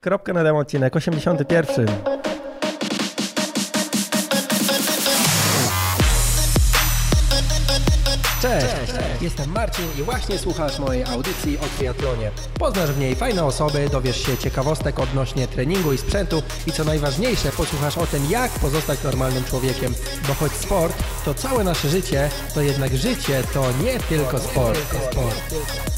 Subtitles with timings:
[0.00, 1.86] Kropka na odcinek 81.
[8.42, 8.66] Cześć,
[9.20, 12.30] jestem Marcin i właśnie słuchasz mojej audycji o triatlonie.
[12.58, 17.52] Poznasz w niej fajne osoby, dowiesz się ciekawostek odnośnie treningu i sprzętu i co najważniejsze,
[17.52, 19.94] posłuchasz o tym, jak pozostać normalnym człowiekiem.
[20.28, 24.78] Bo choć sport to całe nasze życie, to jednak życie to nie tylko sport.
[25.10, 25.97] sport.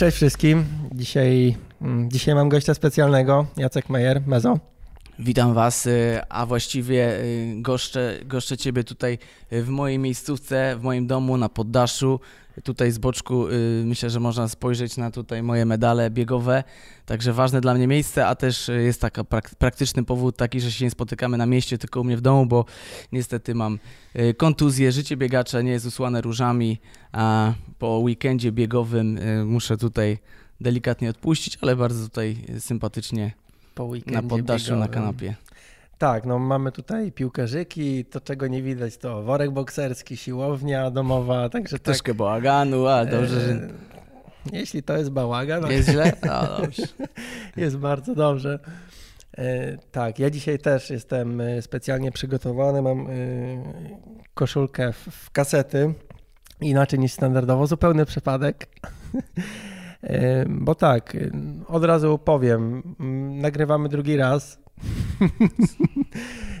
[0.00, 0.64] Cześć wszystkim.
[0.92, 4.58] Dzisiaj, mm, dzisiaj mam gościa specjalnego, Jacek Mejer, Mezo.
[5.18, 9.18] Witam Was, y, a właściwie y, goszczę, goszczę Ciebie tutaj
[9.52, 12.20] w mojej miejscówce, w moim domu na poddaszu.
[12.64, 13.44] Tutaj z boczku
[13.84, 16.64] myślę, że można spojrzeć na tutaj moje medale biegowe,
[17.06, 19.20] także ważne dla mnie miejsce, a też jest taki
[19.58, 22.64] praktyczny powód taki, że się nie spotykamy na mieście, tylko u mnie w domu, bo
[23.12, 23.78] niestety mam
[24.36, 26.78] kontuzję, życie biegacza nie jest usłane różami,
[27.12, 30.18] a po weekendzie biegowym muszę tutaj
[30.60, 33.32] delikatnie odpuścić, ale bardzo tutaj sympatycznie
[34.06, 34.80] Na poddaszu, biegowym.
[34.80, 35.34] na kanapie.
[36.00, 41.78] Tak, no mamy tutaj piłkarzyki, to czego nie widać to worek bokserski, siłownia domowa, także
[41.78, 41.84] tak.
[41.84, 43.52] Troszkę bałaganu, a dobrze, że...
[43.52, 43.68] E,
[44.52, 46.12] jeśli to jest bałagan, no, Jest źle?
[46.30, 46.82] A, dobrze.
[47.56, 48.58] jest bardzo dobrze.
[49.38, 53.06] E, tak, ja dzisiaj też jestem e, specjalnie przygotowany, mam
[54.34, 55.94] koszulkę w, kasety,
[56.60, 58.66] inaczej niż standardowo, zupełny przypadek.
[60.48, 61.16] Bo tak,
[61.68, 62.82] od razu powiem,
[63.40, 64.59] nagrywamy drugi raz.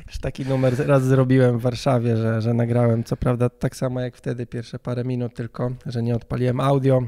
[0.06, 4.16] Już taki numer raz zrobiłem w Warszawie, że, że nagrałem, co prawda tak samo jak
[4.16, 7.02] wtedy, pierwsze parę minut tylko, że nie odpaliłem audio.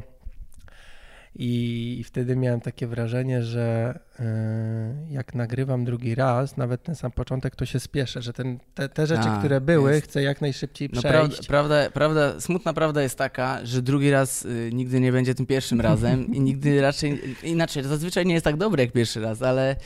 [1.37, 7.13] I, I wtedy miałem takie wrażenie, że e, jak nagrywam drugi raz, nawet ten sam
[7.13, 10.05] początek, to się spieszę, że ten, te, te rzeczy, A, które były, jest.
[10.05, 11.17] chcę jak najszybciej No przejść.
[11.17, 15.47] prawda, prawda, prawda, smutna prawda jest taka, że drugi raz y, nigdy nie będzie tym
[15.47, 19.77] pierwszym razem i nigdy raczej, inaczej, zazwyczaj nie jest tak dobry jak pierwszy raz, ale,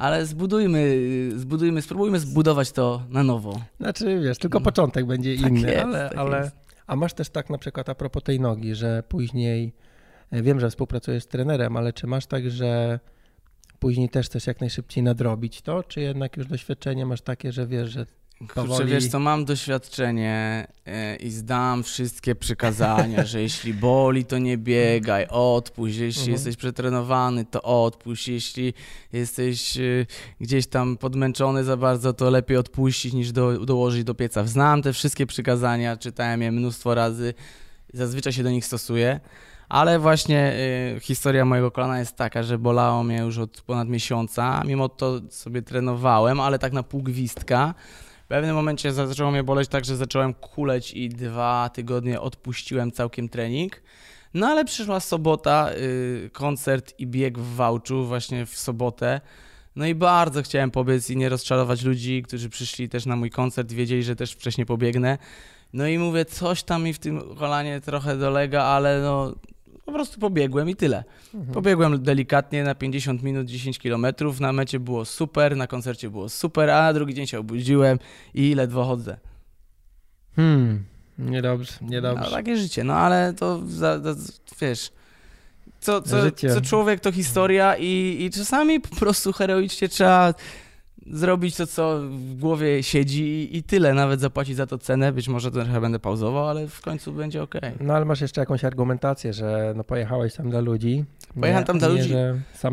[0.00, 0.98] ale zbudujmy,
[1.36, 3.60] zbudujmy, spróbujmy zbudować to na nowo.
[3.80, 4.64] Znaczy, wiesz, tylko No.
[4.64, 6.56] początek będzie Tak inny, jest, ale, tak ale jest.
[6.86, 9.72] a masz też tak na przykład a propos tej nogi, że później,
[10.30, 13.00] e, wiem, że współpracujesz z trenerem, ale czy masz tak, że
[13.78, 17.90] później też chcesz jak najszybciej nadrobić to, czy jednak już doświadczenie masz takie, że wiesz,
[17.90, 18.06] że
[18.48, 24.58] Kurczę, wiesz co, mam doświadczenie y, i zdam wszystkie przykazania, że jeśli boli, to nie
[24.58, 26.32] biegaj, odpuść, jeśli Mhm.
[26.32, 28.74] jesteś przetrenowany, to odpuść, jeśli
[29.12, 30.06] jesteś y,
[30.40, 34.46] gdzieś tam podmęczony za bardzo, to lepiej odpuścić niż do, dołożyć do pieca.
[34.46, 37.34] Znam te wszystkie przykazania, czytałem je mnóstwo razy,
[37.94, 39.20] zazwyczaj się do nich stosuję.
[39.68, 40.52] Ale właśnie
[40.96, 44.62] y, historia mojego kolana jest taka, że bolało mnie już od ponad miesiąca.
[44.66, 47.74] Mimo to sobie trenowałem, ale tak na pół gwizdka.
[48.30, 53.82] Pewnym momencie zaczęło mnie boleć tak, że zacząłem kuleć i dwa tygodnie odpuściłem całkiem trening.
[54.34, 59.20] No ale przyszła sobota, y, koncert i bieg w Wałczu właśnie w sobotę.
[59.76, 63.72] No i bardzo chciałem pobiec i nie rozczarować ludzi, którzy przyszli też na mój koncert,
[63.72, 65.18] wiedzieli, że też wcześniej pobiegnę.
[65.72, 69.34] No i mówię, coś tam mi w tym kolanie trochę dolega, ale no
[69.90, 71.04] po prostu pobiegłem i tyle.
[71.52, 76.70] Pobiegłem delikatnie na 50 minut, 10 kilometrów, na mecie było super, na koncercie było super,
[76.70, 77.98] a na drugi dzień się obudziłem
[78.34, 79.16] i ledwo chodzę.
[80.36, 80.84] hmm,
[81.18, 82.30] niedobrze, No, niedobrze.
[82.30, 84.14] takie życie, no ale to, za, za,
[84.60, 84.92] wiesz,
[85.80, 86.16] co, co,
[86.54, 90.34] co człowiek to historia i, i czasami po prostu heroicznie trzeba
[91.12, 95.50] zrobić to, co w głowie siedzi i, tyle, nawet zapłacić za to cenę, być może
[95.50, 97.72] trochę będę pauzował, ale w końcu będzie okej.
[97.80, 101.04] No ale masz jeszcze jakąś argumentację, że no pojechałeś tam dla ludzi.
[101.40, 102.14] Pojechałem tam dla nie, ludzi.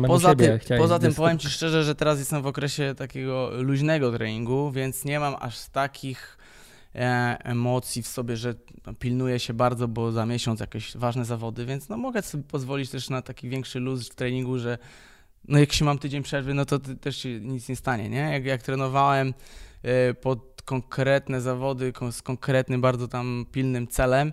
[0.06, 4.70] Poza tym, poza tym powiem Ci szczerze, że teraz jestem w okresie takiego luźnego treningu,
[4.70, 6.38] więc nie mam aż takich
[6.94, 8.54] e, emocji w sobie, że
[8.98, 13.10] pilnuję się bardzo, bo za miesiąc jakieś ważne zawody, więc no mogę sobie pozwolić też
[13.10, 14.78] na taki większy luz w treningu, że
[15.48, 18.18] no jak się mam tydzień przerwy, no to też się nic nie stanie, nie?
[18.32, 19.34] Jak, jak trenowałem
[19.82, 24.32] e, pod konkretne zawody, z konkretnym, bardzo tam pilnym celem,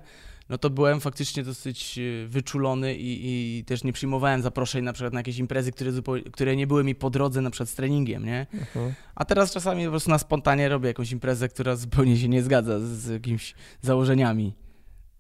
[0.50, 5.14] no to byłem faktycznie dosyć e, wyczulony i, i też nie przyjmowałem zaproszeń na przykład
[5.14, 5.92] na jakieś imprezy, które,
[6.34, 8.48] które nie były mi po drodze na przykład z treningiem, nie?
[8.54, 8.94] Mhm.
[9.16, 12.80] A teraz czasami po prostu na spontanie robię jakąś imprezę, która zupełnie się nie zgadza
[12.80, 14.65] z jakimiś założeniami.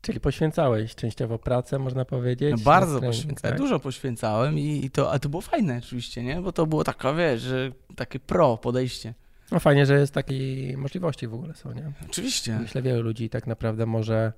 [0.06, 2.52] Czyli poświęcałeś częściowo pracę, można powiedzieć.
[2.52, 3.58] No bardzo trening, poświęcałem, tak?
[3.58, 6.42] dużo poświęcałem i, i to, a to było fajne oczywiście, nie?
[6.42, 9.14] Bo to było taka, wiesz, że takie pro podejście.
[9.52, 11.92] No fajnie, że jest takiej możliwości w ogóle są, nie?
[12.10, 12.60] Oczywiście.
[12.60, 14.34] Myślę, wielu ludzi tak naprawdę może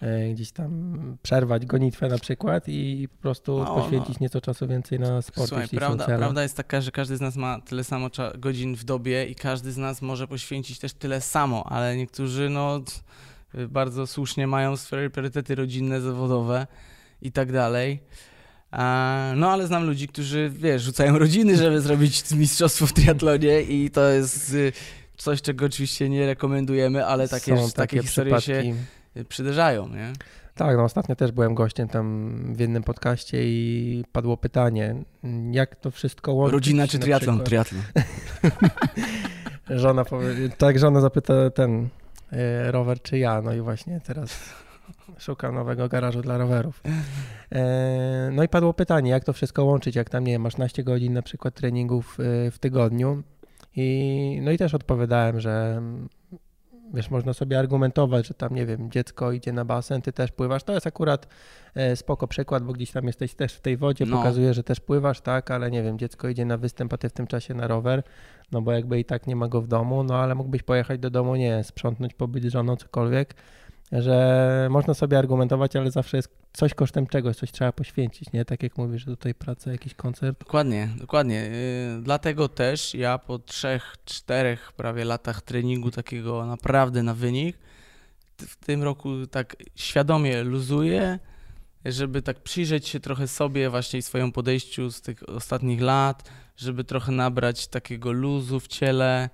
[0.00, 3.74] e, gdzieś tam przerwać gonitwę na przykład i po prostu No, no.
[3.74, 7.36] poświęcić nieco czasu więcej na sport, Słuchaj, prawda, prawda jest taka, że każdy z nas
[7.36, 11.64] ma tyle samo godzin w dobie i każdy z nas może poświęcić też tyle samo,
[11.66, 12.80] ale niektórzy, no,
[13.68, 16.66] bardzo słusznie mają swoje priorytety rodzinne, zawodowe
[17.22, 18.00] i tak dalej.
[19.36, 24.08] No ale znam ludzi, którzy, wiesz, rzucają rodziny, żeby zrobić mistrzostwo w triatlonie i to
[24.08, 24.72] jest y,
[25.16, 28.62] coś, czego oczywiście nie rekomendujemy, ale takie, takie, takie historie się
[29.28, 30.12] przydarzają, nie?
[30.54, 34.94] Tak, no ostatnio też byłem gościem tam w jednym podcaście i padło pytanie,
[35.50, 36.52] jak to wszystko łączyć.
[36.52, 37.44] Rodzina czy triatlon?
[37.44, 37.82] Triatlon.
[39.70, 41.88] żona powie, tak, żona zapyta ten
[42.70, 44.54] rower czy ja, no i właśnie teraz
[45.18, 46.82] szukam nowego garażu dla rowerów.
[47.52, 50.84] E, no i padło pytanie, jak to wszystko łączyć, jak tam, nie wiem, masz 12
[50.84, 53.22] godzin na przykład treningów e, w tygodniu
[53.76, 55.82] i no i też odpowiadałem, że
[56.94, 60.62] wiesz, można sobie argumentować, że tam, nie wiem, dziecko idzie na basen, ty też pływasz.
[60.62, 61.28] To jest akurat
[61.74, 64.16] e, spoko przykład, bo gdzieś tam jesteś też w tej wodzie, no.
[64.16, 67.12] pokazuje, że też pływasz, tak, ale nie wiem, dziecko idzie na występ, a ty w
[67.12, 68.02] tym czasie na rower,
[68.52, 71.10] no bo jakby i tak nie ma go w domu, no ale mógłbyś pojechać do
[71.10, 73.34] domu, nie sprzątnąć, pobyć żoną, cokolwiek,
[73.92, 78.44] że można sobie argumentować, ale zawsze jest coś kosztem czegoś, coś trzeba poświęcić, nie?
[78.44, 80.38] Tak jak mówisz, że tutaj praca, jakiś koncert.
[80.38, 81.34] Dokładnie, dokładnie.
[81.34, 87.58] Yy, dlatego też ja po trzech, czterech prawie latach treningu takiego naprawdę na wynik,
[88.38, 91.18] w tym roku tak świadomie luzuję,
[91.84, 96.84] żeby tak przyjrzeć się trochę sobie właśnie i swojemu podejściu z tych ostatnich lat, żeby
[96.84, 99.30] trochę nabrać takiego luzu w ciele,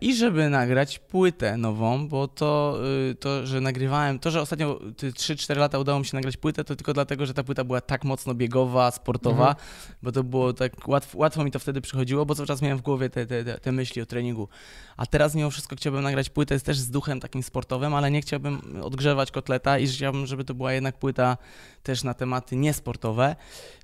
[0.00, 2.78] i żeby nagrać płytę nową, bo to,
[3.10, 6.76] y, to że nagrywałem, to, że ostatnio 3-4 lata udało mi się nagrać płytę, to
[6.76, 9.66] tylko dlatego, że ta płyta była tak mocno biegowa, sportowa, mhm.
[10.02, 12.82] bo to było tak, łatwo, łatwo mi to wtedy przychodziło, bo cały czas miałem w
[12.82, 14.48] głowie te, te, te, myśli o treningu.
[14.96, 18.82] A teraz mimo wszystko chciałbym nagrać płytę też z duchem takim sportowym, ale nie chciałbym
[18.82, 21.36] odgrzewać kotleta i chciałbym, żeby to była jednak płyta
[21.82, 23.36] też na tematy niesportowe.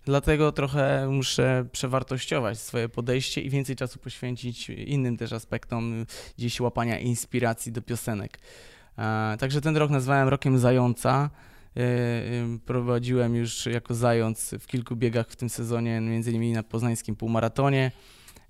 [0.05, 5.72] Dlatego trochę muszę przewartościować swoje podejście i więcej czasu poświęcić innym też aspektom
[6.39, 8.39] gdzieś łapania inspiracji do piosenek.
[8.99, 11.31] E, także ten rok nazwałem rokiem zająca.
[11.77, 16.63] E, e, prowadziłem już jako zając w kilku biegach w tym sezonie, między innymi na
[16.63, 17.91] poznańskim półmaratonie,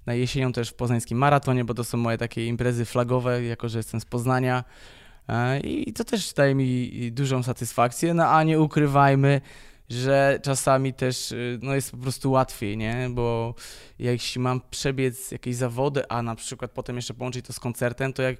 [0.06, 3.78] na jesienią też w poznańskim maratonie, bo to są moje takie imprezy flagowe, jako że
[3.78, 4.64] jestem z Poznania.
[5.64, 9.40] I to też daje mi dużą satysfakcję, no a nie ukrywajmy,
[9.92, 13.08] że czasami też y, no jest po prostu łatwiej, nie?
[13.10, 13.54] Bo
[13.98, 18.22] jeśli mam przebiec jakieś zawody, a na przykład potem jeszcze połączyć to z koncertem, to
[18.22, 18.38] jak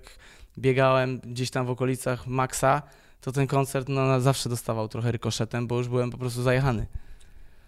[0.59, 2.83] biegałem gdzieś tam w okolicach Maxa,
[3.21, 6.87] to ten koncert no, zawsze dostawał trochę rykoszetem, bo już byłem po prostu zajechany.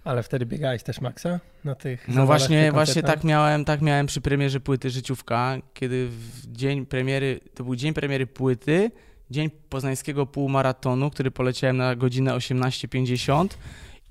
[0.04, 4.20] Ale wtedy biegałeś też Maxa na tych No właśnie, właśnie tak miałem, tak miałem przy
[4.20, 8.90] premierze płyty Życiówka, kiedy w dzień premiery, to był dzień premiery płyty,
[9.34, 13.48] dzień poznańskiego półmaratonu, który poleciałem na godzinę 18.50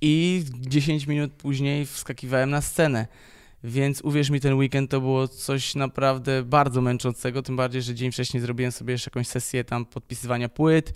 [0.02, 3.08] i 10 minut później wskakiwałem na scenę.
[3.64, 8.12] Więc uwierz mi, ten weekend to było coś naprawdę bardzo męczącego, tym bardziej, że dzień
[8.12, 10.94] wcześniej zrobiłem sobie jeszcze jakąś sesję tam podpisywania płyt,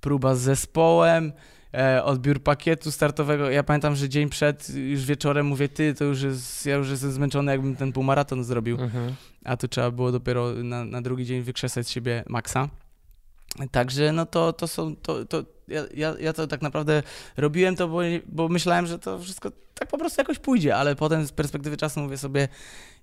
[0.00, 1.32] próba z zespołem,
[1.74, 3.50] e, odbiór pakietu startowego.
[3.50, 7.12] Ja pamiętam, że dzień przed, już wieczorem mówię, ty, to już jest, ja już jestem
[7.12, 8.80] zmęczony, jakbym ten półmaraton zrobił.
[8.80, 9.14] Mhm.
[9.44, 12.68] A tu trzeba było dopiero na, na drugi dzień wykrzesać z siebie maksa.
[13.70, 17.02] Także no to, to są, to, to ja, ja, ja to tak naprawdę
[17.36, 21.26] robiłem to, bo, bo myślałem, że to wszystko tak po prostu jakoś pójdzie, ale potem
[21.26, 22.48] z perspektywy czasu mówię sobie,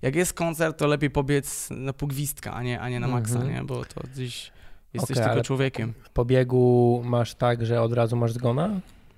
[0.02, 3.36] jak jest koncert, to lepiej pobiec na pół gwizdka, a nie, a nie na maksa,
[3.36, 3.54] mm -hmm.
[3.54, 3.64] nie?
[3.64, 4.52] Bo to gdzieś
[4.94, 5.94] jesteś okay, tylko człowiekiem.
[6.14, 8.70] Po biegu masz tak, że od razu masz zgona?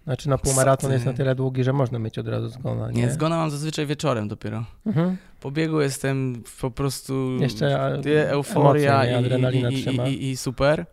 [0.05, 3.03] Znaczy na półmaraton jest na tyle długi, że można mieć od razu zgona, nie?
[3.03, 4.65] Nie, zgona mam zazwyczaj wieczorem dopiero.
[4.87, 5.17] Mhm.
[5.41, 7.37] Po biegu jestem po prostu...
[7.41, 10.87] Jeszcze euforia emocje, i, i, i, i, super.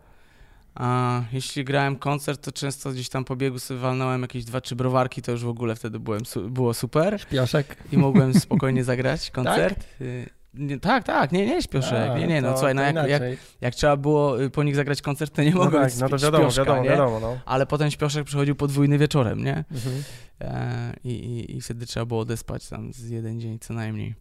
[0.74, 4.76] A jeśli grałem koncert, to często gdzieś tam po biegu sobie walnąłem jakieś dwa, trzy
[4.76, 7.20] browarki, to już w ogóle wtedy byłem, było super.
[7.20, 7.76] Śpioszek.
[7.92, 9.78] I mogłem spokojnie zagrać koncert.
[9.98, 10.34] Tak?
[10.54, 13.22] Nie, tak, tak, nie, nie śpioszek, A, nie, nie, no to, słuchaj, no jak, jak,
[13.60, 16.18] jak, trzeba było y, po nich zagrać koncert, to nie no mogłem tak, no to
[16.18, 16.90] wiadomo, śpioszka, wiadomo, nie?
[16.90, 17.38] wiadomo, no.
[17.44, 19.64] Ale potem śpioszek przychodził podwójny wieczorem, nie?
[19.70, 20.02] Mhm.
[20.40, 24.14] E, i, i, I wtedy trzeba było odespać tam z jeden dzień co najmniej.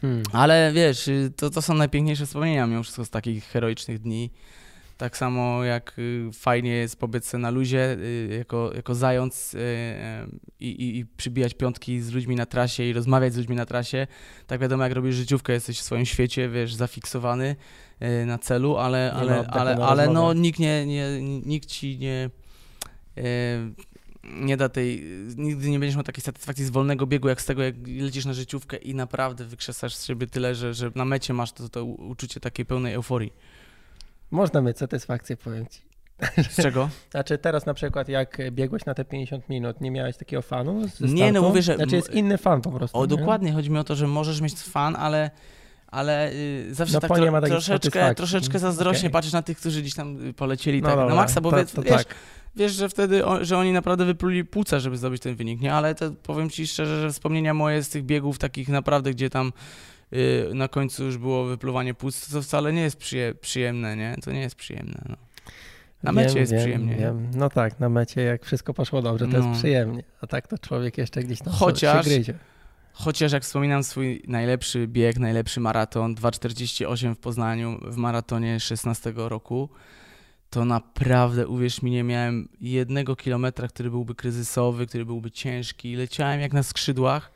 [0.00, 0.22] Hmm.
[0.32, 4.30] Ale wiesz, y, to, to są najpiękniejsze wspomnienia mimo wszystko z takich heroicznych dni.
[4.96, 9.58] Tak samo jak y, fajnie jest pobiec na luzie y, jako, jako zając y,
[10.60, 14.06] i, i, i, przybijać piątki z ludźmi na trasie i rozmawiać z ludźmi na trasie.
[14.46, 17.56] Tak wiadomo, jak robisz życiówkę, jesteś w swoim świecie, wiesz, zafiksowany
[18.26, 22.30] na celu, ale, ale, ale, ale no, nikt, nie, nie, nikt ci nie
[24.24, 25.04] nie da tej,
[25.36, 28.32] nigdy nie będziesz miał takiej satysfakcji z wolnego biegu, jak z tego, jak lecisz na
[28.32, 32.40] życiówkę i naprawdę wykrzesasz z siebie tyle, że, że na mecie masz to, to uczucie
[32.40, 33.32] takiej pełnej euforii.
[34.30, 35.86] Można mieć satysfakcję, powiem ci.
[36.50, 36.88] Z czego?
[37.10, 40.82] Znaczy teraz na przykład jak biegłeś na te 50 minut, nie miałeś takiego fanu?
[41.00, 41.76] nie, no mówię, że...
[41.76, 42.98] Znaczy jest inny fan po prostu.
[42.98, 43.08] O, nie?
[43.08, 43.52] dokładnie.
[43.52, 45.30] Chodzi mi o to, że możesz mieć fan, ale,
[45.86, 49.10] ale y, zawsze No, tak tro, troszeczkę, troszeczkę zazdrośnie Okej.
[49.10, 51.64] patrzysz na tych, którzy gdzieś tam y, polecieli No tak na dobra, maksa, bo to,
[51.64, 52.14] to wiesz, tak.
[52.56, 55.74] wiesz, że wtedy, o, że oni naprawdę wypluli płuca, żeby zdobyć ten wynik, nie?
[55.74, 59.52] Ale to powiem ci szczerze, że wspomnienia moje z tych biegów takich naprawdę, gdzie tam
[60.54, 64.16] na końcu już było wypluwanie płuc, to wcale nie jest przyje, przyjemne, nie?
[64.24, 65.16] To nie jest przyjemne, no.
[66.02, 66.92] Na Wiem, mecie jest wiem, przyjemnie.
[66.94, 67.00] nie?
[67.00, 67.30] Wiem.
[67.34, 69.48] No tak, na mecie jak wszystko poszło dobrze, to No.
[69.48, 70.02] jest przyjemnie.
[70.20, 72.34] A tak to człowiek jeszcze gdzieś tam Chociaż- się gryzie.
[72.92, 79.68] Chociaż jak wspominam swój najlepszy bieg, najlepszy maraton, 2,48 w Poznaniu w maratonie 16 roku,
[80.50, 85.96] to naprawdę, uwierz mi, nie miałem jednego kilometra, który byłby kryzysowy, który byłby ciężki.
[85.96, 87.32] Leciałem jak na skrzydłach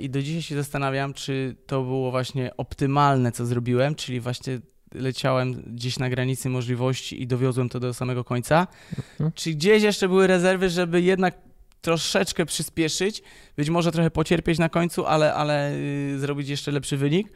[0.00, 4.58] i do dzisiaj się zastanawiam, czy to było właśnie optymalne, co zrobiłem, czyli właśnie
[4.94, 8.66] leciałem gdzieś na granicy możliwości i dowiozłem to do samego końca,
[8.98, 9.32] Mhm.
[9.34, 11.34] czy gdzieś jeszcze były rezerwy, żeby jednak
[11.80, 13.22] troszeczkę przyspieszyć,
[13.56, 15.78] być może trochę pocierpieć na końcu, ale, ale
[16.12, 17.28] yy, zrobić jeszcze lepszy wynik.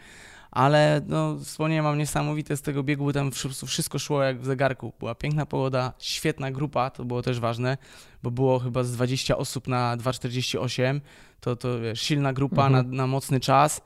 [0.50, 4.45] Ale no, wspomnienia mam niesamowite z tego biegu, bo tam wszy- wszystko szło jak w
[4.45, 4.92] zegarku.
[4.99, 7.78] Była piękna pogoda, świetna grupa, to było też ważne,
[8.23, 11.00] bo było chyba z 20 osób na 2,48.
[11.40, 12.90] To, to wiesz, silna grupa Mhm.
[12.90, 13.80] na, na mocny czas.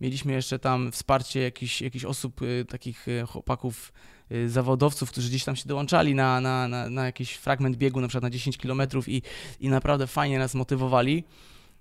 [0.00, 3.92] Mieliśmy jeszcze tam wsparcie jakichś, jakichś osób, y, takich y, chłopaków,
[4.32, 8.08] y, zawodowców, którzy gdzieś tam się dołączali na, na, na, na jakiś fragment biegu, na
[8.08, 9.22] przykład na 10 km i,
[9.60, 11.24] i naprawdę fajnie nas motywowali.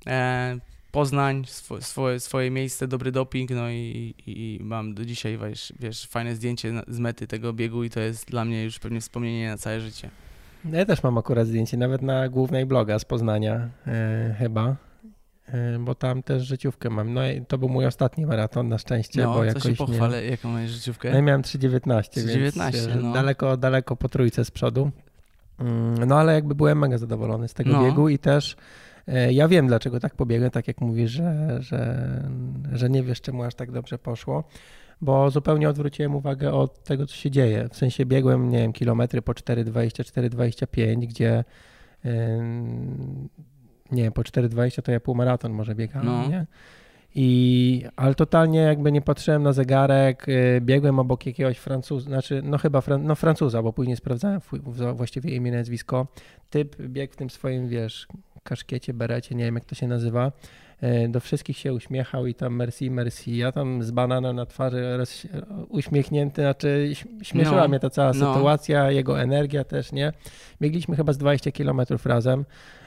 [0.08, 0.60] E,
[0.92, 6.08] Poznań, swo, swoje, swoje miejsce, dobry doping, no i, i, mam do dzisiaj, wiesz, wiesz,
[6.08, 9.58] fajne zdjęcie z mety tego biegu i to jest dla mnie już pewnie wspomnienie na
[9.58, 10.10] całe życie.
[10.66, 14.76] Ja też mam akurat zdjęcie, nawet na głównej bloga z Poznania e, chyba,
[15.48, 17.14] e, bo tam też życiówkę mam.
[17.14, 19.76] No i to był mój ostatni maraton na szczęście, No, bo jakoś się nie...
[19.76, 21.10] pochwalę, jaką masz życiówkę?
[21.10, 23.14] No ja miałem 3,19, więc 3,19, wiesz, no.
[23.14, 24.92] daleko, daleko po trójce z przodu.
[25.60, 27.84] Mm, No ale jakby byłem mega zadowolony z tego No.
[27.84, 28.56] biegu i też
[29.32, 32.24] ja wiem, dlaczego tak pobiegłem, tak jak mówisz, że, że,
[32.74, 34.44] że nie wiesz, czemu aż tak dobrze poszło,
[35.02, 37.70] bo zupełnie odwróciłem uwagę od tego, co się dzieje.
[37.72, 41.44] W sensie biegłem, nie wiem, kilometry po 4,20, 4,25, gdzie
[43.92, 46.28] nie wiem, po 4,20 to ja półmaraton może biegałem, No.
[46.28, 46.46] nie?
[47.16, 52.58] I, ale totalnie jakby nie patrzyłem na zegarek, y, biegłem obok jakiegoś Francuza, znaczy no
[52.58, 54.42] chyba Fran, no Francuza, bo później sprawdzałem
[54.94, 56.08] właściwie imię, nazwisko.
[56.50, 58.08] Typ biegł w tym swoim, wiesz,
[58.50, 60.32] kaszkiecie, berecie, nie wiem jak to się nazywa.
[60.84, 63.38] Y, Do wszystkich się uśmiechał i tam merci, merci.
[63.38, 65.28] Ja tam z bananem na twarzy roz,
[65.70, 66.92] uśmiechnięty, znaczy
[67.24, 68.34] śmieszyła No, mnie ta cała no.
[68.34, 70.14] sytuacja, jego energia też, nie?
[70.62, 72.46] Biegliśmy chyba z 20 km razem.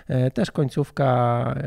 [0.09, 1.07] E, Też końcówka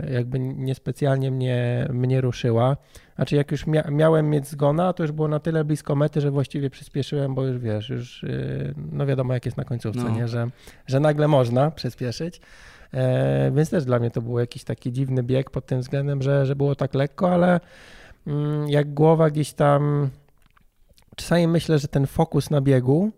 [0.08, 2.78] e, jakby niespecjalnie mnie, mnie ruszyła.
[3.16, 6.32] Znaczy jak już mia- miałem mieć zgona, to już było na tyle blisko mety, że
[6.32, 10.10] właściwie przyspieszyłem, bo już wiesz, już yy, no wiadomo jak jest na końcówce, No.
[10.10, 10.28] nie?
[10.28, 10.50] Że,
[10.88, 12.42] że nagle można przyspieszyć.
[12.96, 16.46] E, więc też dla mnie to był jakiś taki dziwny bieg pod tym względem, że,
[16.46, 17.60] że było tak lekko, ale
[18.28, 20.10] mm, jak głowa gdzieś tam
[21.16, 23.12] czasami myślę, że ten fokus na biegu,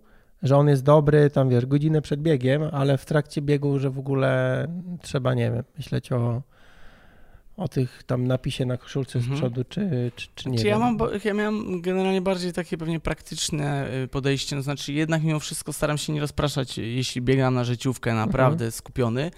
[0.44, 4.00] że on jest dobry, tam wiesz, godzinę przed biegiem, ale w trakcie biegu, że w
[4.00, 4.68] ogóle
[5.02, 6.42] trzeba, nie wiem, myśleć o,
[7.58, 9.38] o tych tam napisie na koszulce z Mhm.
[9.38, 10.72] przodu, czy, czy, czy nie Czy wiem.
[10.72, 15.40] ja, mam, ja miałem generalnie bardziej takie pewnie praktyczne y, podejście, no znaczy jednak mimo
[15.40, 19.32] wszystko staram się nie rozpraszać, y, jeśli biegam na życiówkę naprawdę skupiony.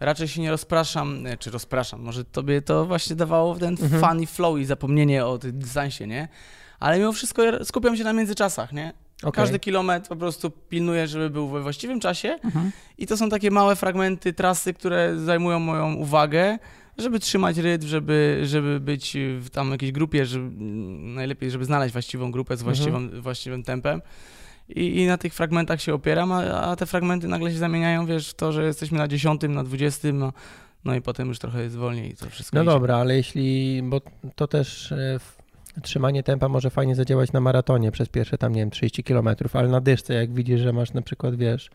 [0.00, 4.02] Raczej się nie rozpraszam, y, czy rozpraszam, może tobie to właśnie dawało ten Mhm.
[4.02, 6.28] fun i flow i zapomnienie o tym dystansie, nie?
[6.80, 8.92] Ale mimo wszystko ja skupiam się na międzyczasach, nie?
[9.22, 9.32] Okej.
[9.32, 12.70] Każdy kilometr po prostu pilnuję, żeby był we właściwym czasie Mhm.
[12.98, 16.58] i to są takie małe fragmenty trasy, które zajmują moją uwagę,
[16.98, 20.50] żeby trzymać rytm, żeby, żeby być w tam jakiejś grupie, żeby,
[21.14, 24.02] najlepiej, żeby znaleźć właściwą grupę z właściwym, właściwym tempem.
[24.68, 28.28] I, I na tych fragmentach się opieram, a, a te fragmenty nagle się zamieniają, wiesz,
[28.30, 30.32] w to, że jesteśmy na 10, na 20, no,
[30.84, 32.70] no i potem już trochę jest wolniej to wszystko No idzie.
[32.70, 34.00] dobra, ale jeśli, bo
[34.36, 35.18] to też e,
[35.82, 39.68] trzymanie tempa może fajnie zadziałać na maratonie przez pierwsze tam, nie wiem, 30 km, ale
[39.68, 41.70] na dyszce, jak widzisz, że masz na przykład, wiesz,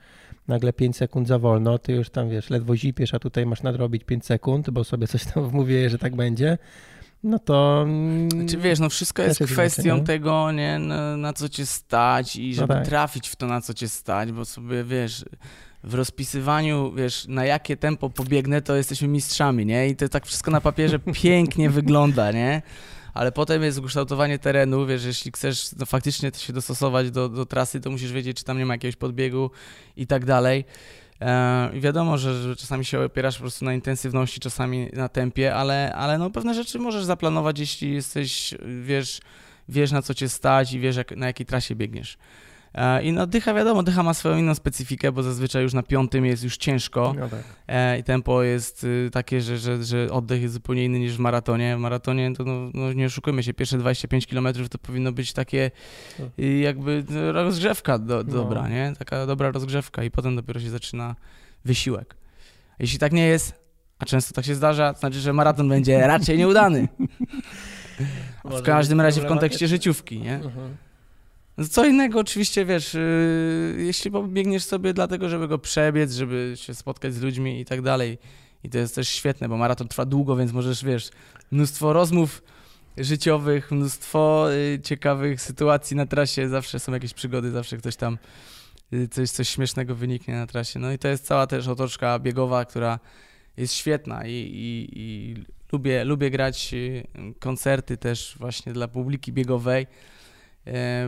[0.48, 4.04] nagle 5 sekund za wolno, ty już tam, wiesz, ledwo zipiesz, a tutaj masz nadrobić
[4.04, 6.58] 5 sekund, bo sobie coś tam wmówiłeś, że tak będzie,
[7.24, 7.82] no to...
[7.88, 10.06] mm, Czy wiesz, no wszystko jest jest kwestią inaczej, nie?
[10.08, 12.86] tego, nie, na, na co cię stać i No żeby tak.
[12.88, 15.26] trafić w to, na co cię stać, bo sobie, wiesz,
[15.84, 19.88] w rozpisywaniu, wiesz, na jakie tempo pobiegnę, to jesteśmy mistrzami, nie?
[19.90, 22.62] I to tak wszystko na papierze pięknie wygląda, nie?
[23.16, 27.82] Ale potem jest ukształtowanie terenu, wiesz, jeśli chcesz no, faktycznie się dostosować do, do trasy,
[27.82, 29.52] to musisz wiedzieć, czy tam nie ma jakiegoś podbiegu
[29.98, 30.66] i tak dalej.
[31.22, 35.56] E, I wiadomo, że, że czasami się opierasz po prostu na intensywności, czasami na tempie,
[35.56, 38.54] ale, ale no pewne rzeczy możesz zaplanować, jeśli jesteś,
[38.84, 39.20] wiesz,
[39.70, 42.18] wiesz na co cię stać i wiesz jak, na jakiej trasie biegniesz.
[42.76, 46.26] E, I no dycha wiadomo, dycha ma swoją inną specyfikę, bo zazwyczaj już na piątym
[46.26, 47.44] jest już ciężko No tak.
[47.68, 51.20] e, i tempo jest y, takie, że, że, że oddech jest zupełnie inny niż w
[51.20, 51.76] maratonie.
[51.76, 55.72] W maratonie to no, no nie oszukujmy się, pierwsze 25 km to powinno być takie
[56.40, 58.24] y, jakby no, rozgrzewka do, No.
[58.24, 58.94] dobra, nie?
[59.00, 61.16] Taka dobra rozgrzewka i potem dopiero się zaczyna
[61.66, 62.16] wysiłek.
[62.80, 63.54] Jeśli tak nie jest,
[64.00, 66.88] a często tak się zdarza, to znaczy, że maraton będzie raczej nieudany.
[68.46, 70.36] W każdym razie w kontekście życiówki, nie?
[70.36, 70.78] Mhm.
[71.72, 77.14] Co innego oczywiście, wiesz, yy, jeśli biegniesz sobie dlatego, żeby go przebiec, żeby się spotkać
[77.14, 78.18] z ludźmi i tak dalej.
[78.64, 81.10] I to jest też świetne, bo maraton trwa długo, więc możesz, wiesz,
[81.52, 82.42] mnóstwo rozmów
[82.98, 88.18] życiowych, mnóstwo y, ciekawych sytuacji na trasie, zawsze są jakieś przygody, zawsze ktoś tam,
[88.94, 90.80] y, coś, coś śmiesznego wyniknie na trasie.
[90.80, 93.00] No i to jest cała też otoczka biegowa, która
[93.58, 95.36] jest świetna i, i, i
[95.72, 97.04] lubię, lubię grać y,
[97.40, 99.88] koncerty też właśnie dla publiki biegowej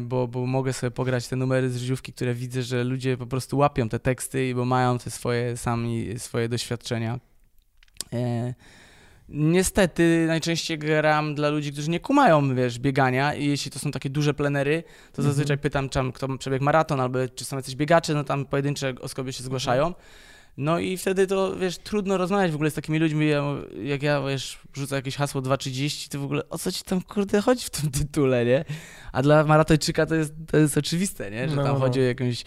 [0.02, 3.58] bo, bo mogę sobie pograć te numery z życiówki, które widzę, że ludzie po prostu
[3.58, 7.20] łapią te teksty, bo mają te swoje sami swoje doświadczenia.
[8.14, 8.54] E,
[9.30, 14.10] Niestety najczęściej gram dla ludzi, którzy nie kumają, wiesz, biegania i jeśli to są takie
[14.10, 15.28] duże plenery, to Mhm.
[15.28, 18.94] zazwyczaj pytam, czy tam kto przebiegł maraton, albo czy są jacyś biegacze, no tam pojedyncze
[19.02, 19.94] osoby się zgłaszają.
[20.58, 23.44] No i wtedy to, wiesz, trudno rozmawiać w ogóle z takimi ludźmi, ja,
[23.84, 27.42] jak ja, wiesz, rzucę jakieś hasło 2.30, to w ogóle o co ci tam, kurde,
[27.42, 28.66] chodzi w tym tytule, nie?
[29.12, 31.50] A dla maratończyka to jest, to jest oczywiste, nie?
[31.50, 31.80] Że No, tam no.
[31.80, 32.44] chodzi o jakieś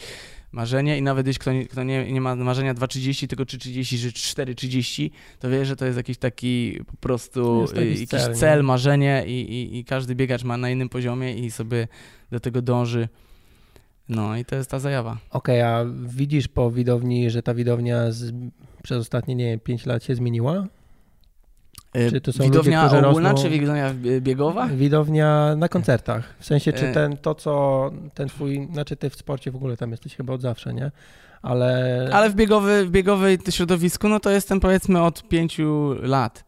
[0.52, 4.08] marzenie i nawet jeśli kto, nie- kto nie, nie ma marzenia 2.30, tylko 3.30, że
[4.08, 8.62] 4.30, to wie, że to jest jakiś taki po prostu Jest jakiś cel, cel, nie?
[8.62, 11.88] marzenie i, i, i każdy biegacz ma na innym poziomie i sobie
[12.30, 13.08] do tego dąży.
[14.10, 15.16] No i to jest ta zajawa.
[15.30, 18.32] Okej, a widzisz po widowni, że ta widownia z,
[18.82, 20.66] przez ostatnie, nie wiem, 5 lat się zmieniła?
[21.96, 24.68] Y, Czy to są widownia ludzie, ogólna, rosną- czy widownia bie- biegowa?
[24.68, 26.34] Widownia na koncertach.
[26.38, 26.92] W sensie, czy E.
[26.94, 30.40] ten, to co, ten twój, znaczy ty w sporcie w ogóle tam jesteś chyba od
[30.42, 30.90] zawsze, nie?
[31.42, 36.44] Ale, Ale w, biegowy, w biegowej środowisku, no to jestem powiedzmy od pięciu lat.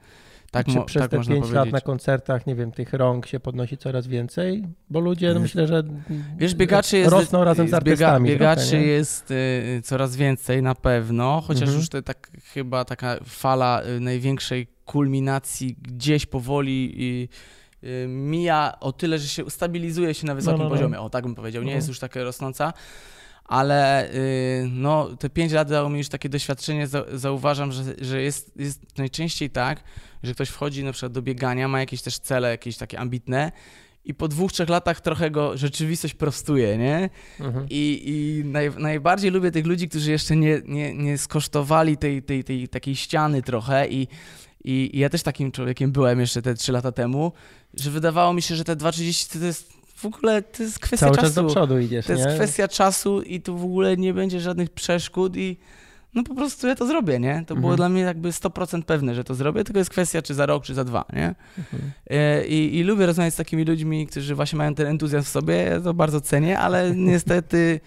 [0.53, 1.73] Tak, czy mo, przez tak te można 5 lat powiedzieć.
[1.73, 4.65] na koncertach, nie wiem, tych rąk się podnosi coraz więcej?
[4.91, 5.83] Bo ludzie, no myślę, że
[6.37, 7.11] Wiesz, biegaczy jest...
[7.11, 11.79] rosną razem z biega- artystami Biegaczy trochę, jest y, coraz więcej na pewno, chociaż Mhm.
[11.79, 17.29] już to tak chyba taka fala y, największej kulminacji gdzieś powoli
[17.83, 20.71] y, y, mija o tyle, że się stabilizuje się na wysokim no, no.
[20.71, 21.01] poziomie.
[21.01, 21.63] O, tak bym powiedział.
[21.63, 21.77] Nie Mhm.
[21.79, 22.73] jest już taka rosnąca.
[23.53, 28.23] Ale y, no, te pięć lat dało mi już takie doświadczenie, za, zauważam, że, że
[28.23, 29.85] jest, jest najczęściej tak,
[30.23, 33.53] że ktoś wchodzi na przykład do biegania, ma jakieś też cele, jakieś takie ambitne
[34.05, 37.11] i po dwóch, trzech latach trochę go rzeczywistość prostuje, nie?
[37.41, 37.67] Mhm.
[37.71, 42.45] I, i naj, najbardziej lubię tych ludzi, którzy jeszcze nie, nie, nie skosztowali tej, tej,
[42.45, 44.09] tej takiej ściany trochę i,
[44.65, 47.33] i, i ja też takim człowiekiem byłem jeszcze te trzy lata temu,
[47.75, 51.17] że wydawało mi się, że te 2.30 to jest w ogóle, to jest kwestia Cały
[51.17, 51.27] czasu.
[51.27, 52.35] czas do przodu idziesz, To jest nie?
[52.35, 55.57] kwestia czasu i tu w ogóle nie będzie żadnych przeszkód i
[56.15, 57.45] no po prostu ja to zrobię, nie?
[57.47, 57.77] To było Mhm.
[57.77, 60.75] dla mnie jakby 100% pewne, że to zrobię, tylko jest kwestia czy za rok, czy
[60.75, 61.35] za dwa, nie?
[61.59, 61.83] Mhm.
[62.11, 65.55] E, I, I lubię rozmawiać z takimi ludźmi, którzy właśnie mają ten entuzjazm w sobie,
[65.55, 67.81] ja to bardzo cenię, ale niestety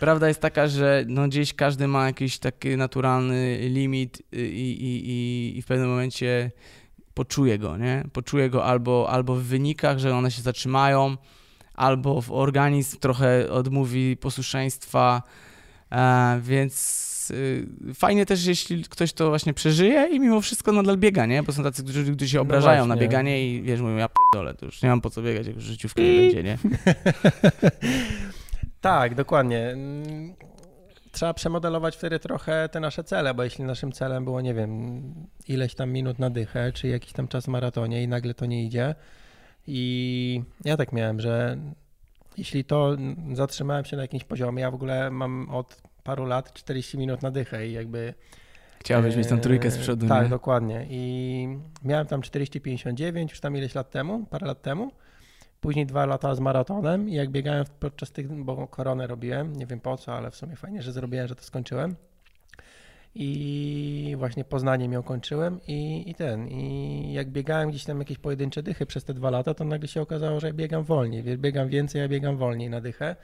[0.00, 5.58] prawda jest taka, że no gdzieś każdy ma jakiś taki naturalny limit i, i, i,
[5.58, 6.50] i w pewnym momencie
[7.14, 8.04] poczuje go, nie?
[8.12, 11.16] Poczuje go albo, albo w wynikach, że one się zatrzymają,
[11.76, 15.22] albo w organizm trochę odmówi posłuszeństwa,
[15.92, 21.26] e, więc y, fajnie też, jeśli ktoś to właśnie przeżyje i mimo wszystko nadal biega,
[21.26, 21.42] nie?
[21.42, 23.00] Bo są tacy, którzy, którzy się No obrażają na właśnie.
[23.08, 25.64] bieganie i wiesz, mówią, ja p***dolę, to już nie mam po co biegać, jak już
[25.64, 26.58] życiówka nie będzie, nie?
[28.80, 29.76] Tak, dokładnie.
[31.12, 35.02] Trzeba przemodelować wtedy trochę te nasze cele, bo jeśli naszym celem było, nie wiem,
[35.48, 38.64] ileś tam minut na dychę, czy jakiś tam czas w maratonie i nagle to nie
[38.64, 38.94] idzie.
[39.66, 41.56] I ja tak miałem, że
[42.38, 42.96] jeśli to
[43.32, 47.30] zatrzymałem się na jakimś poziomie, ja w ogóle mam od paru lat 40 minut na
[47.30, 48.14] dychę i jakby
[48.80, 50.28] Chciałbyś mieć tą trójkę z Eee, przodu, Tak, nie?
[50.28, 50.86] dokładnie.
[50.90, 51.48] I
[51.84, 54.90] miałem tam 40-59 już tam ileś lat temu, parę lat temu.
[55.60, 59.80] Później dwa lata z maratonem i jak biegałem podczas tych, bo koronę robiłem, nie wiem
[59.80, 61.96] po co, ale w sumie fajnie, że zrobiłem, że to skończyłem.
[63.18, 68.62] I właśnie Poznaniem ją kończyłem i, i ten, i jak biegałem gdzieś tam jakieś pojedyncze
[68.62, 72.00] dychy przez te dwa lata, to nagle się okazało, że ja biegam wolniej, biegam więcej,
[72.00, 73.16] ja biegam wolniej na dychę,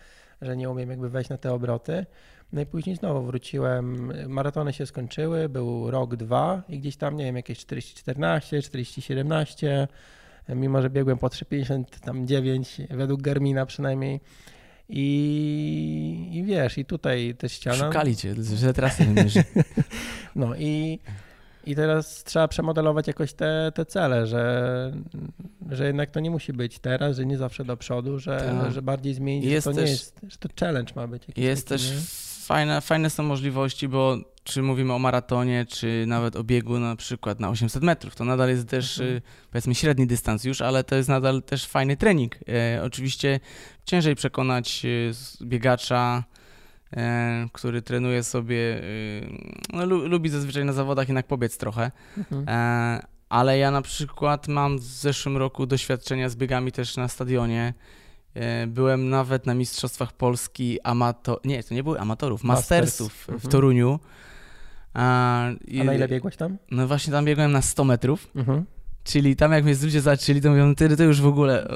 [0.42, 2.07] że nie umiem jakby wejść na te obroty.
[2.52, 7.24] No i później znowu wróciłem, maratony się skończyły, był rok, dwa i gdzieś tam, nie
[7.24, 9.87] wiem, jakieś 40-14, 40-17,
[10.48, 14.20] mimo że biegłem po 3,59 według Garmina przynajmniej.
[14.88, 17.77] I, I wiesz, i tutaj też ściana.
[17.77, 19.07] Szukali cię, że trasy.
[20.37, 20.99] No i
[21.66, 24.92] I teraz trzeba przemodelować jakoś te, te cele, że,
[25.71, 28.73] że jednak to nie musi być teraz, że nie zawsze do przodu, że, Tak.
[28.73, 31.29] że bardziej zmienić, Jest że to też- nie jest, że to challenge ma być.
[31.29, 31.97] Jakiś Jest taki, też nie?
[32.47, 37.40] fajne, fajne są możliwości, bo czy mówimy o maratonie, czy nawet o biegu na przykład
[37.40, 39.16] na 800 metrów, to nadal jest też Mhm.
[39.16, 42.37] y, powiedzmy średni dystans już, ale to jest nadal też fajny trening.
[42.48, 43.40] E, oczywiście
[43.85, 46.24] ciężej przekonać y, biegacza,
[46.96, 49.38] e, który trenuje sobie, y,
[49.72, 52.44] no, lu, lubi zazwyczaj na zawodach jednak pobiec trochę, Mhm.
[52.48, 57.74] E, ale ja na przykład mam w zeszłym roku doświadczenia z biegami też na stadionie.
[58.35, 61.40] E, Byłem nawet na Mistrzostwach Polski amator...
[61.44, 62.70] Nie, to nie były amatorów, Masters.
[63.00, 63.40] mastersów w Mhm.
[64.94, 66.57] A, i- A na ile biegłeś tam?
[66.70, 68.64] No właśnie tam biegłem na 100 metrów, Mhm.
[69.05, 71.68] czyli tam jak mnie ludzie zaczęli, to mówią, ty to już w ogóle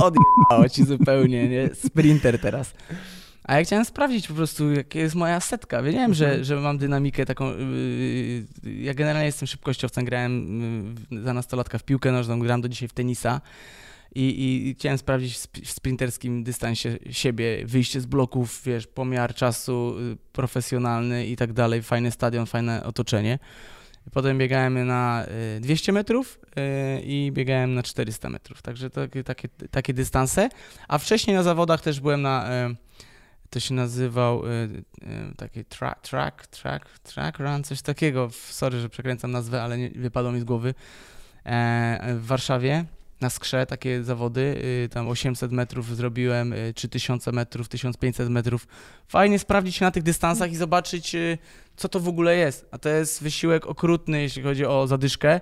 [0.00, 1.70] odjebało ci zupełnie, nie?
[1.74, 2.74] Sprinter teraz.
[3.44, 5.82] A ja chciałem sprawdzić po prostu, jaka jest moja setka.
[5.82, 6.44] Wiedziałem, że, Mhm.
[6.44, 7.50] że mam dynamikę taką.
[7.50, 10.60] Yy, ja generalnie jestem szybkościowcem, grałem
[11.10, 13.40] yy, za nastolatka w piłkę nożną, gram do dzisiaj w tenisa.
[14.18, 19.34] I, i, chciałem sprawdzić w sp- w sprinterskim dystansie siebie, wyjście z bloków, wiesz, pomiar
[19.34, 23.38] czasu y, profesjonalny i tak dalej, fajny stadion, fajne otoczenie.
[24.12, 25.26] Potem biegałem na
[25.56, 30.48] y, 200 metrów y, i biegałem na 400 metrów, także takie, takie, takie dystanse.
[30.88, 32.76] A wcześniej na zawodach też byłem na, y,
[33.50, 38.30] to się nazywał y, y, taki track, track, track, track run, coś takiego.
[38.32, 40.74] Sorry, że przekręcam nazwę, ale nie, wypadło mi z głowy.
[41.44, 42.84] E, w Warszawie
[43.20, 44.40] na skrze takie zawody,
[44.84, 48.66] y, tam 800 metrów zrobiłem, y, 3000 metrów, 1500 metrów.
[49.08, 51.38] Fajnie sprawdzić się na tych dystansach i zobaczyć, y,
[51.76, 52.66] co to w ogóle jest.
[52.70, 55.40] A to jest wysiłek okrutny, jeśli chodzi o zadyszkę,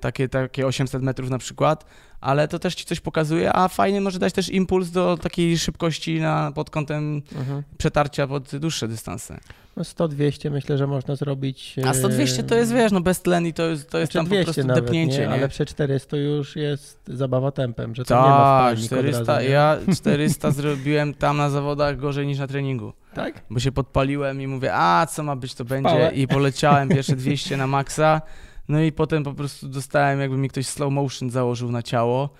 [0.00, 1.84] takie, takie 800 metrów na przykład,
[2.20, 6.20] ale to też ci coś pokazuje, a fajnie może dać też impuls do takiej szybkości
[6.20, 7.62] na, pod kątem Mhm.
[7.78, 9.38] przetarcia pod dłuższe dystanse.
[9.76, 11.76] No 100-200 myślę, że można zrobić.
[11.86, 14.26] A 100-200 to jest, wiesz, no bez tlen i to jest, to jest znaczy tam
[14.26, 15.26] 200 po prostu nawet, depnięcie, nie?
[15.26, 15.32] nie?
[15.32, 19.50] Ale przy 400 już jest zabawa tempem, że to nie ma od 400, razu, nie?
[19.50, 22.92] ja 400 zrobiłem tam na zawodach gorzej niż na treningu.
[23.14, 23.42] Tak?
[23.50, 26.10] Bo się podpaliłem i mówię, a co ma być, to będzie.
[26.14, 28.20] I poleciałem pierwsze 200 na maksa.
[28.68, 32.30] No i potem po prostu dostałem, jakby mi ktoś slow motion założył na ciało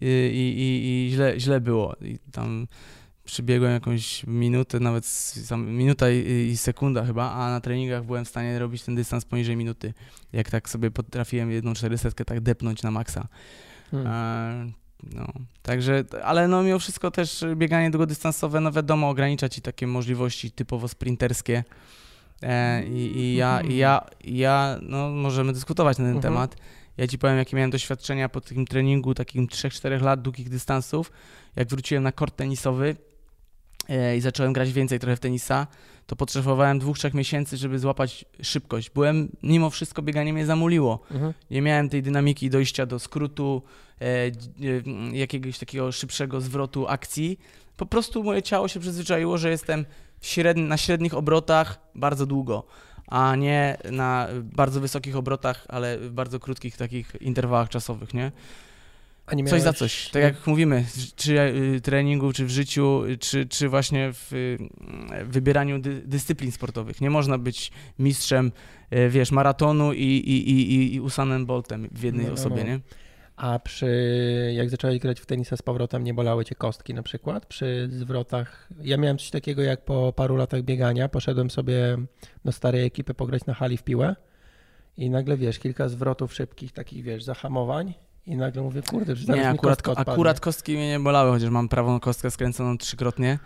[0.00, 1.96] i, i, i, źle, źle było.
[2.00, 2.66] I tam
[3.24, 8.58] przybiegłem jakąś minutę, nawet minuta i, i sekunda chyba, a na treningach byłem w stanie
[8.58, 9.94] robić ten dystans poniżej minuty.
[10.32, 13.28] Jak tak sobie potrafiłem jedną 400 tak depnąć na maksa.
[13.90, 14.06] Hmm.
[14.06, 15.26] E, No,
[15.62, 20.88] także, ale no mimo wszystko też bieganie długodystansowe, no wiadomo, ogranicza ci takie możliwości typowo
[20.88, 21.64] sprinterskie.
[22.42, 26.34] E, i, I ja, i ja, i ja, no możemy dyskutować na ten Mhm.
[26.34, 26.56] temat.
[26.96, 31.12] Ja ci powiem, jakie miałem doświadczenia po takim treningu, takim 3-4 lat długich dystansów.
[31.56, 32.96] Jak wróciłem na kort tenisowy
[33.88, 35.66] e, i zacząłem grać więcej trochę w tenisa,
[36.06, 38.90] to potrzebowałem dwóch, trzech miesięcy, żeby złapać szybkość.
[38.90, 41.32] Byłem, mimo wszystko bieganie mnie zamuliło Mhm.
[41.50, 43.62] nie miałem tej dynamiki dojścia do skrótu,
[44.00, 44.30] e,
[45.16, 47.38] jakiegoś takiego szybszego zwrotu akcji.
[47.76, 49.84] Po prostu moje ciało się przyzwyczaiło, że jestem
[50.22, 52.66] średni, na średnich obrotach bardzo długo,
[53.06, 58.32] a nie na bardzo wysokich obrotach, ale w bardzo krótkich takich interwałach czasowych, nie?
[59.36, 60.08] Nie Coś za coś.
[60.10, 60.84] Tak jak mówimy,
[61.16, 64.58] czy y, treningu, czy w życiu, czy, czy właśnie w y,
[65.24, 67.00] wybieraniu dy, dyscyplin sportowych.
[67.00, 68.52] Nie można być mistrzem,
[68.94, 72.70] y, wiesz, maratonu i, i, i, i- Usainem Boltem w jednej No, no, osobie, no.
[72.70, 72.80] nie?
[73.38, 77.46] A przy, jak zacząłeś grać w tenisa z powrotem, nie bolały cię kostki na przykład
[77.46, 78.68] przy zwrotach?
[78.82, 81.96] Ja miałem coś takiego, jak po paru latach biegania poszedłem sobie
[82.44, 84.16] do starej ekipy pograć na hali w piłę
[84.96, 87.94] i nagle, wiesz, kilka zwrotów szybkich, takich, wiesz, zahamowań
[88.26, 90.12] i nagle mówię, kurde, że zaraz Nie, mi akurat, kostka odpadnie.
[90.12, 93.38] akurat kostki mnie nie bolały, chociaż mam prawą kostkę skręconą trzykrotnie,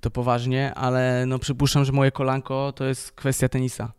[0.00, 3.92] to poważnie, ale no przypuszczam, że moje kolanko to jest kwestia tenisa.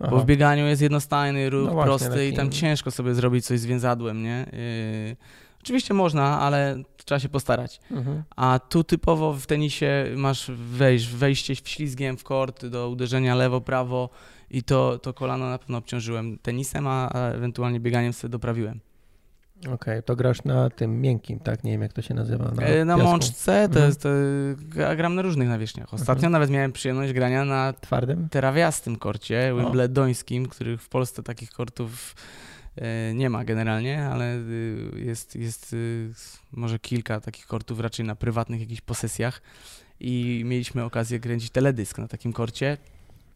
[0.00, 0.10] Aha.
[0.10, 3.46] Bo w bieganiu jest jednostajny ruch, No właśnie, prosty i tam taki- ciężko sobie zrobić
[3.46, 4.46] coś z więzadłem, nie?
[4.52, 5.16] Yy,
[5.62, 7.80] oczywiście można, ale trzeba się postarać.
[7.90, 8.22] Mhm.
[8.36, 14.10] A tu typowo w tenisie masz wejść, wejście ślizgiem w kort do uderzenia lewo, prawo
[14.50, 18.80] i to, to kolano na pewno obciążyłem tenisem, a, a ewentualnie bieganiem sobie doprawiłem.
[19.72, 21.64] Okej, to grasz na tym miękkim, tak?
[21.64, 22.44] Nie wiem, jak to się nazywa.
[22.50, 23.86] Na, E, Na mączce to Mhm.
[23.86, 24.08] jest, to,
[24.80, 25.94] ja gram na różnych nawierzchniach.
[25.94, 26.32] Ostatnio Mhm.
[26.32, 28.28] nawet miałem przyjemność grania na Twardym?
[28.28, 32.14] terawiastym korcie, wimbledońskim, których w Polsce takich kortów
[32.76, 34.38] e, nie ma generalnie, ale
[34.96, 35.76] jest, jest
[36.52, 39.42] może kilka takich kortów raczej na prywatnych jakichś posesjach
[40.00, 42.76] i mieliśmy okazję kręcić teledysk na takim korcie.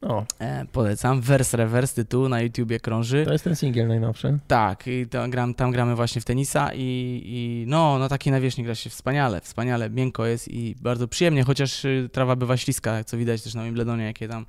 [0.03, 1.21] O, E, polecam.
[1.21, 3.25] Vers Reverse tytuł na YouTubie krąży.
[3.25, 4.39] to jest ten singiel najnowszy.
[4.49, 8.65] Tak, i to gram, tam gramy właśnie w tenisa i, i no, na takiej nawierzchni
[8.65, 13.17] gra się wspaniale, wspaniale, miękko jest i bardzo przyjemnie, chociaż y, trawa bywa śliska, co
[13.17, 14.47] widać też na Wimbledonie, jakie tam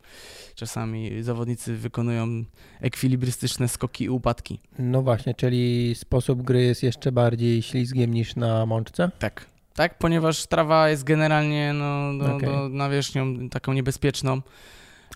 [0.56, 2.44] czasami zawodnicy wykonują
[2.82, 4.60] ekwilibrystyczne skoki i upadki.
[4.80, 9.12] No właśnie, czyli sposób gry jest jeszcze bardziej ślizgiem niż na mączce?
[9.20, 9.46] Tak.
[9.76, 12.50] Tak, ponieważ trawa jest generalnie no, no, Okej.
[12.50, 14.42] no, nawierzchnią taką niebezpieczną.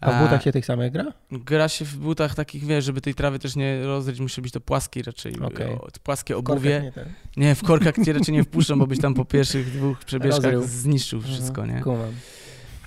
[0.02, 1.06] A w E, butach się tych samych gra?
[1.32, 4.60] Gra się w butach takich, wiesz, żeby tej trawy też nie rozryć, musi być to
[4.62, 5.72] płaski raczej, Okej.
[5.72, 6.92] o, płaskie obuwie.
[7.38, 7.48] nie.
[7.48, 10.64] Nie, w korkach cię raczej nie wpuszczą, bo byś tam po pierwszych dwóch przebieżkach Rozrył.
[10.68, 11.82] zniszczył wszystko, nie?
[11.82, 12.12] Kumam.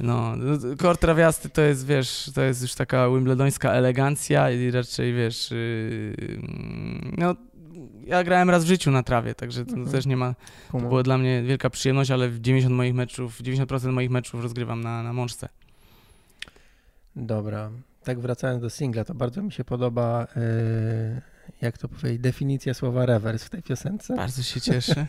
[0.01, 5.15] No, no, kor trawiasty to jest, wiesz, to jest już taka wimbledońska elegancja i raczej,
[5.15, 6.39] wiesz, yy,
[7.19, 7.35] no,
[8.07, 9.91] ja grałem raz w życiu na trawie, także to Mhm.
[9.91, 10.35] też nie ma,
[10.73, 14.81] to była dla mnie wielka przyjemność, ale w 90 moich meczów, 90% moich meczów rozgrywam
[14.81, 15.49] na, na mączce.
[17.19, 17.71] Dobra.
[18.05, 20.43] Tak wracając do singla, to bardzo mi się podoba, yy,
[21.63, 24.17] jak to powiedzieć, definicja słowa reverse w tej piosence.
[24.17, 25.07] Bardzo się cieszę.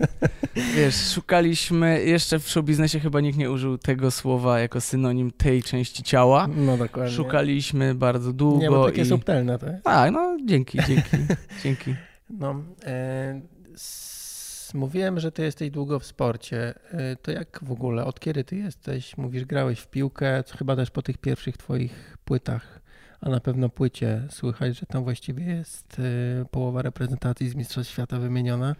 [0.75, 6.03] Wiesz, szukaliśmy, jeszcze w showbiznesie chyba nikt nie użył tego słowa jako synonim tej części
[6.03, 6.47] ciała.
[6.55, 7.11] No dokładnie.
[7.13, 9.05] Szukaliśmy bardzo długo Nie, bo takie i...
[9.05, 9.83] subtelne to jest.
[9.83, 11.17] Tak, no dzięki, dzięki,
[11.63, 11.95] dzięki.
[12.29, 13.41] No, e,
[14.73, 16.73] mówiłem, że ty jesteś długo w sporcie.
[16.91, 19.17] E, to jak w ogóle, od kiedy ty jesteś?
[19.17, 22.79] Mówisz, grałeś w piłkę, chyba też po tych pierwszych twoich płytach,
[23.21, 28.19] a na pewno płycie słychać, że tam właściwie jest e, połowa reprezentacji z Mistrzostw Świata
[28.19, 28.75] wymieniona.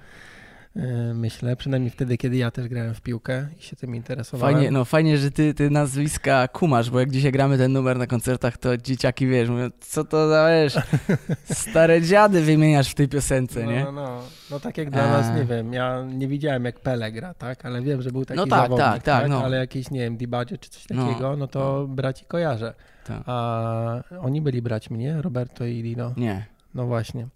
[0.75, 4.55] E, myślę, przynajmniej wtedy, kiedy ja też grałem w piłkę i się tym interesowałem.
[4.55, 8.07] Fajnie, no fajnie, że ty, ty nazwiska kumasz, bo jak dzisiaj gramy ten numer na
[8.07, 10.77] koncertach, to dzieciaki, wiesz, mówią, co to za, wiesz,
[11.69, 13.83] stare dziady wymieniasz w tej piosence, no, nie?
[13.83, 14.21] No, no.
[14.51, 15.11] no tak jak dla A.
[15.11, 17.65] nas, nie wiem, ja nie widziałem jak Pele gra, tak?
[17.65, 19.43] Ale wiem, że był taki No tak, zawodnik, tak, tak, no.
[19.43, 21.07] Ale jakiś, nie wiem, Dibadzie czy coś No.
[21.07, 22.73] takiego, no, to braci kojarzę.
[23.05, 23.23] Tak.
[23.25, 25.21] A oni byli braćmi, nie?
[25.21, 26.13] Roberto i Lino.
[26.17, 26.45] Nie.
[26.75, 27.27] No właśnie.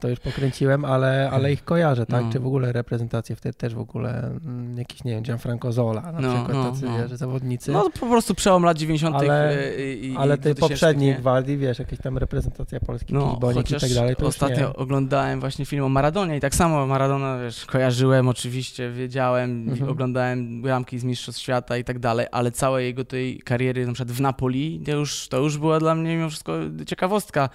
[0.00, 2.24] To już pokręciłem, ale, ale ich kojarzę, tak?
[2.24, 2.32] No.
[2.32, 6.20] Czy w ogóle reprezentacje wtedy też w ogóle mm, jakiś, nie wiem, Gianfranco Zola na
[6.20, 6.98] No, przykład, no, tacy no.
[6.98, 7.72] wiesz, zawodnicy.
[7.72, 9.16] No po prostu przełom lat 90.
[9.16, 11.16] Ale- i, i, ale tej 2000, poprzedniej nie?
[11.20, 15.66] gwardii, wiesz, jakaś tam reprezentacja Polski, No, Kizbonik i tak dalej, to ostatnio oglądałem właśnie
[15.66, 19.90] film o Maradonie i tak samo Maradona, wiesz, kojarzyłem oczywiście, wiedziałem, Mhm.
[19.90, 24.16] oglądałem bramki z Mistrzostw Świata i tak dalej, ale całej jego tej kariery na przykład
[24.16, 26.52] w Napoli, to już, to już była dla mnie mimo wszystko
[26.86, 27.48] ciekawostka,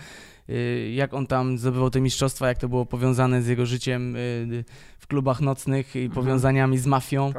[0.94, 4.64] jak on tam zdobywał te mistrzostwa, jak to było powiązane z jego życiem y,
[5.00, 6.12] w klubach nocnych i Mhm.
[6.12, 7.34] powiązaniami z mafią.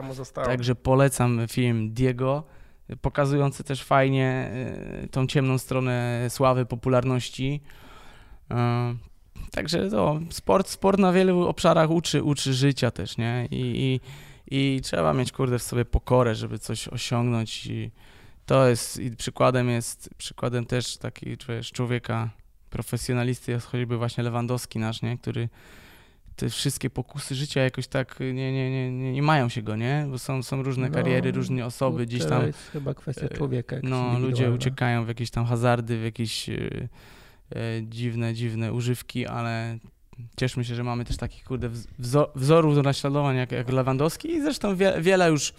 [0.46, 2.44] Także polecam film Diego,
[3.00, 4.50] pokazujący też fajnie
[5.04, 7.60] y, tą ciemną stronę sławy, popularności.
[8.50, 8.54] Y,
[9.50, 13.48] Także to sport, sport na wielu obszarach uczy, uczy życia też, nie?
[13.50, 14.00] I,
[14.50, 17.90] i, I trzeba mieć, kurde, w sobie pokorę, żeby coś osiągnąć i
[18.46, 21.36] to jest, i przykładem jest, przykładem też taki,
[21.72, 22.30] człowieka,
[22.80, 25.18] profesjonalisty jest choćby właśnie Lewandowski nasz, nie?
[25.18, 25.48] Który
[26.36, 30.06] te wszystkie pokusy życia jakoś tak nie, nie, nie, nie, nie mają się go, nie?
[30.10, 33.28] Bo są, są różne No, kariery, różne osoby, gdzieś To tam jest chyba kwestia e,
[33.28, 33.76] człowieka.
[33.82, 39.78] no, ludzie uciekają w jakieś tam hazardy, w jakieś e, e, dziwne, dziwne używki, ale
[40.36, 44.28] cieszmy się, że mamy też takich, kurde, wz- wzo- wzorów do naśladowania jak, jak Lewandowski
[44.30, 45.52] i zresztą wie, wiele już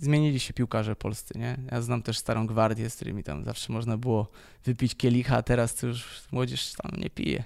[0.00, 1.56] zmienili się piłkarze polscy, nie?
[1.72, 4.28] Ja znam też starą gwardię, z którymi tam zawsze można było
[4.64, 7.44] wypić kielicha, a teraz to już młodzież tam nie pije.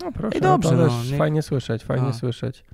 [0.00, 2.12] No proszę, I dobrze, to no, też nie- fajnie słyszeć, fajnie No.
[2.14, 2.64] słyszeć.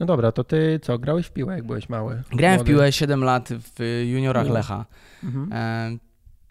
[0.00, 2.22] No dobra, to ty co, grałeś w piłę jak byłeś mały?
[2.30, 2.72] Grałem w Młody?
[2.72, 4.54] piłę 7 lat w juniorach No.
[4.54, 4.86] Lecha.
[5.24, 5.52] Mhm.
[5.52, 5.98] E,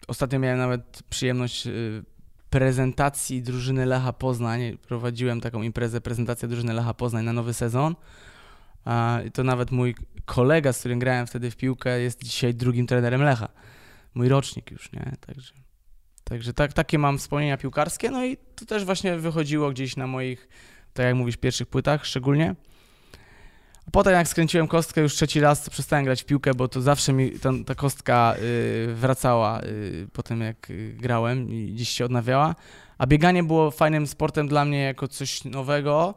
[0.08, 2.02] Ostatnio miałem nawet przyjemność y,
[2.50, 4.78] prezentacji drużyny Lecha Poznań.
[4.88, 7.94] Prowadziłem taką imprezę, prezentację drużyny Lecha Poznań na nowy sezon.
[9.26, 9.94] I to nawet mój
[10.24, 13.48] kolega, z którym grałem wtedy w piłkę, jest dzisiaj drugim trenerem Lecha.
[14.14, 15.12] Mój rocznik już, nie?
[15.26, 15.52] Także,
[16.24, 18.10] także tak, takie mam wspomnienia piłkarskie.
[18.10, 20.48] No i to też właśnie wychodziło gdzieś na moich,
[20.92, 22.54] tak jak mówisz, pierwszych płytach szczególnie.
[23.88, 26.82] A potem jak skręciłem kostkę już trzeci raz, to przestałem grać w piłkę, bo to
[26.82, 32.04] zawsze mi ta, ta kostka y, wracała y, potem jak y, grałem i gdzieś się
[32.04, 32.54] odnawiała.
[32.98, 36.14] A bieganie było fajnym sportem dla mnie jako coś nowego,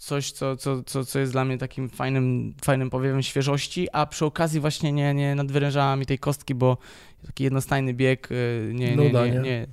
[0.00, 4.24] coś, co, co, co, co jest dla mnie takim fajnym, fajnym powiewem świeżości, a przy
[4.24, 6.78] okazji właśnie nie, nie nadwyrężała mi tej kostki, bo
[7.26, 9.66] taki jednostajny bieg y, nie, nie, Nuda, nie, nie?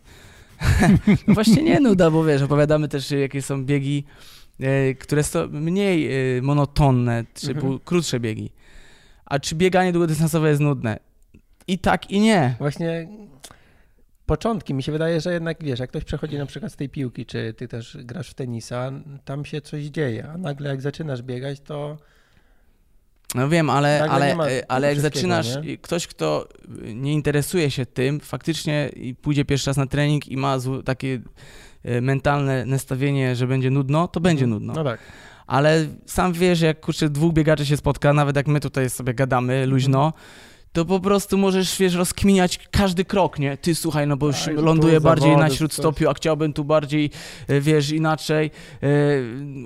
[1.28, 4.04] no właśnie nie nuda, bo wiesz, opowiadamy też jakie są biegi,
[4.60, 6.10] e, które są mniej
[6.42, 7.80] monotonne, czy Mhm.
[7.80, 8.52] krótsze biegi.
[9.26, 11.00] A czy bieganie długodystansowe jest nudne?
[11.68, 12.56] I tak, i nie.
[12.60, 13.08] Właśnie
[14.28, 17.26] początki, mi się wydaje, że jednak wiesz, jak ktoś przechodzi na przykład z tej piłki,
[17.26, 18.92] czy ty też grasz w tenisa,
[19.26, 21.98] tam się coś dzieje, a nagle jak zaczynasz biegać, to
[23.36, 25.78] No wiem, ale, Nagle ale, ale jak zaczynasz, nie?
[25.78, 26.48] ktoś, kto
[26.96, 28.90] nie interesuje się tym, faktycznie
[29.22, 31.20] pójdzie pierwszy raz na trening i ma takie
[31.84, 34.74] e, mentalne nastawienie, że będzie nudno, to będzie nudno.
[34.74, 35.00] No tak.
[35.48, 39.66] Ale sam wiesz, jak kurczę dwóch biegaczy się spotka, nawet jak my tutaj sobie gadamy
[39.66, 40.14] luźno,
[40.78, 43.58] to po prostu możesz, wiesz, rozkminiać każdy krok, nie?
[43.58, 47.10] Ty słuchaj, no bo już że ląduję bardziej na zawody, śródstopiu, a chciałbym tu bardziej,
[47.48, 48.52] e, wiesz, inaczej.
[48.84, 48.88] E,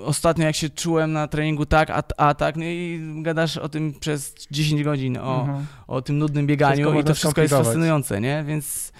[0.05, 3.93] Ostatnio jak się czułem na treningu tak, a, a tak, no i gadasz o tym
[3.99, 5.65] przez 10 godzin, o, Mhm.
[5.87, 8.43] o tym nudnym bieganiu Wszystko i to wszystko jest fascynujące, nie?
[8.47, 8.91] Więc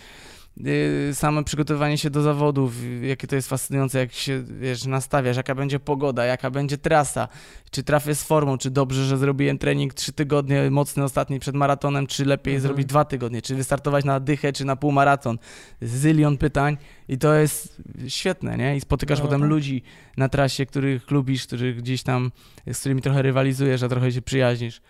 [1.14, 5.56] same przygotowanie się do zawodów, y, jakie to jest fascynujące, jak się, wiesz, nastawiasz, jaka
[5.56, 7.28] będzie pogoda, jaka będzie trasa,
[7.72, 12.08] czy trafię z formą, czy dobrze, że zrobiłem trening trzy tygodnie mocny ostatni przed maratonem,
[12.08, 12.68] czy lepiej Mhm.
[12.68, 15.40] zrobić dwa tygodnie, czy wystartować na dychę, czy na półmaraton.
[15.82, 18.78] Zylion pytań i to jest świetne, nie?
[18.78, 19.50] I spotykasz No, potem tak.
[19.50, 19.84] ludzi
[20.18, 22.32] na trasie, których lubisz, których gdzieś tam,
[22.74, 24.82] z którymi trochę rywalizujesz, a trochę się przyjaźnisz.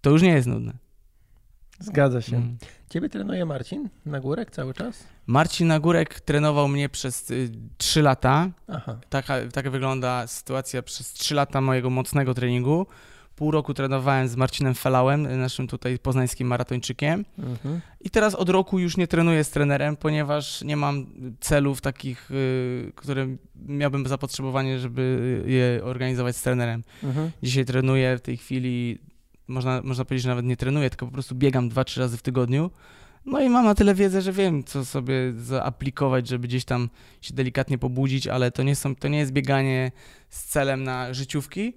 [0.00, 0.72] To już nie jest nudne.
[1.78, 2.36] Zgadza się.
[2.36, 2.58] Mm.
[2.90, 5.06] Ciebie trenuje Marcin na górek cały czas?
[5.26, 8.50] Marcin Nagórek trenował mnie przez y, 3 lata.
[8.68, 9.00] Aha.
[9.08, 12.86] Taka, taka wygląda sytuacja przez 3 lata mojego mocnego treningu.
[13.36, 17.24] Pół roku trenowałem z Marcinem Felałem, naszym tutaj poznańskim maratończykiem.
[17.38, 17.80] Mhm.
[18.00, 21.06] I teraz od roku już nie trenuję z trenerem, ponieważ nie mam
[21.40, 23.26] celów takich, y, które
[23.66, 26.82] miałbym zapotrzebowanie, żeby je organizować z trenerem.
[27.02, 27.30] Mhm.
[27.42, 28.98] Dzisiaj trenuję w tej chwili,
[29.50, 32.70] można, można powiedzieć, że nawet nie trenuję, tylko po prostu biegam 2-3 razy w tygodniu.
[33.24, 36.88] No i mam na tyle wiedzę, że wiem, co sobie zaaplikować, żeby gdzieś tam
[37.20, 39.92] się delikatnie pobudzić, ale to nie, są, to nie jest bieganie
[40.28, 41.74] z celem na życiówki,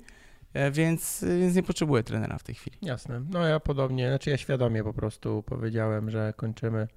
[0.54, 2.78] e, więc, więc nie potrzebuję trenera w tej chwili.
[2.82, 3.22] Jasne.
[3.30, 6.88] No ja podobnie, znaczy ja świadomie po prostu powiedziałem, że kończymy,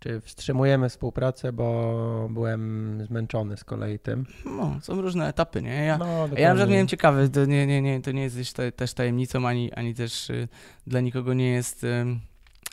[0.00, 4.26] czy wstrzymujemy współpracę, bo byłem zmęczony z kolei tym.
[4.44, 5.84] No, są różne etapy, nie?
[5.84, 8.72] Ja, No, ja na miałem ciekawe, to nie, nie, nie, to nie jest też, te-
[8.72, 10.48] też tajemnicą, ani, ani też y,
[10.86, 12.20] dla nikogo nie jest ym,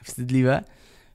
[0.04, 0.64] wstydliwe.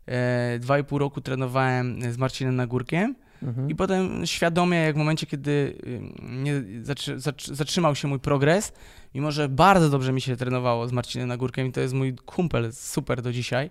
[0.07, 3.71] E, Dwa i pół roku trenowałem z Marcinem Nagórkiem Mhm.
[3.71, 5.51] i potem świadomie, jak w momencie, kiedy
[5.87, 8.73] y, nie, zatrzy, zatrzy, zatrzymał się mój progres,
[9.15, 12.73] mimo że bardzo dobrze mi się trenowało z Marcinem Nagórkiem i to jest mój kumpel,
[12.73, 13.71] super do dzisiaj,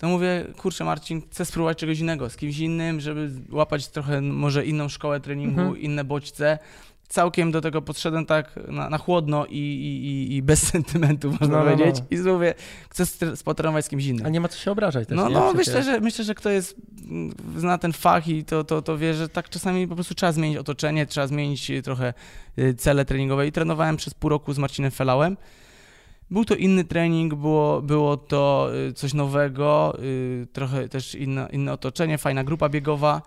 [0.00, 4.66] to mówię, kurczę Marcin, chcę spróbować czegoś innego, z kimś innym, żeby łapać trochę może
[4.66, 5.78] inną szkołę treningu, Mhm.
[5.80, 6.58] inne bodźce.
[7.08, 11.64] Całkiem do tego podszedłem tak na, na chłodno i, i, i, bez sentymentu, można No,
[11.64, 11.76] no, no.
[11.76, 12.04] powiedzieć.
[12.10, 12.54] I mówię,
[12.90, 14.26] chcę spotrenować z kimś innym.
[14.26, 15.34] A nie ma co się obrażać też, No, nie?
[15.34, 16.76] no myślę, że, myślę, że kto jest,
[17.10, 20.32] mm, zna ten fach i to, to, to wie, że tak czasami po prostu trzeba
[20.32, 22.14] zmienić otoczenie, trzeba zmienić trochę
[22.58, 25.36] y, cele treningowe i trenowałem przez pół roku z Marcinem Felałem.
[26.30, 31.72] Był to inny trening, było, było to y, coś nowego, y, trochę też inne, inne
[31.72, 33.22] otoczenie, fajna grupa biegowa,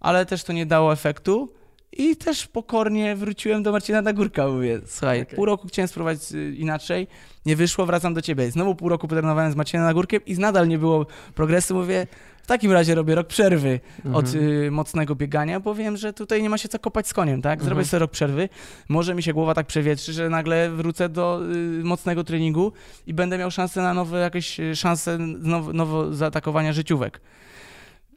[0.00, 1.52] ale też to nie dało efektu.
[1.96, 5.36] I też pokornie wróciłem do Marcina Nagórka, mówię, słuchaj, Okej.
[5.36, 7.06] pół roku chciałem spróbować y, inaczej,
[7.46, 8.50] nie wyszło, wracam do ciebie.
[8.50, 12.06] Znowu pół roku potrenowałem z Marcinem Nagórkiem i nadal nie było progresu, mówię,
[12.42, 13.80] w takim razie robię rok przerwy
[14.12, 14.44] od Mhm.
[14.44, 17.58] y, mocnego biegania, bo wiem, że tutaj nie ma się co kopać z koniem, tak?
[17.60, 17.86] Zrobię Mhm.
[17.86, 18.48] sobie rok przerwy,
[18.88, 21.40] może mi się głowa tak przewietrzy, że nagle wrócę do
[21.80, 22.72] y, mocnego treningu
[23.06, 27.20] i będę miał szansę na nowe, jakieś y, szanse nowo, nowo zaatakowania życiówek.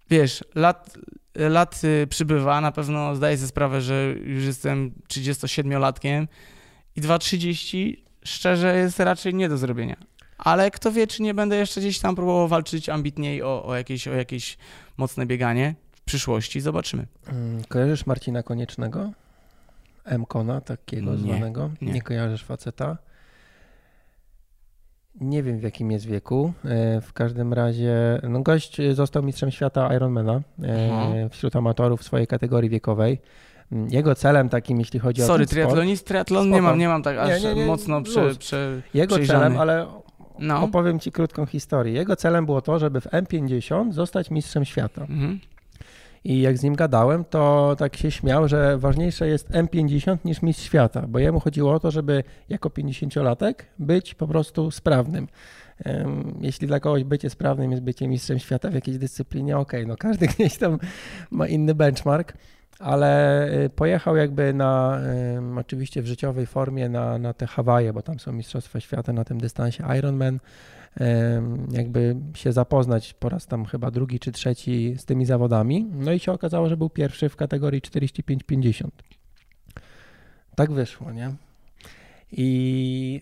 [0.10, 0.98] Wiesz, lat,
[1.36, 6.28] lat y, przybywa, na pewno zdaję sobie sprawę, że już jestem 37-latkiem
[6.96, 9.96] i 2,30 szczerze jest raczej nie do zrobienia.
[10.38, 14.08] Ale kto wie, czy nie będę jeszcze gdzieś tam próbował walczyć ambitniej o, o, jakieś,
[14.08, 14.58] o jakieś
[14.98, 16.62] mocne bieganie w przyszłości.
[16.62, 17.06] Zobaczymy.
[17.28, 19.12] Mm, Kojarzysz Marcina Koniecznego?
[20.06, 21.70] M-Kona, takiego Nie, zwanego?
[21.82, 21.92] nie.
[21.94, 22.98] nie kojarzysz faceta?
[25.22, 26.54] Nie wiem w jakim jest wieku.
[26.66, 27.96] E, W każdym razie,
[28.30, 31.30] no gość został mistrzem świata Ironmana e, Aha.
[31.30, 33.22] wśród amatorów swojej kategorii wiekowej.
[33.72, 36.88] Mm, Jego celem takim, jeśli chodzi o Sorry, ten sport, triatlonist, triatlon nie mam, nie
[36.88, 39.88] mam tak aż Nie, nie, nie, mocno prze, prze, jego celem, ale
[40.40, 40.64] No.
[40.64, 41.94] opowiem Ci krótką historię.
[41.94, 45.02] Jego celem było to, żeby w M50 zostać mistrzem świata.
[45.02, 45.40] Mhm.
[46.24, 50.64] I jak z nim gadałem, to tak się śmiał, że ważniejsze jest M50 niż mistrz
[50.64, 55.28] świata, bo jemu chodziło o to, żeby jako 50-latek być po prostu sprawnym.
[56.42, 60.28] Jeśli dla kogoś bycie sprawnym jest bycie mistrzem świata w jakiejś dyscyplinie, okej, no każdy
[60.38, 60.80] gdzieś tam
[61.32, 62.34] ma inny benchmark,
[62.80, 65.00] ale y, pojechał jakby na,
[65.58, 69.42] oczywiście w życiowej formie na, na te Hawaje, bo tam są mistrzostwa świata na tym
[69.42, 70.40] dystansie Ironman,
[71.72, 75.92] jakby się zapoznać po raz tam chyba drugi czy trzeci z tymi zawodami.
[75.94, 78.88] No i się okazało, że był pierwszy w kategorii 45-50.
[80.56, 81.32] Tak wyszło, nie?
[82.32, 83.22] I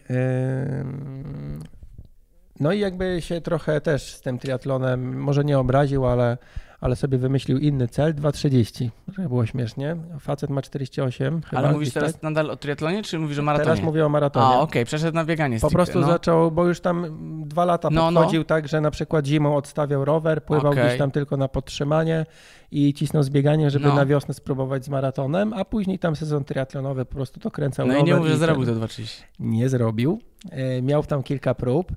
[2.59, 6.37] no i jakby się trochę też z tym triatlonem, może nie obraził, ale,
[6.83, 9.95] ale sobie wymyślił inny cel, 2,30, żeby było śmiesznie.
[10.19, 11.61] Facet ma 48 chyba.
[11.61, 12.23] Ale mówisz teraz tak.
[12.23, 13.65] nadal o triatlonie, czy mówisz o maratonie?
[13.65, 14.45] Teraz mówię o maratonie.
[14.45, 15.59] A, okej, przeszedł na bieganie.
[15.59, 16.07] Po prostu no.
[16.07, 17.05] zaczął, bo już tam
[17.47, 18.19] dwa lata No, no.
[18.19, 20.83] podchodził tak, że na przykład zimą odstawiał rower, pływał Okej.
[20.85, 22.25] gdzieś tam tylko na podtrzymanie
[22.71, 23.95] i cisnął z bieganiem, żeby No.
[23.95, 27.97] na wiosnę spróbować z maratonem, a później tam sezon triatlonowy po prostu to kręcał No
[27.97, 29.23] i nie mów, że zrobił to 2.30.
[29.39, 30.19] Nie zrobił.
[30.51, 31.91] E, Miał tam kilka prób,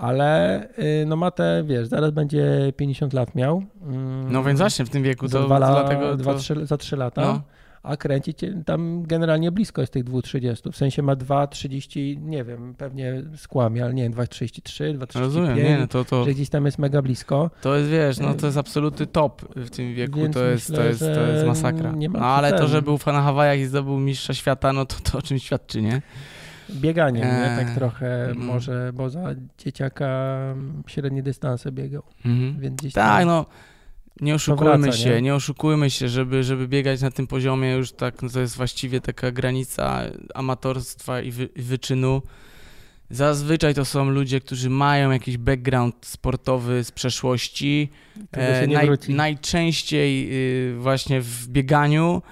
[0.00, 3.62] ale e, no ma te, wiesz, zaraz będzie 50 lat miał.
[3.82, 6.38] Mm, No więc właśnie w tym wieku za to dwa la- dlatego dwa, to...
[6.38, 7.22] trzy, za trzy lata.
[7.22, 7.42] No.
[7.82, 10.72] A kręcić tam generalnie blisko jest tych 2,30.
[10.72, 15.20] W sensie ma 2,30, nie wiem, pewnie skłamie, ale nie wiem, 2,33, 2,35.
[15.20, 17.50] Rozumiem, nie, no to, to, Że gdzieś tam jest mega blisko.
[17.62, 20.86] to jest, wiesz, no to jest absolutny top w tym wieku, to jest, to myślę,
[20.86, 21.90] jest, to jest że masakra.
[21.92, 24.96] nie ma No ale to, że był na Hawajach i zdobył mistrza świata, no to,
[25.12, 26.02] to o czym świadczy, nie?
[26.74, 27.50] Bieganiem, nie?
[27.50, 28.46] Eee, Tak trochę mm.
[28.46, 30.38] może, bo za dzieciaka
[30.86, 32.02] średnie dystanse biegał.
[32.24, 32.60] Mhm.
[32.60, 32.92] Więc gdzieś.
[32.92, 33.46] Tak, no
[34.20, 35.22] nie oszukujmy wraca, się, nie?
[35.22, 35.34] nie?
[35.34, 39.30] oszukujmy się, żeby, żeby biegać na tym poziomie już tak, no to jest właściwie taka
[39.30, 40.02] granica
[40.34, 42.22] amatorstwa i, wy, i wyczynu.
[43.10, 47.90] Zazwyczaj to są ludzie, którzy mają jakiś background sportowy z przeszłości,
[48.68, 50.28] nie naj, najczęściej
[50.72, 52.22] y, właśnie w bieganiu,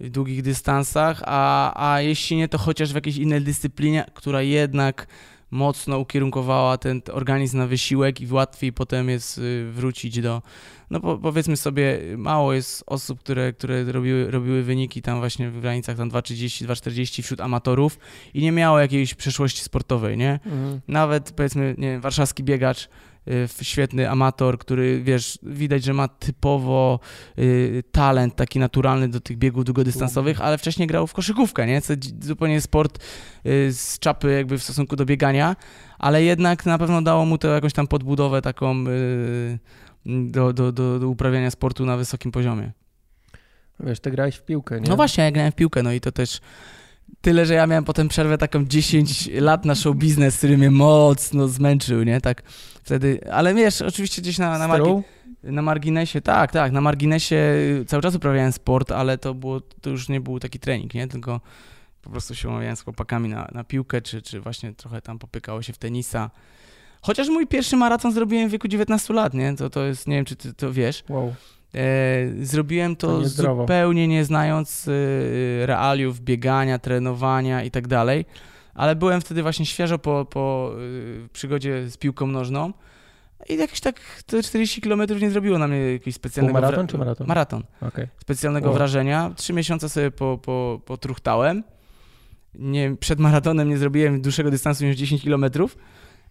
[0.00, 5.06] w długich dystansach, a, a jeśli nie, to chociaż w jakiejś innej dyscyplinie, która jednak
[5.50, 10.42] mocno ukierunkowała ten organizm na wysiłek i łatwiej potem jest y, wrócić do,
[10.90, 15.60] no po, powiedzmy sobie, mało jest osób, które, które robiły, robiły wyniki tam właśnie w
[15.60, 17.98] granicach tam 2,30, 2,40 wśród amatorów
[18.34, 20.32] i nie miało jakiejś przeszłości sportowej, nie?
[20.32, 20.80] Mhm.
[20.88, 22.88] Nawet powiedzmy, nie wiem, warszawski biegacz,
[23.62, 27.00] świetny amator, który wiesz, widać, że ma typowo
[27.38, 31.80] y, talent taki naturalny do tych biegów długodystansowych, ale wcześniej grał w koszykówkę, nie?
[31.80, 32.98] Co zupełnie sport
[33.46, 35.56] y, z czapy jakby w stosunku do biegania,
[35.98, 39.58] ale jednak na pewno dało mu to jakąś tam podbudowę taką y,
[40.06, 42.72] do, do, do, do uprawiania sportu na wysokim poziomie.
[43.80, 44.88] Wiesz, ty grałeś w piłkę, nie?
[44.88, 46.40] No właśnie, ja grałem w piłkę, no i to też
[47.20, 51.48] tyle, że ja miałem potem przerwę taką 10 lat na show biznes, który mnie mocno
[51.48, 52.20] zmęczył, nie?
[52.20, 52.42] Tak
[52.82, 54.90] wtedy, ale wiesz, oczywiście gdzieś na, na, margi,
[55.42, 57.54] na marginesie, tak, tak, na marginesie
[57.86, 61.08] cały czas uprawiałem sport, ale to było, to już nie był taki trening, nie?
[61.08, 61.40] Tylko
[62.02, 65.62] po prostu się umawiałem z chłopakami na, na piłkę, czy, czy właśnie trochę tam popykało
[65.62, 66.30] się w tenisa.
[67.02, 69.56] Chociaż mój pierwszy maraton zrobiłem w wieku 19 lat, nie?
[69.56, 71.04] To, to jest, nie wiem, czy ty to wiesz.
[71.08, 71.34] Wow.
[71.74, 73.62] E, zrobiłem to, To niezdrowo.
[73.62, 78.24] zupełnie nie znając e, realiów biegania, trenowania i tak dalej,
[78.74, 80.72] ale byłem wtedy właśnie świeżo po, po
[81.24, 82.72] e, przygodzie z piłką nożną
[83.48, 86.58] i jakoś tak te 40 km nie zrobiło na mnie jakiegoś specjalnego...
[86.58, 87.26] Półmaraton wra- czy maraton?
[87.26, 87.62] Maraton.
[87.80, 88.06] Okej.
[88.20, 88.72] Specjalnego O.
[88.72, 89.32] wrażenia.
[89.36, 91.64] Trzy miesiące sobie po, po, potruchtałem.
[92.54, 95.44] Nie, przed maratonem nie zrobiłem dłuższego dystansu niż 10 km.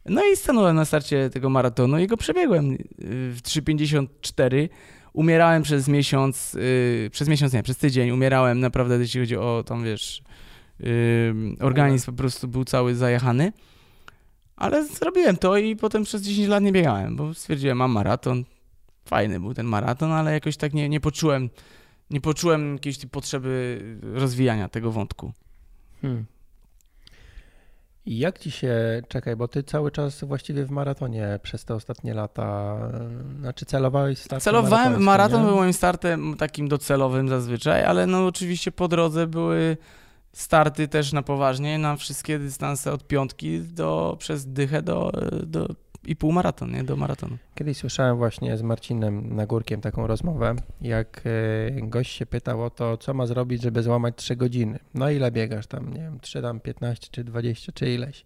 [0.05, 4.69] No i stanąłem na starcie tego maratonu i go przebiegłem w 3,54.
[5.17, 9.83] Umierałem przez miesiąc, y, przez miesiąc nie, przez tydzień umierałem naprawdę, jeśli chodzi o tam,
[9.83, 10.21] wiesz,
[10.81, 13.53] y, organizm po prostu był cały zajechany.
[14.55, 18.43] Ale zrobiłem to i potem przez 10 lat nie biegałem, bo stwierdziłem, mam maraton.
[19.05, 21.49] Fajny był ten maraton, ale jakoś tak nie, nie poczułem,
[22.09, 25.31] nie poczułem jakiejś potrzeby rozwijania tego wątku.
[26.01, 26.25] Hmm.
[28.07, 32.13] I jak ci się, czekaj, bo ty cały czas właściwie w maratonie przez te ostatnie
[32.13, 35.47] lata, e, znaczy celowałeś start Celowałem, maraton nie?
[35.47, 39.77] był moim startem takim docelowym zazwyczaj, ale no oczywiście po drodze były
[40.33, 45.11] starty też na poważnie, na wszystkie dystanse od piątki do, przez dychę do,
[45.43, 45.67] do
[46.05, 47.37] i półmaraton, nie, do maratonu.
[47.55, 52.97] Kiedyś słyszałem właśnie z Marcinem Nagórkiem taką rozmowę, jak e, gość się pytał o to,
[52.97, 54.79] co ma zrobić, żeby złamać 3 godziny.
[54.93, 58.25] No ile biegasz tam, nie wiem, 3 tam 15 czy 20 czy ileś.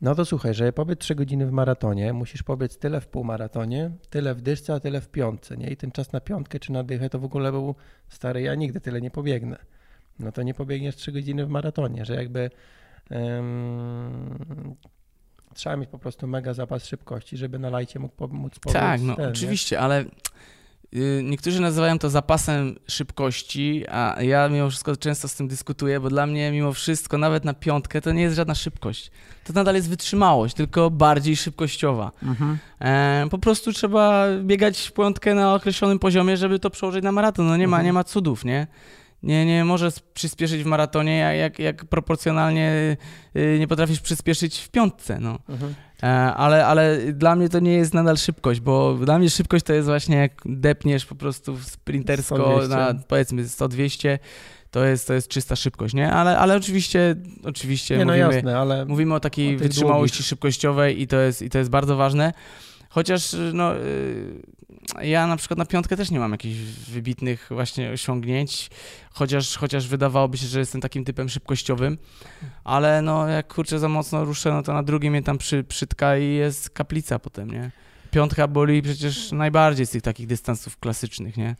[0.00, 4.34] No to słuchaj, żeby pobiec 3 godziny w maratonie, musisz pobiec tyle w półmaratonie, tyle
[4.34, 5.70] w dyszce, a tyle w piątce, nie?
[5.70, 7.74] I ten czas na piątkę czy na dychę to w ogóle był
[8.08, 9.58] stary, ja nigdy tyle nie pobiegnę.
[10.18, 12.50] No to nie pobiegniesz 3 godziny w maratonie, że jakby
[15.60, 18.80] trzeba mieć po prostu mega zapas szybkości, żeby na lajcie mógł po- móc pobiec.
[18.80, 19.30] Tak, no ten, nie?
[19.30, 20.04] oczywiście, ale
[20.94, 26.08] y, niektórzy nazywają to zapasem szybkości, a ja mimo wszystko często z tym dyskutuję, bo
[26.10, 29.10] dla mnie mimo wszystko, nawet na piątkę, to nie jest żadna szybkość.
[29.44, 32.12] To nadal jest wytrzymałość, tylko bardziej szybkościowa.
[32.22, 32.58] Mhm.
[32.80, 37.46] E, po prostu trzeba biegać piątkę na określonym poziomie, żeby to przełożyć na maraton.
[37.46, 37.86] No nie ma, Mhm.
[37.86, 38.66] nie ma cudów, nie?
[39.22, 42.96] Nie, nie możesz przyspieszyć w maratonie, jak, jak, proporcjonalnie
[43.36, 45.38] y, nie potrafisz przyspieszyć w piątce, no.
[45.48, 45.74] Mhm.
[46.02, 49.72] E, ale, ale dla mnie to nie jest nadal szybkość, bo dla mnie szybkość to
[49.72, 52.68] jest właśnie jak depniesz po prostu sprintersko 100-200.
[52.68, 54.18] na powiedzmy 100-200,
[54.70, 56.12] to jest, to jest czysta szybkość, nie?
[56.12, 60.26] Ale, ale oczywiście, oczywiście Nie, no mówimy, jasne, ale mówimy o takiej o wytrzymałości długich.
[60.26, 62.32] szybkościowej i to, jest, i to jest bardzo ważne.
[62.92, 64.42] Chociaż no, y,
[65.02, 68.70] ja na przykład na piątkę też nie mam jakichś wybitnych właśnie osiągnięć,
[69.10, 71.98] chociaż, chociaż wydawałoby się, że jestem takim typem szybkościowym,
[72.64, 76.16] ale no jak kurczę za mocno ruszę, no to na drugim mnie tam przy, przytka
[76.18, 77.70] i jest kaplica potem, nie?
[78.10, 81.56] Piątka boli przecież najbardziej z tych takich dystansów klasycznych, nie?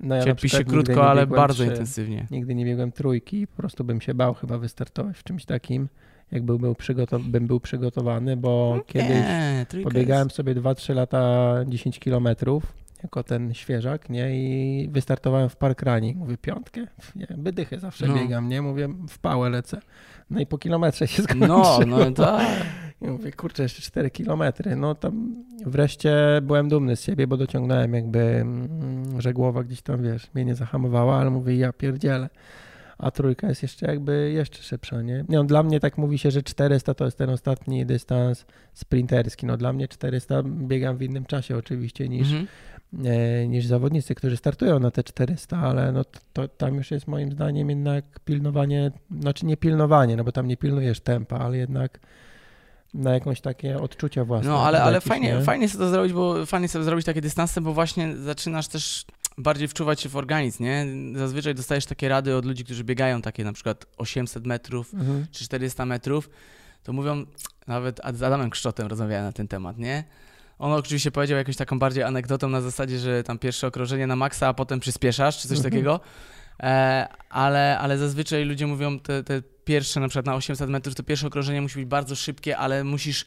[0.00, 1.72] No ja Cierpi się krótko, ale bardzo trzy.
[1.72, 2.26] intensywnie.
[2.30, 5.88] Nigdy nie biegłem trójki, po prostu bym się bał chyba wystartować w czymś takim,
[6.32, 11.98] jak był, przygotow- bym był przygotowany, bo kiedyś Nie, trójka pobiegałem sobie 2-3 lata 10
[11.98, 12.72] kilometrów
[13.02, 14.30] jako ten świeżak, nie?
[14.36, 16.16] I wystartowałem w park running.
[16.16, 16.86] Mówię, piątkę?
[17.16, 18.14] Nie, bydychy zawsze No.
[18.14, 18.62] biegam, nie?
[18.62, 19.80] Mówię, w pałę lecę.
[20.30, 21.78] No i po kilometrze się skończyło.
[21.86, 22.46] No, no tak.
[23.02, 24.76] I mówię, kurczę, jeszcze 4 kilometry.
[24.76, 30.02] No tam wreszcie byłem dumny z siebie, bo dociągnąłem jakby, mm, że głowa gdzieś tam,
[30.02, 32.28] wiesz, mnie nie zahamowała, ale mówię, ja pierdzielę.
[32.98, 35.24] A trójka jest jeszcze jakby jeszcze szybsza, nie?
[35.28, 39.46] Nie, no, dla mnie tak mówi się, że 400 to jest ten ostatni dystans sprinterski.
[39.46, 42.46] No dla mnie 400 biegam w innym czasie oczywiście niż, Mhm.
[43.06, 47.06] e, niż zawodnicy, którzy startują na te 400, ale no to, to tam już jest
[47.06, 48.90] moim zdaniem jednak pilnowanie,
[49.20, 52.00] znaczy nie pilnowanie, no bo tam nie pilnujesz tempa, ale jednak
[52.94, 54.50] na jakąś takie odczucia własne.
[54.50, 55.42] No, ale, ale jakieś, fajnie, nie?
[55.42, 59.04] fajnie sobie to zrobić, bo fajnie sobie zrobić takie dystanse, bo właśnie zaczynasz też
[59.38, 60.86] bardziej wczuwać się w organizm, nie?
[61.14, 65.26] Zazwyczaj dostajesz takie rady od ludzi, którzy biegają takie na przykład 800 metrów Mhm.
[65.32, 66.30] czy 400 metrów,
[66.82, 67.26] to mówią,
[67.66, 70.04] nawet z Adamem Kszczotem rozmawiałem na ten temat, nie?
[70.58, 74.48] On oczywiście powiedział jakąś taką bardziej anegdotą na zasadzie, że tam pierwsze okrążenie na maksa,
[74.48, 75.72] a potem przyspieszasz, czy coś Mhm.
[75.72, 76.00] takiego.
[76.62, 81.02] E, ale, ale zazwyczaj ludzie mówią, te, te pierwsze, na przykład na 800 metrów, to
[81.02, 83.24] pierwsze okrążenie musi być bardzo szybkie, ale musisz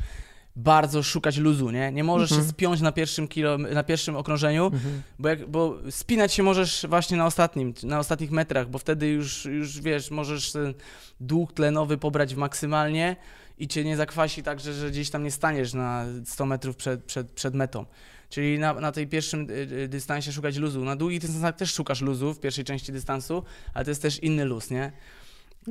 [0.64, 1.92] bardzo szukać luzu, nie?
[1.92, 2.48] Nie możesz Mhm.
[2.48, 5.02] się spiąć na pierwszym, kilo, na pierwszym okrążeniu, Mhm.
[5.20, 9.46] bo, jak, bo spinać się możesz właśnie na ostatnim, na ostatnich metrach, bo wtedy już,
[9.46, 10.74] już wiesz, możesz ten
[11.20, 13.16] dług tlenowy pobrać maksymalnie
[13.58, 17.04] i cię nie zakwasi tak, że, że gdzieś tam nie staniesz na 100 metrów przed,
[17.04, 17.86] przed, przed metą.
[18.30, 20.84] Czyli na, na tej pierwszym y, y, dystansie szukać luzu.
[20.86, 23.44] Na długich dystansach też szukasz luzu w pierwszej części dystansu,
[23.74, 24.92] ale to jest też inny luz, nie?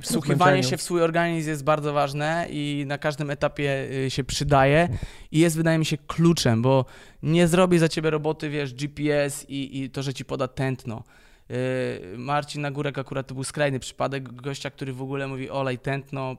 [0.03, 4.89] Wsłuchiwanie się w swój organizm jest bardzo ważne i na każdym etapie y, się przydaje
[5.32, 6.84] i jest, wydaje mi się, kluczem, bo
[7.22, 11.05] nie zrobi za ciebie roboty, wiesz, GPS i, i to, że ci poda tętno.
[11.51, 16.36] Y, Marcin Nagórek akurat to był skrajny przypadek gościa, który w ogóle mówi olej tętno,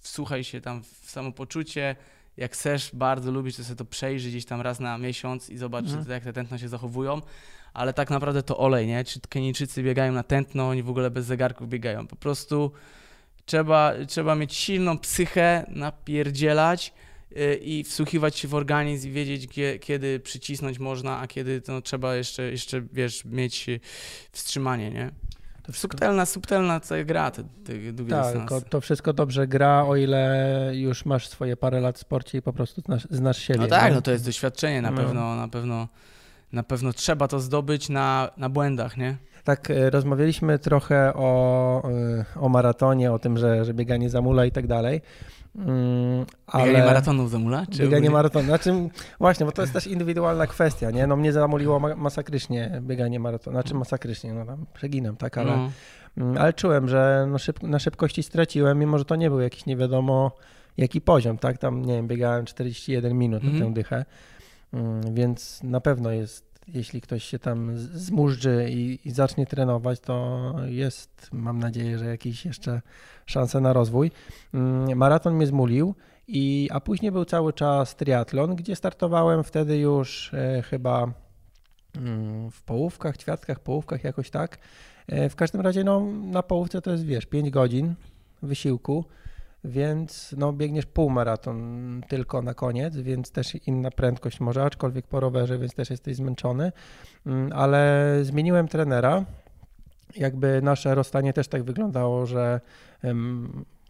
[0.00, 1.96] wsłuchaj się tam w samopoczucie,
[2.36, 5.84] jak chcesz, bardzo lubisz, to sobie to przejrzyj gdzieś tam raz na miesiąc i zobacz,
[5.84, 6.10] Mhm.
[6.10, 7.20] jak te tętno się zachowują,
[7.74, 9.04] ale tak naprawdę to olej, nie?
[9.04, 12.72] Czy Kenijczycy biegają na tętno, oni w ogóle bez zegarków biegają, po prostu
[13.46, 16.92] trzeba, trzeba mieć silną psychę, napierdzielać
[17.36, 21.80] y, i wsłuchiwać się w organizm i wiedzieć, kie, kiedy przycisnąć można, a kiedy no,
[21.82, 23.80] trzeba jeszcze, jeszcze, wiesz, mieć y,
[24.32, 25.10] wstrzymanie, nie?
[25.62, 28.66] To wszystko, Subtelna, subtelna cała gra, te, te długie tak, dystanse.
[28.68, 32.52] to wszystko dobrze gra, o ile już masz swoje parę lat w sporcie i po
[32.52, 33.60] prostu znasz, znasz siebie.
[33.60, 34.96] No tak, no to jest doświadczenie, na No.
[34.96, 35.88] pewno, na pewno,
[36.52, 39.16] na pewno trzeba to zdobyć na, na błędach, nie?
[39.44, 44.50] Tak, e, rozmawialiśmy trochę o, e, o maratonie, o tym, że, że bieganie zamula i
[44.52, 45.00] tak dalej.
[45.56, 45.68] Mm,
[46.54, 47.66] Bieganie ale maratonów zamula?
[47.66, 48.10] Czy bieganie ogólnie?
[48.10, 48.44] maratonu.
[48.46, 48.74] Znaczy,
[49.20, 51.06] właśnie, bo to jest też indywidualna kwestia, nie?
[51.06, 53.54] No mnie zamuliło ma- masakrycznie bieganie maratonu.
[53.54, 55.70] Znaczy masakrycznie, no tam przeginam, tak, ale, No.
[56.16, 59.66] mm, ale czułem, że no szyb, na szybkości straciłem, mimo że to nie był jakiś
[59.66, 60.32] nie wiadomo
[60.76, 61.58] jaki poziom, tak?
[61.58, 63.68] Tam, nie wiem, biegałem 41 minut na Mhm.
[63.68, 64.06] tę dychę, Mm,
[65.12, 70.54] więc na pewno jest, jeśli ktoś się tam z- zmużdży i, i zacznie trenować, to
[70.66, 72.80] jest, mam nadzieję, że jakieś jeszcze
[73.26, 74.10] szanse na rozwój.
[74.54, 75.94] Mm, Maraton mnie zmulił,
[76.28, 81.12] i, a później był cały czas triatlon, gdzie startowałem wtedy już e, chyba
[81.96, 84.58] mm, w połówkach, ćwiartkach, połówkach, jakoś tak.
[85.06, 87.94] E, w każdym razie no, na połówce to jest, wiesz, 5 godzin
[88.42, 89.04] wysiłku,
[89.64, 95.58] więc no, biegniesz półmaraton tylko na koniec, więc też inna prędkość może, aczkolwiek po rowerze,
[95.58, 96.72] więc też jesteś zmęczony,
[97.26, 99.24] Mm, ale zmieniłem trenera.
[100.16, 102.60] Jakby nasze rozstanie też tak wyglądało, że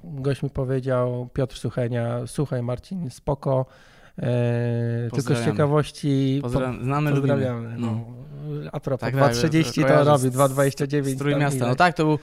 [0.04, 3.66] gość mi powiedział, Piotr Suchenia, słuchaj Marcin, spoko,
[4.18, 6.38] e, tylko z ciekawości...
[6.40, 7.10] po- Pozdrawiam, znamy.
[7.10, 7.74] Pozdrawiamy.
[7.78, 8.04] No.
[8.72, 11.04] A propos, Tak, tak, 2.30 to kojarzę robi, z- 2.29.
[11.14, 11.66] Z Trójmiasta.
[11.66, 12.18] No tak, to był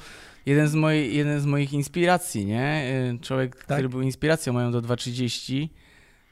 [0.45, 2.83] jeden z, moich, jeden z moich inspiracji, nie?
[3.15, 3.65] Y, Człowiek, Tak?
[3.77, 5.69] który był inspiracją moją do 2.30.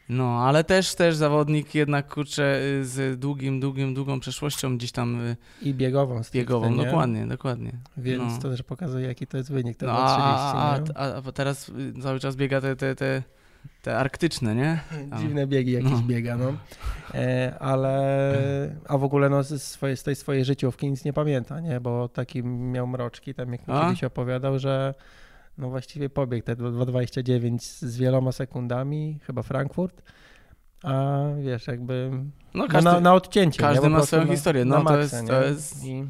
[0.09, 5.21] No, ale też, też zawodnik jednak, kurczę, y, z długim, długim, długą przeszłością gdzieś tam
[5.21, 6.23] y, I biegową.
[6.23, 6.75] stricte, biegową.
[6.75, 6.85] nie?
[6.85, 7.71] Dokładnie, dokładnie.
[7.97, 8.39] Więc No.
[8.41, 9.97] to też pokazuje, jaki to jest wynik, te No, 2.30.
[9.99, 11.71] a, a, a, a teraz
[12.03, 13.23] cały czas biega te, te, te,
[13.81, 14.79] te arktyczne, nie?
[15.19, 16.01] Dziwne biegi jakieś No.
[16.01, 16.53] biega, no.
[17.13, 21.59] E, ale, a w ogóle no, z, swojej, z tej swojej życiówki nic nie pamięta,
[21.59, 21.79] nie?
[21.79, 23.85] Bo taki miał mroczki, tam jak mi A?
[23.85, 24.93] kiedyś opowiadał, że
[25.57, 30.01] no właściwie pobiegł te 2.29 z wieloma sekundami, chyba Frankfurt,
[30.83, 32.11] a wiesz, jakby
[32.53, 33.59] No, każdy, na, na odcięcie.
[33.59, 36.05] każdy ma swoją historię, no, to maksa, jest- to jest- I...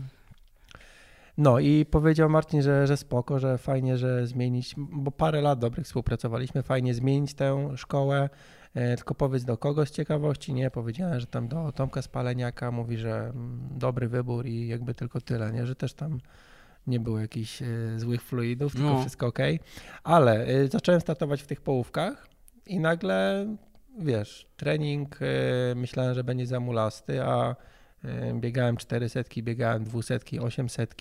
[1.37, 5.85] No i powiedział Marcin, że, że spoko, że fajnie, że zmienić, bo parę lat dobrych
[5.85, 8.29] współpracowaliśmy, fajnie zmienić tę szkołę,
[8.73, 10.71] e, tylko powiedz do kogo z ciekawości, nie?
[10.71, 15.51] Powiedziałem, że tam do Tomka Spaleniaka mówi, że mm, dobry wybór i jakby tylko tyle,
[15.53, 15.65] nie?
[15.65, 16.19] Że też tam
[16.87, 17.65] nie było jakichś e,
[17.97, 18.99] złych fluidów, tylko No.
[18.99, 19.39] wszystko ok.
[20.03, 22.27] Ale e, zacząłem startować w tych połówkach
[22.65, 23.47] i nagle,
[23.99, 25.19] wiesz, trening
[25.75, 27.55] myślałem, że będzie zamulasty, a
[28.33, 30.95] biegałem 400, biegałem 200, 800,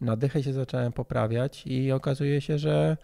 [0.00, 2.96] na dychę się zacząłem poprawiać i okazuje się, że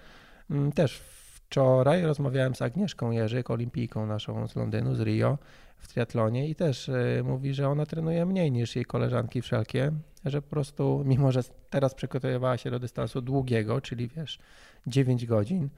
[0.51, 1.03] mm, też
[1.49, 5.39] wczoraj rozmawiałem z Agnieszką Jerzyk, olimpijką naszą z Londynu, z Rio
[5.79, 9.93] w triatlonie i też e, mówi, że ona trenuje mniej niż jej koleżanki wszelkie,
[10.25, 14.39] że po prostu, mimo że teraz przygotowywała się do dystansu długiego, czyli wiesz,
[14.87, 15.69] 9 godzin,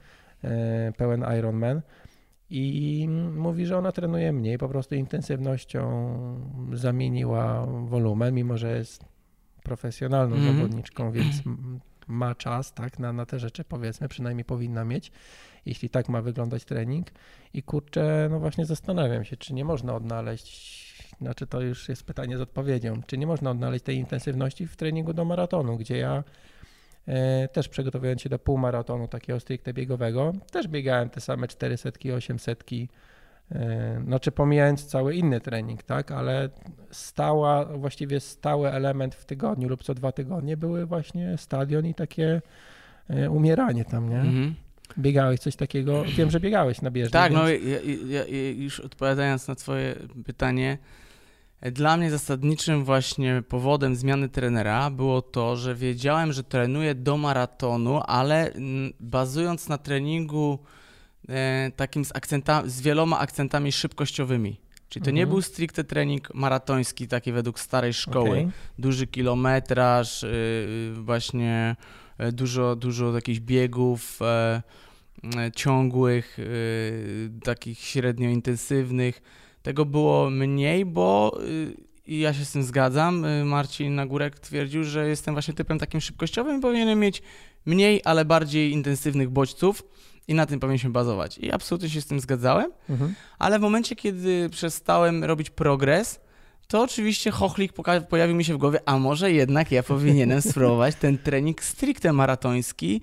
[0.44, 1.80] e, pełen Ironman,
[2.50, 6.14] i mówi, że ona trenuje mniej, po prostu intensywnością
[6.72, 9.04] zamieniła wolumen, mimo że jest
[9.62, 10.56] profesjonalną Mhm.
[10.56, 11.42] zawodniczką, więc
[12.06, 15.12] ma czas tak, na, na te rzeczy, powiedzmy, przynajmniej powinna mieć,
[15.66, 17.06] jeśli tak ma wyglądać trening.
[17.54, 20.88] I kurczę, no właśnie zastanawiam się, czy nie można odnaleźć,
[21.20, 25.12] znaczy to już jest pytanie z odpowiedzią, czy nie można odnaleźć tej intensywności w treningu
[25.12, 26.24] do maratonu, gdzie ja
[27.52, 32.64] też przygotowując się do półmaratonu takiego stricte biegowego, też biegałem te same 400, 800,
[33.52, 36.48] e, znaczy pomijając cały inny trening, tak, ale
[36.90, 42.42] stała, właściwie stały element w tygodniu lub co dwa tygodnie były właśnie stadion i takie
[43.10, 44.20] e, umieranie tam, nie?
[44.20, 44.54] Mhm.
[44.98, 47.12] Biegałeś coś takiego, wiem, że biegałeś na bieżni.
[47.12, 47.42] Tak, więc...
[47.42, 49.94] no ja, ja, ja, już odpowiadając na twoje
[50.24, 50.78] pytanie,
[51.62, 58.00] dla mnie zasadniczym właśnie powodem zmiany trenera było to, że wiedziałem, że trenuję do maratonu,
[58.06, 58.52] ale
[59.00, 60.58] bazując na treningu
[61.28, 62.12] e, takim z,
[62.66, 64.60] z wieloma akcentami szybkościowymi.
[64.88, 65.28] Czyli to nie Mhm.
[65.30, 68.30] był stricte trening maratoński, taki według starej szkoły.
[68.30, 68.48] Okej.
[68.78, 71.76] Duży kilometraż, yy, właśnie
[72.18, 74.62] e, dużo, dużo jakichś biegów e,
[75.56, 79.22] ciągłych, yy, takich średnio intensywnych.
[79.62, 83.22] Tego było mniej, bo yy, i ja się z tym zgadzam.
[83.22, 87.22] Yy, Marcin Nagórek twierdził, że jestem właśnie typem takim szybkościowym i powinienem mieć
[87.66, 89.82] mniej, ale bardziej intensywnych bodźców
[90.28, 91.38] i na tym powinniśmy bazować.
[91.38, 92.72] I absolutnie się z tym zgadzałem.
[92.90, 93.14] Mhm.
[93.38, 96.20] Ale w momencie, kiedy przestałem robić progres,
[96.66, 97.72] to oczywiście chochlik
[98.08, 103.00] pojawił mi się w głowie, a może jednak ja powinienem spróbować ten trening stricte maratoński,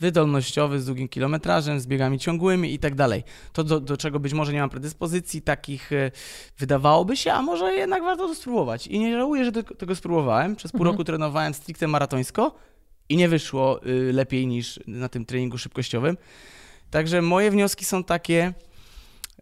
[0.00, 3.24] wydolnościowy, z długim kilometrażem, z biegami ciągłymi i tak dalej.
[3.52, 6.10] To, do, do czego być może nie mam predyspozycji takich, e,
[6.58, 8.86] wydawałoby się, a może jednak warto to spróbować.
[8.86, 10.56] I nie żałuję, że tego, tego spróbowałem.
[10.56, 10.94] Przez pół Mhm.
[10.94, 12.54] roku trenowałem stricte maratońsko
[13.08, 16.16] i nie wyszło y, lepiej niż na tym treningu szybkościowym.
[16.90, 18.54] Także moje wnioski są takie,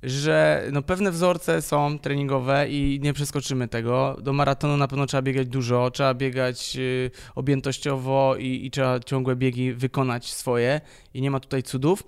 [0.02, 4.16] że no pewne wzorce są treningowe i nie przeskoczymy tego.
[4.22, 9.36] Do maratonu na pewno trzeba biegać dużo, trzeba biegać y, objętościowo i, i trzeba ciągłe
[9.36, 10.80] biegi wykonać swoje
[11.14, 12.02] i nie ma tutaj cudów,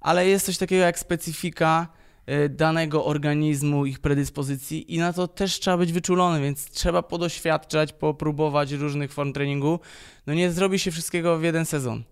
[0.00, 1.88] ale jest coś takiego jak specyfika
[2.28, 7.92] y, danego organizmu, ich predyspozycji i na to też trzeba być wyczulony, więc trzeba podoświadczać,
[7.92, 9.80] popróbować różnych form treningu.
[10.26, 12.02] No nie zrobi się wszystkiego w jeden sezon.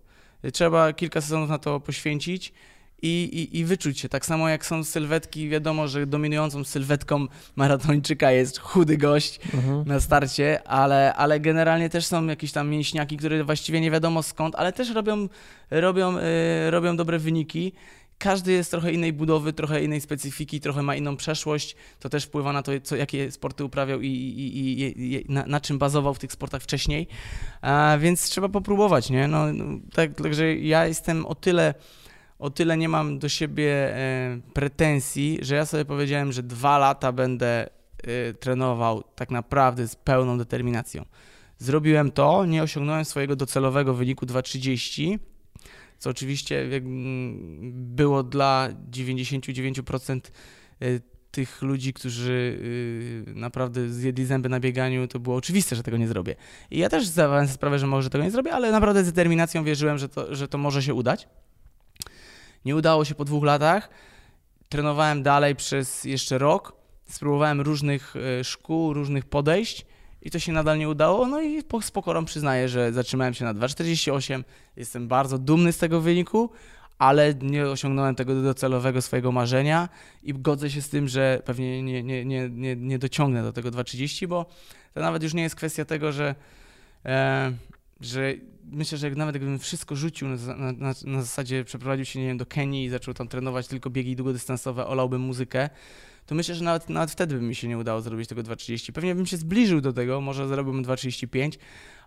[0.45, 2.53] Y, Trzeba kilka sezonów na to poświęcić
[3.01, 4.09] i, i, i wyczuć się.
[4.09, 9.87] Tak samo jak są sylwetki, wiadomo, że dominującą sylwetką maratończyka jest chudy gość Mhm.
[9.87, 14.55] na starcie, ale, ale generalnie też są jakieś tam mięśniaki, które właściwie nie wiadomo skąd,
[14.55, 15.27] ale też robią,
[15.71, 16.21] robią, y,
[16.71, 17.71] robią dobre wyniki.
[18.19, 21.75] Każdy jest trochę innej budowy, trochę innej specyfiki, trochę ma inną przeszłość.
[21.99, 25.59] To też wpływa na to, co, jakie sporty uprawiał i, i, i, i na, na
[25.61, 27.07] czym bazował w tych sportach wcześniej.
[27.61, 29.27] A, więc trzeba popróbować, nie?
[29.27, 31.73] No, no, tak, także ja jestem o tyle
[32.39, 37.11] o tyle nie mam do siebie e, pretensji, że ja sobie powiedziałem, że dwa lata
[37.11, 37.69] będę
[38.03, 41.05] e, trenował tak naprawdę z pełną determinacją.
[41.57, 45.19] Zrobiłem to, nie osiągnąłem swojego docelowego wyniku 2.30,
[45.97, 50.19] co oczywiście mm, było dla 99%
[50.81, 50.85] e,
[51.31, 52.59] tych ludzi, którzy
[53.27, 56.35] naprawdę zjedli zęby na bieganiu, to było oczywiste, że tego nie zrobię.
[56.71, 59.63] I ja też zdawałem sobie sprawę, że może tego nie zrobię, ale naprawdę z determinacją
[59.63, 61.27] wierzyłem, że to, że to może się udać.
[62.65, 63.89] Nie udało się po dwóch latach.
[64.69, 66.73] Trenowałem dalej przez jeszcze rok.
[67.09, 69.85] Spróbowałem różnych e, szkół, różnych podejść
[70.21, 71.27] i to się nadal nie udało.
[71.27, 74.43] No i z pokorą przyznaję, że zatrzymałem się na 2,48.
[74.75, 76.49] Jestem bardzo dumny z tego wyniku,
[76.97, 79.89] ale nie osiągnąłem tego docelowego swojego marzenia
[80.23, 83.69] i godzę się z tym, że pewnie nie, nie, nie, nie, nie dociągnę do tego
[83.69, 84.45] 2,30, bo
[84.93, 86.35] to nawet już nie jest kwestia tego, że,
[87.05, 87.51] e,
[88.01, 88.33] że
[88.71, 92.45] myślę, że nawet gdybym wszystko rzucił na, na, na, zasadzie przeprowadził się, nie wiem, do
[92.45, 95.69] Kenii i zaczął tam trenować tylko biegi długodystansowe, olałbym muzykę,
[96.25, 98.91] to myślę, że nawet, nawet wtedy by mi się nie udało zrobić tego 2.30.
[98.91, 101.57] Pewnie bym się zbliżył do tego, może zrobiłbym 2.35,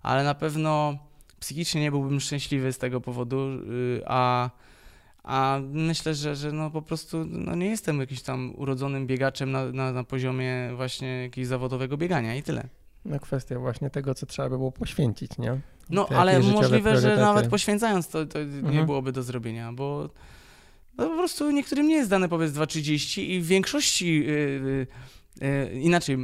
[0.02, 0.98] ale na pewno
[1.40, 4.50] psychicznie nie byłbym szczęśliwy z tego powodu, yy, a,
[5.22, 9.72] a myślę, że, że no po prostu no nie jestem jakimś tam urodzonym biegaczem na,
[9.72, 12.68] na, na poziomie właśnie jakiegoś zawodowego biegania i tyle.
[13.04, 15.60] No kwestia właśnie tego, co trzeba by było poświęcić, nie?
[15.90, 18.86] No ale możliwe, że nawet poświęcając to, to nie Mhm.
[18.86, 20.10] byłoby do zrobienia, bo
[20.98, 24.86] no po prostu niektórym nie jest dane powiedz 2.30 i w większości yy,
[25.80, 26.16] inaczej,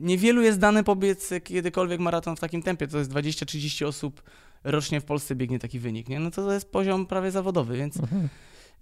[0.00, 4.22] niewielu jest dane powiedz kiedykolwiek maraton w takim tempie, to jest 20-30 osób
[4.64, 6.20] rocznie w Polsce biegnie taki wynik, nie?
[6.20, 8.28] No to, to jest poziom prawie zawodowy, więc Mhm.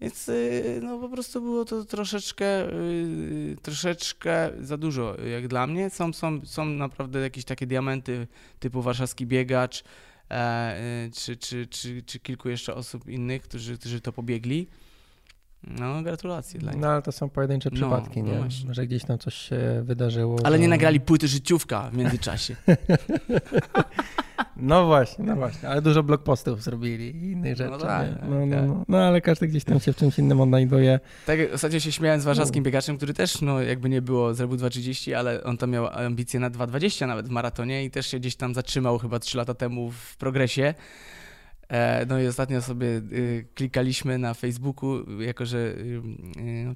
[0.01, 2.47] więc y, no po prostu było to troszeczkę,
[3.62, 5.91] troszeczkę za dużo jak dla mnie.
[5.91, 8.26] Są, są, są naprawdę jakieś takie diamenty
[8.59, 9.84] typu warszawski biegacz
[11.14, 14.68] czy, czy, czy, czy kilku jeszcze osób innych, którzy, którzy to pobiegli.
[15.67, 16.81] No gratulacje dla nich.
[16.81, 18.39] No ale to są pojedyncze No, przypadki, no nie?
[18.39, 18.75] właśnie.
[18.75, 20.39] że gdzieś tam coś się wydarzyło.
[20.45, 22.57] Ale nie nagrali płyty życiówka w międzyczasie.
[24.57, 27.79] No właśnie, no właśnie, ale dużo blogpostów zrobili i innych rzeczy.
[27.81, 28.14] tak, nie?
[28.14, 31.01] tak, no, no, no, no ale każdy gdzieś tam się w czymś innym odnajduje.
[31.27, 35.12] Tak, ostatnio się śmiałem z warszawskim biegaczem, który też, no jakby nie było, zrobił 2.30,
[35.12, 38.55] ale on tam miał ambicje na 2.20 nawet w maratonie i też się gdzieś tam
[38.55, 40.75] zatrzymał chyba 3 lata temu w progresie.
[41.69, 46.03] E, no i ostatnio sobie y, klikaliśmy na Facebooku, jako że y,
[46.39, 46.75] y,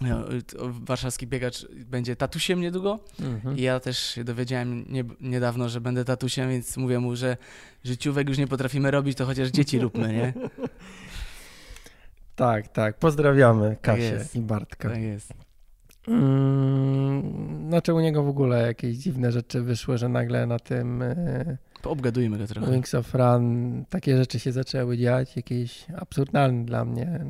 [0.00, 0.24] no,
[0.68, 3.56] warszawski biegacz będzie tatusiem niedługo Mhm.
[3.58, 7.36] i ja też się dowiedziałem nie, niedawno, że będę tatusiem, więc mówię mu, że
[7.84, 10.32] życiówek już nie potrafimy robić, to chociaż dzieci róbmy, nie?
[12.36, 12.98] Tak, tak.
[12.98, 14.36] Pozdrawiamy Kasię jest.
[14.36, 14.90] i Bartka.
[14.90, 15.32] Tak jest.
[16.08, 21.04] Mm, znaczy u niego w ogóle jakieś dziwne rzeczy wyszły, że nagle na tym
[21.82, 22.72] Poobgadujmy go trochę.
[22.72, 27.20] Wings of Run takie rzeczy się zaczęły dziać, jakieś absurdalne dla mnie.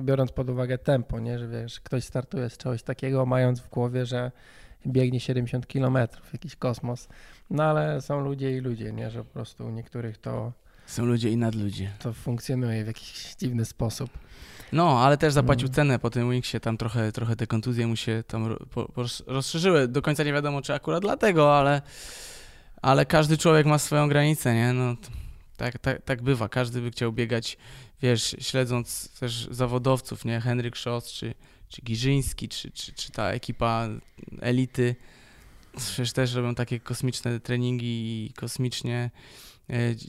[0.00, 1.38] Biorąc pod uwagę tempo, nie?
[1.38, 4.32] że wiesz, ktoś startuje z czegoś takiego, mając w głowie, że
[4.86, 5.96] biegnie 70 km,
[6.32, 7.08] jakiś kosmos.
[7.50, 9.10] No ale są ludzie i ludzie, nie?
[9.10, 10.52] że po prostu u niektórych to,
[10.86, 11.90] Są ludzie i nadludzie.
[11.98, 14.10] to funkcjonuje w jakiś dziwny sposób.
[14.72, 15.74] No, ale też zapłacił No.
[15.74, 18.56] cenę po tym Wingsie, tam trochę, trochę te kontuzje mu się tam
[19.26, 19.88] rozszerzyły.
[19.88, 21.82] Do końca nie wiadomo, czy akurat dlatego, ale,
[22.82, 24.72] ale każdy człowiek ma swoją granicę, nie?
[24.72, 24.96] No,
[25.56, 26.48] tak, tak, tak bywa.
[26.48, 27.56] Każdy by chciał biegać,
[28.02, 30.40] wiesz, śledząc też zawodowców, nie?
[30.40, 31.34] Henryk Szoss, czy,
[31.68, 33.88] czy Giżyński, czy, czy, czy ta ekipa
[34.40, 34.96] elity.
[35.76, 39.10] Przecież też robią takie kosmiczne treningi i kosmicznie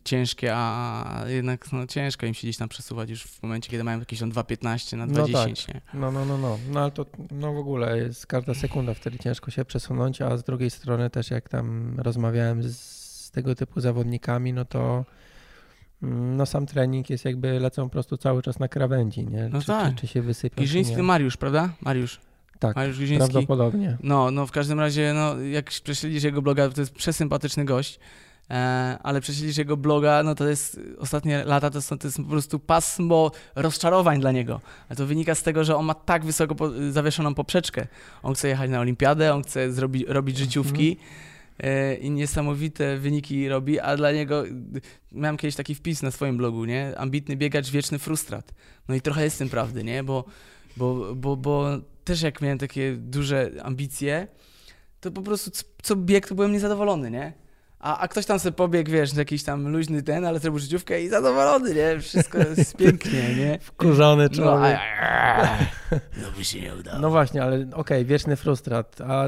[0.04, 4.00] ciężkie, a jednak no, ciężko im się gdzieś tam przesuwać już w momencie, kiedy mają
[4.00, 5.82] jakieś tam 2,15 na No 2,10, nie?
[5.94, 6.58] No, no, no, no.
[6.72, 10.44] No ale to no w ogóle jest każda sekunda wtedy ciężko się przesunąć, a z
[10.44, 12.78] drugiej strony też jak tam rozmawiałem z,
[13.26, 15.06] z tego typu zawodnikami, no to
[16.04, 19.50] mm, no sam trening jest jakby lecą po prostu cały czas na krawędzi, nie?
[19.50, 19.96] No czy, tak.
[19.96, 21.02] czy, czy się wysypią, czy Giżyński.
[21.02, 21.70] Mariusz, prawda?
[21.82, 22.20] Mariusz.
[22.60, 23.32] Tak, Mariusz Giżyński.
[23.32, 23.98] prawdopodobnie.
[24.04, 28.31] No, no w każdym razie, no jak prześledzisz jego bloga, to jest przesympatyczny gość, e,
[29.04, 32.60] ale prześledzisz jego bloga, no to jest, ostatnie lata to, są, to jest po prostu
[32.60, 34.62] pasmo rozczarowań dla niego.
[34.90, 37.88] A to wynika z tego, że on ma tak wysoko po, zawieszoną poprzeczkę.
[38.24, 40.98] On chce jechać na olimpiadę, on chce zrobić, robić życiówki
[41.60, 44.44] e, i niesamowite wyniki robi, a dla niego,
[45.12, 46.98] miałem kiedyś taki wpis na swoim blogu, nie?
[46.98, 48.54] Ambitny biegacz, wieczny frustrat.
[48.88, 50.04] No i trochę jest w tym prawdy, nie?
[50.04, 50.26] Bo,
[50.78, 51.68] bo, bo, bo
[52.04, 54.28] też jak miałem takie duże ambicje,
[55.02, 57.41] to po prostu co, co bieg, to byłem niezadowolony, nie?
[57.82, 61.10] A, a ktoś tam sobie pobiegł, wiesz, jakiś tam luźny ten, ale zrobił życiówkę i
[61.10, 62.00] zadowolony, nie?
[62.00, 63.60] Wszystko jest pięknie, nie?
[63.62, 64.80] Wkurzony No, człowiek.
[65.02, 65.48] a,
[66.22, 67.00] no by się nie udało.
[67.00, 69.26] No właśnie, ale okej, wieczny frustrat, a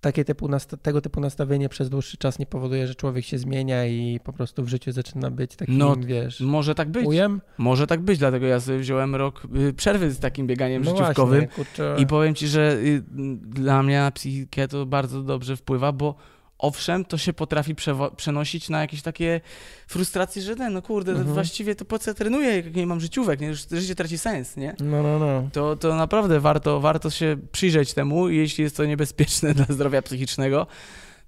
[0.00, 0.48] takie typu
[0.82, 4.64] tego typu nastawienie przez dłuższy czas nie powoduje, że człowiek się zmienia i po prostu
[4.64, 7.06] w życiu zaczyna być takim, No, wiesz, Może tak być.
[7.06, 7.40] ujem?
[7.58, 11.46] Może tak być, dlatego ja sobie wziąłem rok y, przerwy z takim bieganiem No życiówkowym.
[11.56, 11.84] właśnie.
[12.02, 13.02] I powiem ci, że y,
[13.40, 16.14] dla mnie na psychikę to bardzo dobrze wpływa, bo
[16.58, 17.74] owszem, to się potrafi
[18.16, 19.40] przenosić na jakieś takie
[19.86, 21.34] frustracje, że no kurde, Mhm.
[21.34, 23.46] właściwie to po co ja trenuję, jak nie mam życiówek, nie?
[23.46, 24.74] już życie traci sens, nie?
[24.80, 25.48] No, no, no.
[25.52, 30.02] To, to naprawdę warto, warto się przyjrzeć temu i jeśli jest to niebezpieczne dla zdrowia
[30.02, 30.66] psychicznego,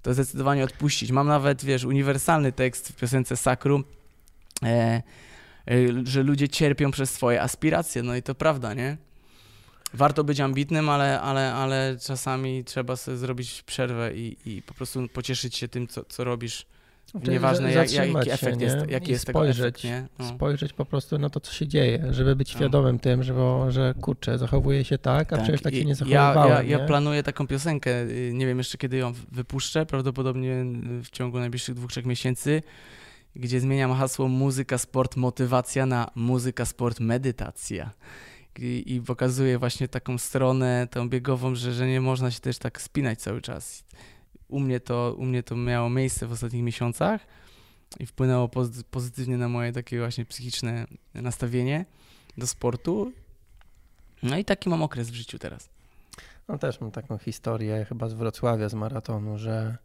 [0.01, 1.11] to zdecydowanie odpuścić.
[1.11, 3.83] Mam nawet, wiesz, uniwersalny tekst w piosence Sakrum,
[4.63, 5.01] e, e,
[6.03, 8.97] że ludzie cierpią przez swoje aspiracje, no i to prawda, nie?
[9.93, 15.07] Warto być ambitnym, ale, ale, ale czasami trzeba sobie zrobić przerwę i, i po prostu
[15.07, 16.65] pocieszyć się tym, co, co robisz.
[17.27, 18.65] Nieważne, jak, jaki się, efekt nie?
[18.65, 20.09] jest, jaki I jest spojrzeć, efekt?
[20.19, 20.29] No.
[20.29, 22.57] Spojrzeć po prostu na to, co się dzieje, żeby być No.
[22.59, 25.89] świadomym tym, że, bo, że kurczę, zachowuje się tak, a Tak, przecież tak się nie
[25.89, 26.85] ja, zachowywałem, ja, ja nie?
[26.87, 30.65] planuję taką piosenkę, y, nie wiem jeszcze kiedy ją wypuszczę, prawdopodobnie
[31.03, 32.63] w ciągu najbliższych dwóch, trzech miesięcy,
[33.35, 37.91] gdzie zmieniam hasło muzyka, sport, motywacja na muzyka, sport, medytacja.
[38.61, 42.81] I, i pokazuje właśnie taką stronę, tą biegową, że, że nie można się też tak
[42.81, 43.83] spinać cały czas.
[44.47, 47.21] U mnie to, u mnie to miało miejsce w ostatnich miesiącach
[47.99, 48.49] i wpłynęło
[48.91, 51.85] pozytywnie na moje takie właśnie psychiczne nastawienie
[52.37, 53.11] do sportu.
[54.23, 55.69] No i taki mam okres w życiu teraz.
[56.47, 59.77] No też mam taką historię chyba z Wrocławia, z maratonu, że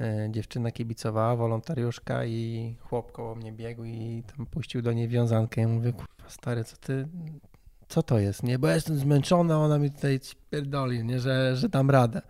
[0.00, 5.60] e, dziewczyna kibicowała, wolontariuszka i chłop koło mnie biegł i tam puścił do niej wiązankę.
[5.60, 7.08] Ja mówię, kurwa stary, co ty,
[7.90, 8.58] co to jest, nie?
[8.58, 11.20] Bo ja jestem zmęczona, ona mi tutaj spierdoli, nie?
[11.20, 12.22] Że, że dam radę.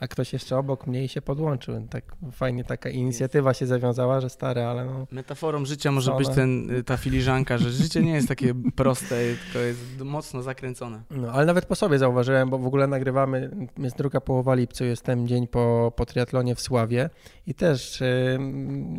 [0.00, 1.86] A ktoś jeszcze obok mnie i się podłączył.
[1.90, 5.06] Tak fajnie taka inicjatywa się zawiązała, że stare, ale no.
[5.10, 10.00] Metaforą życia może być ten, ta filiżanka, że życie nie jest takie proste, tylko jest
[10.00, 11.02] mocno zakręcone.
[11.10, 15.28] No, ale nawet po sobie zauważyłem, bo w ogóle nagrywamy, jest druga połowa lipca, jestem
[15.28, 17.10] dzień po, po triatlonie w Sławie
[17.46, 18.38] i też yy,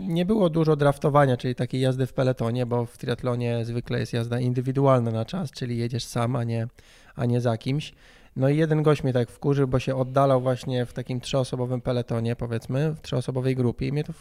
[0.07, 4.39] nie było dużo draftowania, czyli takiej jazdy w peletonie, bo w triatlonie zwykle jest jazda
[4.39, 6.67] indywidualna na czas, czyli jedziesz sam, a nie,
[7.15, 7.93] a nie za kimś.
[8.37, 12.35] No i jeden gość mnie tak wkurzył, bo się oddalał właśnie w takim trzyosobowym peletonie,
[12.35, 14.13] powiedzmy, w trzyosobowej grupie i mnie to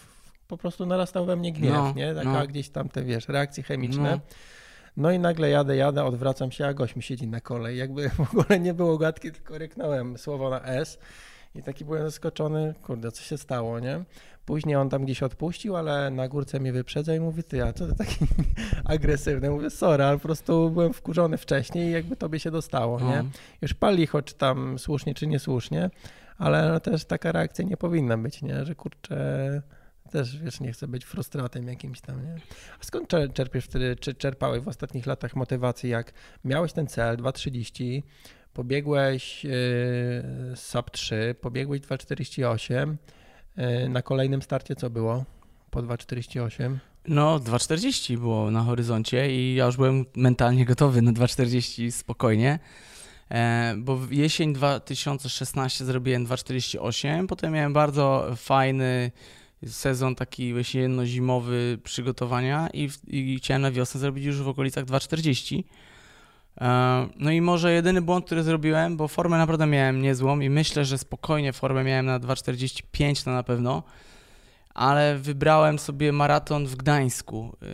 [0.49, 2.15] po prostu narastał we mnie gniew, no, nie?
[2.15, 2.47] Taka no.
[2.47, 4.11] gdzieś tam te, wiesz, reakcje chemiczne.
[4.11, 4.21] No.
[4.97, 5.11] no.
[5.11, 7.79] i nagle jadę, jadę, odwracam się, a gość mi siedzi na kolej.
[7.79, 10.99] Jakby w ogóle nie było gadki, tylko ryknąłem słowo na S.
[11.59, 14.05] I taki byłem zaskoczony, kurde, co się stało, nie?
[14.47, 17.87] Później on tam gdzieś odpuścił, ale na górce mnie wyprzedza i mówi, ty, a co
[17.87, 18.17] ty taki
[18.85, 19.51] agresywny?
[19.51, 23.07] Mówię, sorry, ale po prostu byłem wkurzony wcześniej i jakby tobie się dostało, nie?
[23.07, 23.31] Mhm.
[23.63, 25.91] Już pali, choć tam słusznie czy niesłusznie,
[26.39, 28.65] ale no też taka reakcja nie powinna być, nie?
[28.65, 29.63] Że kurczę,
[30.11, 32.37] też wiesz, nie chcę być frustratem jakimś tam, nie?
[32.81, 36.13] A skąd czerpiesz wtedy, czy czerpałeś w ostatnich latach motywację, jak
[36.45, 38.03] miałeś ten cel 2.30,
[38.57, 39.51] pobiegłeś yy,
[40.55, 42.95] SAP 3, pobiegłeś 2.48,
[43.57, 45.25] yy, na kolejnym starcie co było
[45.71, 46.77] po 2.48?
[47.09, 52.59] No, 2.40 było na horyzoncie i ja już byłem mentalnie gotowy na 2.40 spokojnie,
[53.31, 59.11] e, bo w jesień 2016 zrobiłem 2.48, potem miałem bardzo fajny
[59.67, 66.06] sezon taki jesienno-zimowy przygotowania i, i chciałem na wiosnę zrobić już w okolicach 2.40 E,
[67.17, 70.99] no i może jedyny błąd, który zrobiłem, bo formę naprawdę miałem niezłą i myślę, że
[70.99, 73.83] spokojnie formę miałem na 2,45 to na pewno,
[74.75, 77.67] ale wybrałem sobie maraton w Gdańsku, e,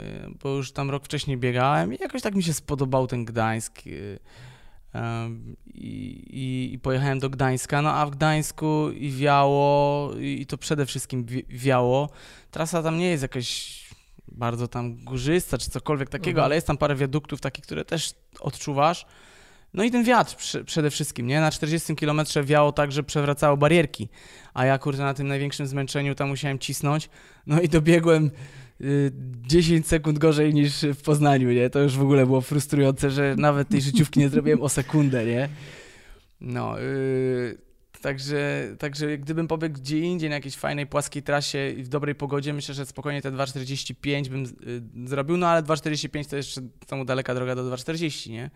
[0.43, 3.79] bo już tam rok wcześniej biegałem i jakoś tak mi się spodobał ten Gdańsk.
[3.79, 3.91] E,
[5.67, 5.89] I,
[6.31, 11.27] i, i pojechałem do Gdańska, no a w Gdańsku i wiało, i to przede wszystkim
[11.49, 12.09] wiało.
[12.51, 13.82] Trasa tam nie jest jakaś
[14.35, 16.45] bardzo tam górzysta czy cokolwiek takiego, mhm.
[16.45, 19.07] ale jest tam parę wiaduktów takich, które też odczuwasz.
[19.75, 21.41] No i ten wiatr przy, przede wszystkim, nie?
[21.41, 24.09] Na 40 km wiało tak, że przewracało barierki,
[24.55, 27.09] a ja kurde na tym największym zmęczeniu tam musiałem cisnąć,
[27.47, 28.31] no i dobiegłem
[28.81, 29.13] y,
[29.47, 31.71] 10 sekund gorzej niż w Poznaniu, nie?
[31.71, 35.49] To już w ogóle było frustrujące, że nawet tej życiówki nie zrobiłem o sekundę, nie?
[36.41, 37.72] No, y,
[38.03, 42.53] Także, także gdybym pobiegł gdzie indziej na jakiejś fajnej, płaskiej trasie i w dobrej pogodzie,
[42.53, 47.35] myślę, że spokojnie te 2,45 bym y, zrobił, no ale 2,45 to jeszcze tomu daleka
[47.35, 48.51] droga do 2,40, nie?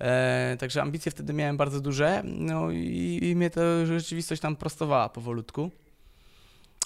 [0.00, 5.08] E, także ambicje wtedy miałem bardzo duże, no i, i mnie to rzeczywistość tam prostowała
[5.08, 5.70] powolutku.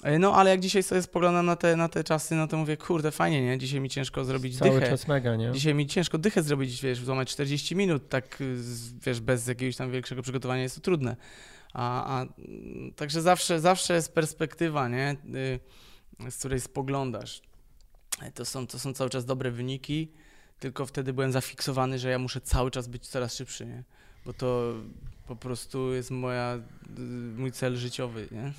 [0.03, 2.77] E, no, ale jak dzisiaj sobie spoglądam na te, na te czasy, no to mówię,
[2.77, 3.57] kurde, fajnie, nie?
[3.57, 4.85] Dzisiaj mi ciężko zrobić Cały dychę.
[4.85, 5.51] Cały czas mega, nie?
[5.51, 8.37] Dzisiaj mi ciężko dychę zrobić, wiesz, złamać 40 minut, tak,
[9.05, 11.15] wiesz, bez jakiegoś tam większego przygotowania jest to trudne.
[11.73, 12.25] A, a,
[12.95, 15.15] także zawsze, zawsze jest perspektywa, nie?
[16.27, 17.41] Y, z której spoglądasz.
[18.33, 20.11] To są, to są cały czas dobre wyniki,
[20.59, 23.83] tylko wtedy byłem zafiksowany, że ja muszę cały czas być coraz szybszy, nie?
[24.25, 24.73] Bo to
[25.27, 26.55] po prostu jest moja,
[26.97, 27.01] y,
[27.37, 28.53] mój cel życiowy, nie?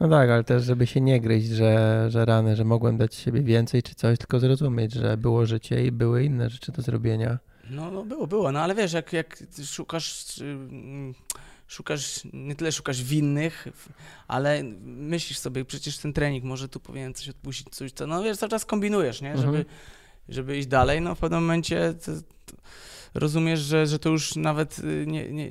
[0.00, 3.42] No tak, ale też, żeby się nie gryźć, że, że rany, że mogłem dać siebie
[3.42, 7.38] więcej czy coś, tylko zrozumieć, że było życie i były inne rzeczy do zrobienia.
[7.70, 10.40] No, no było, było, no ale wiesz, jak, jak szukasz
[11.66, 13.68] szukasz, nie tyle szukasz winnych,
[14.28, 18.38] ale myślisz sobie, przecież ten trening, może tu powinien coś odpuścić, coś, to, no wiesz,
[18.38, 19.64] cały czas kombinujesz, nie, żeby, mhm.
[20.28, 22.12] żeby iść dalej, no w pewnym momencie to,
[22.46, 22.56] to
[23.14, 25.50] rozumiesz, że, że to już nawet y, nie, nie,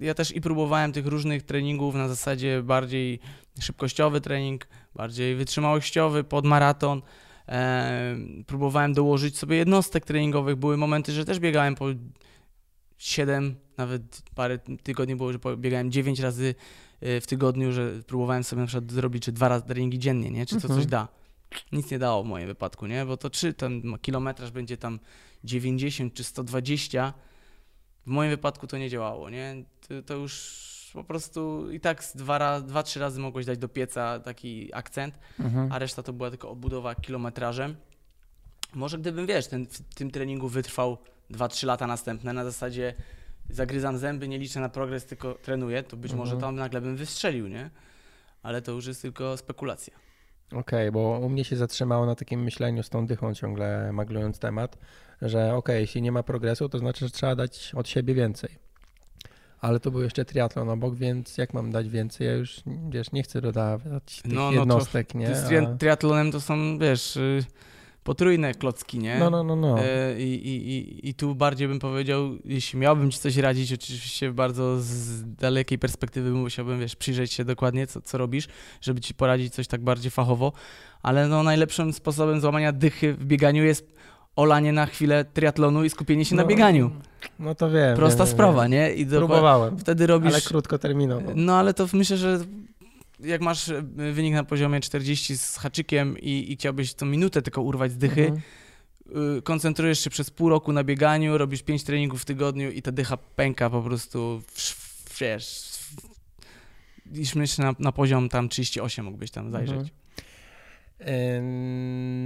[0.00, 3.20] ja też i próbowałem tych różnych treningów na zasadzie bardziej
[3.60, 7.02] szybkościowy trening, bardziej wytrzymałościowy pod maraton,
[7.48, 11.86] e, próbowałem dołożyć sobie jednostek treningowych, były momenty, że też biegałem po
[12.98, 16.54] 7, nawet parę tygodni było, że biegałem 9 razy
[17.02, 20.46] y, w tygodniu, że próbowałem sobie na przykład zrobić czy dwa razy treningi dziennie, nie?
[20.46, 20.80] Czy to mhm.
[20.80, 21.08] coś da.
[21.72, 23.06] Nic nie dało w moim wypadku, nie?
[23.06, 25.00] Bo to czy ten kilometraż będzie tam
[25.44, 27.12] 90 czy 120,
[28.06, 29.64] w moim wypadku to nie działało, nie?
[29.88, 34.20] To, to już po prostu i tak dwa, dwa, trzy razy mogłeś dać do pieca
[34.20, 35.72] taki akcent, mhm.
[35.72, 37.76] a reszta to była tylko obudowa kilometrażem.
[38.74, 40.98] może gdybym, wiesz, ten, w tym treningu wytrwał
[41.30, 42.94] 2-3 lata następne, na zasadzie
[43.50, 46.40] zagryzam zęby, nie liczę na progres, tylko trenuję, to być może Mhm.
[46.40, 47.70] tam nagle bym wystrzelił, nie?
[48.42, 49.94] Ale to już jest tylko spekulacja.
[50.52, 54.78] Okej, bo u mnie się zatrzymało na takim myśleniu z tą dychą ciągle maglując temat,
[55.22, 58.50] że okej, jeśli nie ma progresu, to znaczy, że trzeba dać od siebie więcej.
[59.60, 62.26] Ale to był jeszcze triatlon obok, więc jak mam dać więcej?
[62.26, 62.60] Ja już,
[62.90, 65.34] wiesz, nie chcę dodawać tych No, no to jednostek, nie?
[65.36, 67.44] Z A- tri- triatlonem to są, wiesz, y,
[68.06, 69.18] potrójne klocki, nie?
[69.18, 69.78] No, no, no, no.
[69.80, 74.76] E, I, i, i, tu bardziej bym powiedział, jeśli miałbym ci coś radzić, oczywiście bardzo
[74.80, 78.48] z dalekiej perspektywy musiałbym, wiesz, przyjrzeć się dokładnie, co, co robisz,
[78.80, 80.52] żeby ci poradzić coś tak bardziej fachowo,
[81.02, 83.96] ale no najlepszym sposobem złamania dychy w bieganiu jest
[84.36, 86.90] olanie na chwilę triatlonu i skupienie się na No, bieganiu.
[87.38, 87.96] No to wiem.
[87.96, 88.72] Prosta wiem, sprawa, wiem.
[88.72, 88.94] nie?
[88.94, 90.32] I Próbowałem, wtedy robisz...
[90.32, 91.32] ale krótkoterminowo.
[91.34, 92.38] No ale to myślę, że
[93.20, 97.62] jak masz e, wynik na poziomie 40 z haczykiem i, i chciałbyś tą minutę tylko
[97.62, 98.42] urwać z dychy, Mhm.
[99.38, 102.92] y, koncentrujesz się przez pół roku na bieganiu, robisz 5 treningów w tygodniu i ta
[102.92, 105.70] dycha pęka po prostu, w, wiesz,
[107.14, 109.76] iż myślę na, na poziom tam 38 mógłbyś tam zajrzeć.
[109.76, 109.90] Mhm.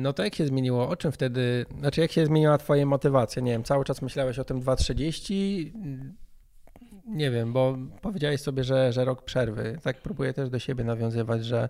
[0.03, 0.89] No to jak się zmieniło?
[0.89, 3.43] O czym wtedy, znaczy jak się zmieniła twoja motywacja?
[3.43, 5.71] Nie wiem, cały czas myślałeś o tym 2.30?
[7.11, 9.79] Nie wiem, bo powiedziałeś sobie, że, że rok przerwy.
[9.83, 11.69] Tak próbuję też do siebie nawiązywać, że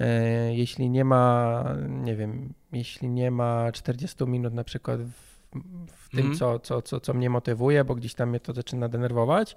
[0.00, 5.12] e, jeśli nie ma, nie wiem, jeśli nie ma 40 minut na przykład w,
[5.92, 6.34] w tym, Mhm.
[6.38, 9.56] co, co, co, co mnie motywuje, bo gdzieś tam mnie to zaczyna denerwować,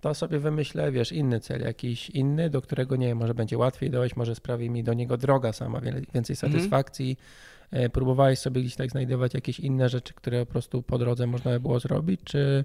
[0.00, 3.90] to sobie wymyślę, wiesz, inny cel, jakiś inny, do którego nie wiem, może będzie łatwiej
[3.90, 6.36] dojść, może sprawi mi do niego droga sama więcej Mhm.
[6.36, 7.16] satysfakcji.
[7.70, 11.50] E, Próbowałeś sobie gdzieś tak znajdować jakieś inne rzeczy, które po prostu po drodze można
[11.50, 12.64] by było zrobić, czy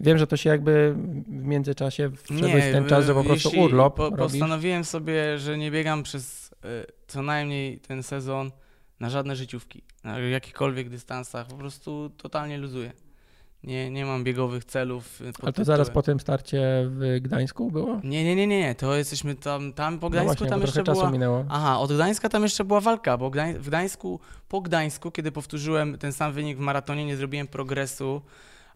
[0.00, 0.94] wiem, że to się jakby
[1.26, 4.12] w międzyczasie wszedłeś ten czas, że po prostu jeśli urlop po?
[4.12, 6.56] Postanowiłem sobie, że nie biegam przez y,
[7.06, 8.50] co najmniej ten sezon
[9.00, 12.92] na żadne życiówki, na jakichkolwiek dystansach, po prostu totalnie luzuję.
[13.64, 15.20] Nie, nie mam biegowych celów.
[15.20, 18.00] y, Ale to zaraz po tym starcie w Gdańsku było?
[18.04, 20.82] Nie, nie, nie, nie, nie, to jesteśmy tam, tam po No Gdańsku, właśnie, tam jeszcze
[20.82, 21.10] czasu była...
[21.12, 21.44] minęło.
[21.48, 25.98] Aha, od Gdańska tam jeszcze była walka, bo Gdań, w Gdańsku, po Gdańsku, kiedy powtórzyłem
[25.98, 28.22] ten sam wynik w maratonie, nie zrobiłem progresu,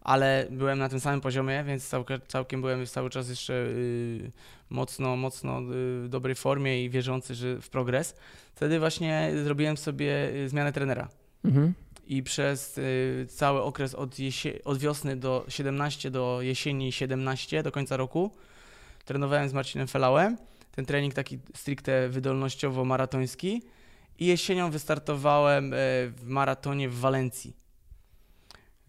[0.05, 4.31] ale byłem na tym samym poziomie, więc całkiem, całkiem byłem cały czas jeszcze y,
[4.69, 5.63] mocno, mocno y,
[6.03, 8.15] w dobrej formie i wierzący że w progres.
[8.55, 11.09] Wtedy właśnie zrobiłem sobie y, zmianę trenera.
[11.45, 11.73] Mhm.
[12.07, 14.15] I przez y, cały okres od,
[14.65, 18.31] od wiosny do 17 do jesieni 17 do końca roku
[19.05, 20.37] trenowałem z Marcinem Felałem.
[20.71, 23.61] Ten trening taki stricte wydolnościowo-maratoński.
[24.19, 25.77] I jesienią wystartowałem e,
[26.07, 27.64] w maratonie w Walencji.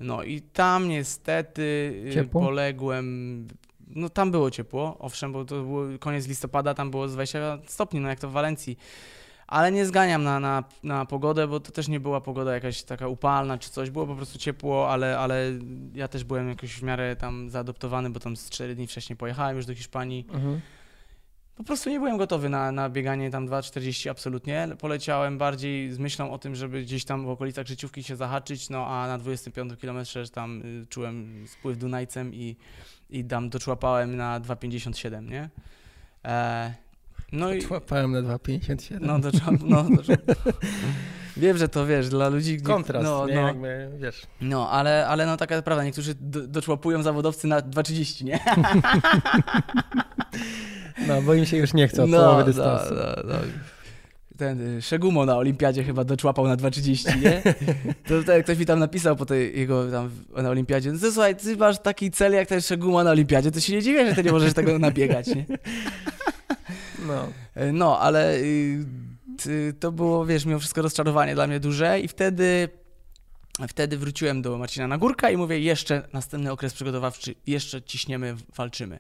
[0.01, 1.63] No i tam niestety
[2.07, 2.41] y, Ciepło?
[2.41, 3.47] poległem.
[3.89, 8.01] No tam było ciepło, owszem, bo to był koniec listopada, tam było z 20 stopni,
[8.01, 8.79] no jak to w Walencji.
[9.47, 13.09] Ale nie zganiam na, na, na pogodę, bo to też nie była pogoda jakaś taka
[13.09, 13.91] upalna czy coś.
[13.91, 15.53] Było po prostu ciepło, ale, ale
[15.95, 19.57] ja też byłem jakoś w miarę tam zaadoptowany, bo tam z 4 dni wcześniej pojechałem
[19.57, 20.27] już do Hiszpanii.
[20.33, 20.61] Mhm.
[21.57, 24.69] Po prostu nie byłem gotowy na, na bieganie tam 2,40 absolutnie.
[24.79, 28.87] Poleciałem bardziej z myślą o tym, żeby gdzieś tam w okolicach życiówki się zahaczyć, no
[28.87, 29.99] a na 25 km
[30.33, 32.57] tam y, czułem spływ Dunajcem i,
[33.11, 35.51] i tam doczłapałem na 2,57, nie?
[36.25, 36.75] E,
[37.33, 37.67] no i...
[37.67, 38.99] Łapałem na 2,57.
[39.01, 40.21] No, doczłap, no doczłap.
[41.37, 42.61] Wiem, że to wiesz, dla ludzi...
[42.61, 43.35] Kontrast, no, nie?
[43.35, 44.23] no, Jakby, wiesz.
[44.41, 48.41] no, ale, ale no taka prawda, niektórzy do, doczłapują zawodowcy na 2,30, nie?
[51.07, 52.95] No, bo im się już nie chce od połowy no, dystansu.
[52.95, 53.35] no, no.
[54.39, 57.43] Ten y, Szegumo na olimpiadzie chyba doczłapał na 2,30, nie?
[58.09, 61.37] To tak ktoś mi tam napisał po tej jego tam na olimpiadzie, no to słuchaj,
[61.37, 64.25] ty masz taki cel jak ten Szegumo na olimpiadzie, to się nie dziwię, że ty
[64.25, 65.47] nie możesz tego nabiegać, nie?
[67.07, 67.29] No.
[67.55, 72.69] E, No, ale y, to było, wiesz, mimo wszystko rozczarowanie dla mnie duże i wtedy,
[73.69, 78.99] wtedy wróciłem do Marcina Nagórka i mówię, jeszcze następny okres przygotowawczy, jeszcze ciśniemy, walczymy.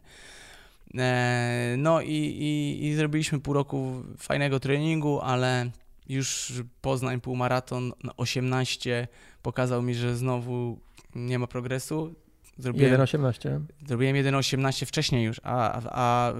[0.95, 5.71] E, No i, i, i zrobiliśmy pół roku fajnego treningu, ale
[6.09, 9.09] już Poznań półmaraton na 18
[9.43, 10.79] pokazał mi, że znowu
[11.15, 12.15] nie ma progresu.
[12.59, 13.61] Zrobiłem, 1,18.
[13.87, 16.35] Zrobiłem 1,18 wcześniej już, a, a, a y,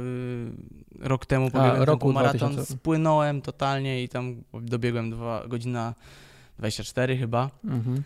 [0.99, 2.75] rok temu pobiegłem roku półmaraton, 2000.
[2.75, 5.95] spłynąłem totalnie i tam dobiegłem 2 godzina
[6.59, 7.51] 24 chyba.
[7.65, 8.03] Mhm.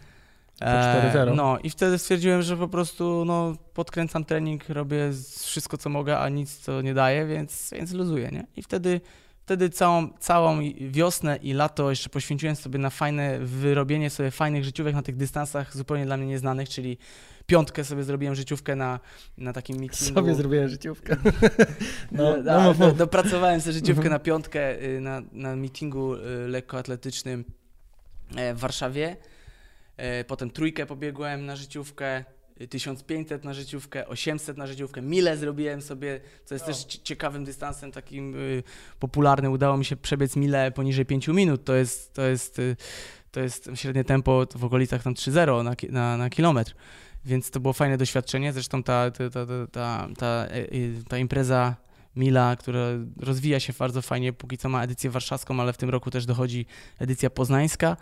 [0.60, 1.34] E, 4:0.
[1.36, 6.28] no i wtedy stwierdziłem, że po prostu no, podkręcam trening, robię wszystko co mogę, a
[6.28, 8.46] nic co nie daje, więc, więc luzuję, nie?
[8.56, 9.00] I wtedy,
[9.46, 14.94] wtedy całą, całą wiosnę i lato jeszcze poświęciłem sobie na fajne wyrobienie sobie fajnych życiówek
[14.94, 16.98] na tych dystansach zupełnie dla mnie nieznanych, czyli
[17.46, 19.00] piątkę sobie zrobiłem życiówkę na,
[19.38, 20.14] na takim meetingu.
[20.14, 21.16] Sobie zrobiłem życiówkę.
[22.12, 22.96] No, No, no, do, mów.
[22.96, 24.12] dopracowałem sobie życiówkę Mhm.
[24.12, 27.44] na piątkę y, na, na meetingu y, lekkoatletycznym
[28.36, 29.16] e, w Warszawie.
[30.00, 32.24] E, potem trójkę pobiegłem na życiówkę,
[32.68, 36.74] 1500 na życiówkę, 800 na życiówkę, mile zrobiłem sobie, co jest no.
[36.74, 38.62] też ciekawym dystansem, takim y,
[38.98, 39.52] popularnym.
[39.52, 41.64] Udało mi się przebiec mile poniżej 5 minut.
[41.64, 42.76] To jest, to jest, y,
[43.30, 46.74] to jest średnie tempo w okolicach tam 3,0 na, na, na kilometr.
[47.24, 48.52] Więc to było fajne doświadczenie.
[48.52, 51.76] Zresztą ta, ta, ta, ta, ta, y, ta impreza
[52.16, 52.86] Mila, która
[53.16, 56.66] rozwija się bardzo fajnie, póki co ma edycję warszawską, ale w tym roku też dochodzi
[56.98, 57.96] edycja poznańska.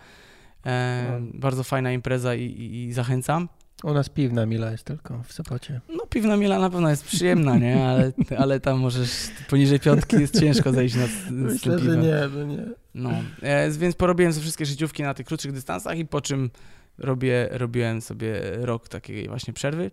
[0.66, 1.26] E, no.
[1.34, 3.48] Bardzo fajna impreza i, i, i zachęcam.
[3.84, 5.80] U nas piwna mila jest tylko w Sopocie.
[5.88, 7.86] No piwna mila na pewno jest przyjemna, nie?
[7.88, 9.10] Ale, ale tam możesz
[9.50, 12.64] poniżej piątki jest ciężko zejść na Myślę, że nie, że nie.
[12.94, 13.10] No,
[13.42, 16.50] e, więc porobiłem sobie wszystkie życiówki na tych krótszych dystansach i po czym
[16.98, 19.90] robię, robiłem sobie rok takiej właśnie przerwy.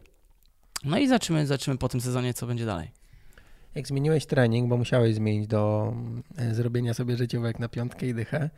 [0.85, 2.91] No i zobaczymy, zobaczymy po tym sezonie, co będzie dalej.
[3.75, 5.93] Jak zmieniłeś trening, bo musiałeś zmienić do
[6.37, 8.49] e, zrobienia sobie życiówek na piątkę i dychę,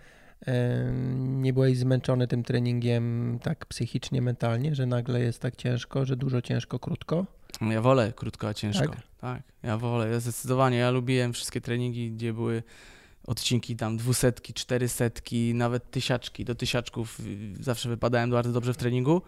[1.17, 6.41] nie byłeś zmęczony tym treningiem tak psychicznie, mentalnie, że nagle jest tak ciężko, że dużo
[6.41, 7.25] ciężko, krótko?
[7.61, 8.87] Ja wolę krótko, a ciężko.
[8.87, 10.09] Tak, tak ja wolę.
[10.09, 12.63] Ja zdecydowanie, ja lubiłem wszystkie treningi, gdzie były
[13.27, 16.45] odcinki tam dwusetki, czterysetki, nawet tysiaczki.
[16.45, 17.21] Do tysiaczków
[17.59, 19.21] zawsze wypadałem bardzo dobrze w treningu.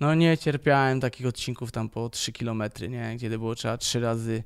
[0.00, 3.16] No nie cierpiałem takich odcinków tam po 3 km, nie?
[3.16, 4.42] Gdzie było trzeba trzy razy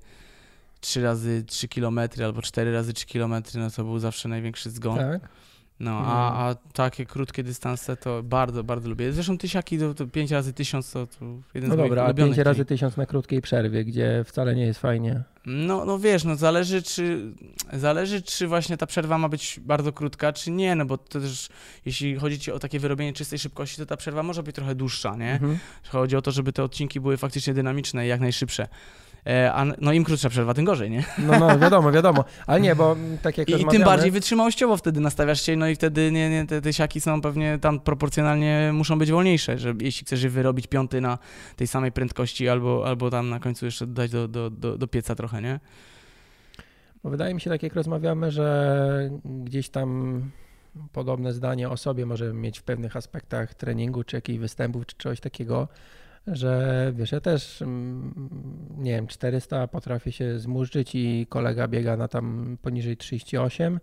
[0.80, 4.99] 3 razy 3 km albo 4 razy 3 km, no to był zawsze największy zgon.
[4.99, 5.28] Tak.
[5.81, 6.47] No, a, mhm.
[6.47, 9.12] a takie krótkie dystanse to bardzo, bardzo lubię.
[9.12, 12.39] Zresztą tysiaki to, to 5 razy 1000 to, to jeden no z dobra, a 5
[12.39, 15.22] razy 1000 na krótkiej przerwie, gdzie wcale nie jest fajnie.
[15.47, 17.33] No, no wiesz, no zależy czy,
[17.72, 21.49] zależy czy właśnie ta przerwa ma być bardzo krótka, czy nie, no bo to też
[21.87, 25.16] jeśli chodzi ci o takie wyrobienie czystej szybkości, to ta przerwa może być trochę dłuższa,
[25.16, 25.33] nie?
[25.33, 25.59] Mhm.
[25.89, 28.68] Chodzi o to, żeby te odcinki były faktycznie dynamiczne i jak najszybsze.
[29.27, 31.05] E, a no im krótsza przerwa, tym gorzej, nie?
[31.18, 32.25] No, no, wiadomo, wiadomo.
[32.47, 35.75] Ale nie, bo tak jak I, I tym bardziej wytrzymałościowo wtedy nastawiasz się, no i
[35.75, 40.07] wtedy nie, nie, te, te siaki są pewnie tam proporcjonalnie muszą być wolniejsze, że jeśli
[40.07, 41.18] chcesz je wyrobić piąty na
[41.57, 45.14] tej samej prędkości albo, albo tam na końcu jeszcze dodać do, do, do, do pieca
[45.14, 45.61] trochę, nie?
[47.05, 50.20] Bo wydaje mi się, tak jak rozmawiamy, że gdzieś tam
[50.93, 55.20] podobne zdanie o sobie możemy mieć w pewnych aspektach treningu, czy jakichś występów, czy czegoś
[55.20, 55.68] takiego,
[56.27, 58.29] że wiesz, ja też mm,
[58.79, 63.81] nie wiem, 400 potrafię się zmurzyć i kolega biega na tam poniżej 38,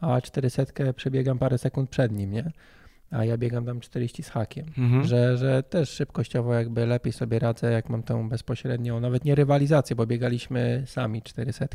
[0.00, 0.64] a 400
[0.96, 2.52] przebiegam parę sekund przed nim, nie?
[3.10, 5.04] A ja biegam tam 40 z hakiem, mhm.
[5.04, 9.96] że, że też szybkościowo jakby lepiej sobie radzę, jak mam tą bezpośrednią, nawet nie rywalizację,
[9.96, 11.66] bo biegaliśmy sami 400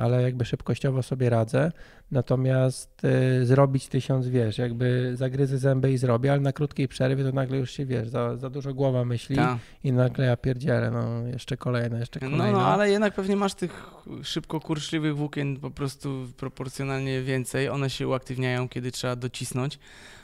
[0.00, 1.72] ale jakby szybkościowo sobie radzę.
[2.10, 3.02] Natomiast
[3.40, 7.58] y, zrobić tysiąc, wiesz, jakby zagryzę zęby i zrobię, ale na krótkiej przerwie to nagle
[7.58, 9.58] już się, wiesz, za, za dużo głowa myśli Ta.
[9.84, 12.46] i nagle ja pierdzielę, no jeszcze kolejne, jeszcze kolejne.
[12.46, 13.86] No, no, ale jednak pewnie masz tych
[14.22, 17.68] szybko kurczliwych włókien po prostu proporcjonalnie więcej.
[17.68, 19.78] One się uaktywniają, kiedy trzeba docisnąć,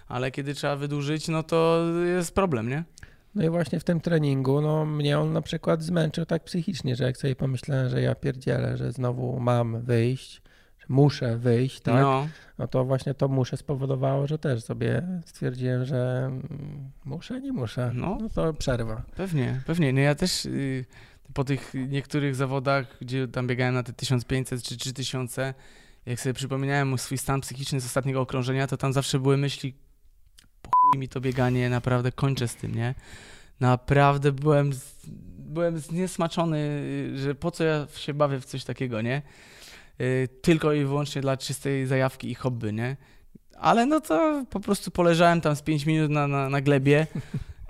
[0.09, 1.85] ale kiedy trzeba wydłużyć, no to
[2.17, 2.85] jest problem, nie?
[3.37, 7.05] No i właśnie w tym treningu, no mnie on na przykład zmęczył tak psychicznie, że
[7.05, 10.43] jak sobie pomyślałem, że ja pierdzielę, że znowu mam wyjść,
[10.79, 12.03] że muszę wyjść, tak?
[12.03, 12.29] No.
[12.59, 17.91] no to właśnie to muszę spowodowało, że też sobie stwierdziłem, że mm, muszę, nie muszę.
[17.95, 19.03] No, no to przerwa.
[19.17, 19.93] Pewnie, pewnie.
[19.93, 20.85] No ja też y,
[21.35, 25.55] po tych niektórych zawodach, gdzie tam biegałem na te 1500 czy 3000,
[26.07, 29.75] jak sobie przypominałem swój stan psychiczny z ostatniego okrążenia, to tam zawsze były myśli,
[30.93, 32.95] chuj mi to bieganie, naprawdę kończę z tym, nie?
[33.61, 34.71] Naprawdę byłem,
[35.39, 36.59] byłem zniesmaczony,
[37.15, 39.23] że po co ja się bawię w coś takiego, nie?
[40.01, 42.97] Y, tylko i wyłącznie dla czystej zajawki i hobby, nie?
[43.59, 47.07] Ale no to po prostu poleżałem tam z 5 minut na, na, na glebie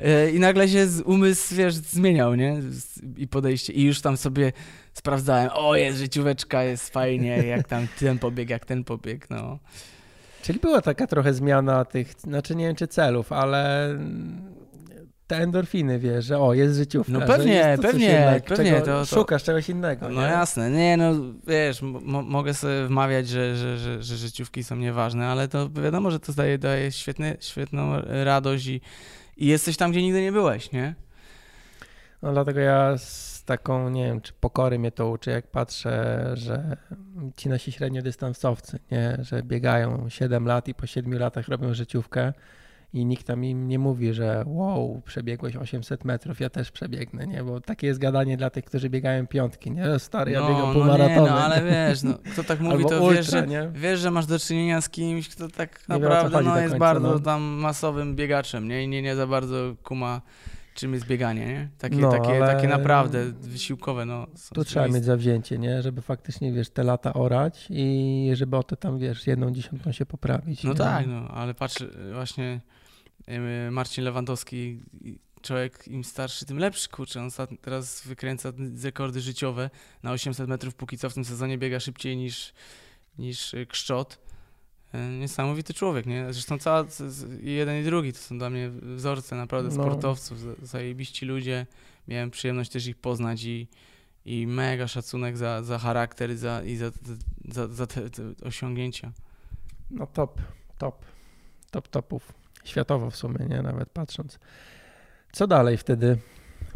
[0.01, 2.61] y, i nagle się umysł, wiesz, zmieniał, nie?
[3.17, 3.73] I podejście.
[3.73, 4.53] I już tam sobie
[4.93, 9.59] sprawdzałem, o jest życióweczka, jest fajnie, jak tam ten pobieg, jak ten pobieg, no.
[10.47, 13.89] Czyli była taka trochę zmiana tych, znaczy nie wiem czy celów, ale
[15.27, 17.13] te endorfiny, wiesz, że o, jest życiówka.
[17.13, 18.81] No pewnie, jest pewnie, jednak, pewnie.
[18.81, 20.09] To, to, Szukasz czegoś innego.
[20.09, 20.27] No nie?
[20.27, 21.13] jasne, nie no,
[21.47, 21.83] wiesz,
[22.25, 26.33] mogę sobie wmawiać, że, że, że, że, życiówki są nieważne, ale to wiadomo, że to
[26.33, 28.81] daje, daje świetny, świetną radość i,
[29.37, 30.95] i jesteś tam, gdzie nigdy nie byłeś, nie?
[32.23, 32.99] No dlatego ja
[33.47, 36.77] taką, nie wiem, czy pokory mnie to uczy, jak patrzę, że
[37.37, 42.33] ci nasi średniodystansowcy, nie, że biegają 7 lat i po 7 latach robią życiówkę
[42.93, 47.43] i nikt tam im nie mówi, że wow, przebiegłeś 800 metrów, ja też przebiegnę, nie,
[47.45, 51.17] bo takie jest gadanie dla tych, którzy biegają piątki, nie, stary, ja no, biegam półmaratony.
[51.17, 54.11] No, nie, no ale wiesz, no, kto tak mówi, to ultra, wiesz, że, wiesz, że
[54.11, 57.19] masz do czynienia z kimś, kto tak naprawdę no, jest końca, bardzo no.
[57.19, 60.21] tam masowym biegaczem, nie, i nie, nie za bardzo kuma
[60.77, 61.69] czym jest bieganie, nie?
[61.79, 64.07] Takie, no, takie, takie naprawdę wysiłkowe.
[64.07, 65.83] No, tu trzeba mieć zawzięcie, nie?
[65.83, 70.07] Żeby faktycznie, wiesz, te lata orać i żeby o to tam, wiesz, jedną dziesiątą się
[70.07, 70.65] poprawić.
[70.65, 70.77] No nie?
[70.77, 72.61] tak, no, ale patrz, właśnie
[73.71, 74.83] Marcin Lewandowski,
[75.43, 77.31] człowiek im starszy, tym lepszy, kurczę, on
[77.61, 79.71] teraz wykręca rekordy życiowe
[80.03, 82.53] na 800 metrów, póki co w tym sezonie biega szybciej niż,
[83.19, 84.26] niż Kszczot.
[84.97, 86.33] E, niesamowity człowiek, nie?
[86.33, 86.85] Zresztą cała,
[87.41, 89.85] jeden i drugi to są dla mnie wzorce naprawdę no.
[89.85, 91.67] sportowców, zajebiści ludzie.
[92.09, 93.69] Miałem przyjemność też ich poznać i,
[94.25, 96.91] i mega szacunek za, za charakter za, i za,
[97.49, 99.13] za, za te, te osiągnięcia.
[99.91, 100.41] No top,
[100.79, 101.05] top,
[101.71, 102.33] top topów.
[102.65, 103.63] Światowo w sumie, nie?
[103.63, 104.39] Nawet patrząc.
[105.33, 106.19] Co dalej wtedy?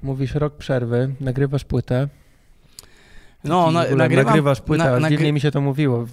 [0.03, 2.09] Mówisz rok przerwy, nagrywasz płytę.
[3.45, 5.17] No, na, nagrywam, nagrywasz płytę, na, nagry...
[5.17, 6.07] dziwnie mi się to mówiło.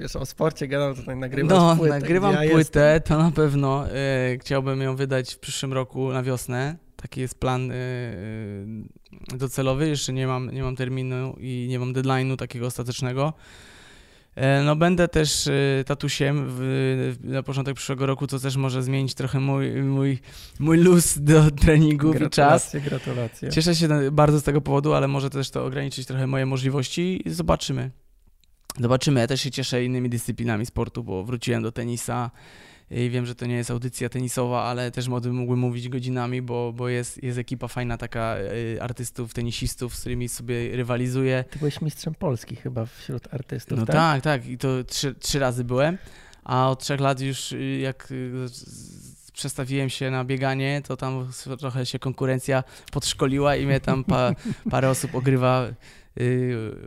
[0.00, 1.94] Wiesz, o sporcie gadam, to nagrywasz no, płytę.
[1.94, 3.18] Nagrywam ja płytę, jestem.
[3.18, 6.76] to na pewno y, chciałbym ją wydać w przyszłym roku na wiosnę.
[6.96, 11.92] Taki jest plan y, y, docelowy, jeszcze nie mam, nie mam terminu i nie mam
[11.92, 13.32] deadline'u takiego ostatecznego.
[14.36, 19.14] E, no będę też e, tatusiem w, na początek przyszłego roku, co też może zmienić
[19.14, 20.18] trochę mój, mój,
[20.58, 22.76] mój luz do treningu i czas.
[22.84, 27.22] Gratulacje, Cieszę się bardzo z tego powodu, ale może też to ograniczyć trochę moje możliwości
[27.28, 27.90] i zobaczymy.
[28.80, 29.20] Zobaczymy.
[29.20, 32.30] Ja też się cieszę innymi dyscyplinami sportu, bo wróciłem do tenisa,
[32.90, 36.42] i wiem, że to nie jest audycja tenisowa, ale też o tym mógłbym mówić godzinami,
[36.42, 41.44] bo, bo jest, jest ekipa fajna taka y, artystów, tenisistów, z którymi sobie rywalizuję.
[41.50, 43.96] Ty byłeś mistrzem Polski chyba wśród artystów, No tak?
[43.96, 44.46] tak, tak.
[44.46, 45.98] I to trzy, trzy razy byłem,
[46.44, 48.32] a od trzech lat już y, jak y,
[49.32, 51.28] przestawiłem się na bieganie, to tam
[51.58, 54.32] trochę się konkurencja podszkoliła i mnie tam pa,
[54.70, 55.66] parę osób ogrywa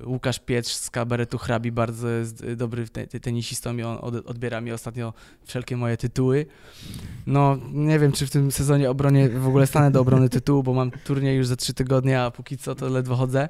[0.05, 2.85] Łukasz Pietrz z kabaretu Hrabi bardzo jest dobry
[3.21, 5.13] tenisistą i on odbiera mi ostatnio
[5.45, 6.45] wszelkie moje tytuły.
[7.27, 10.73] No, nie wiem, czy w tym sezonie obronie w ogóle stanę do obrony tytułu, bo
[10.73, 13.49] mam turniej już za trzy tygodnie, a póki co to ledwo chodzę,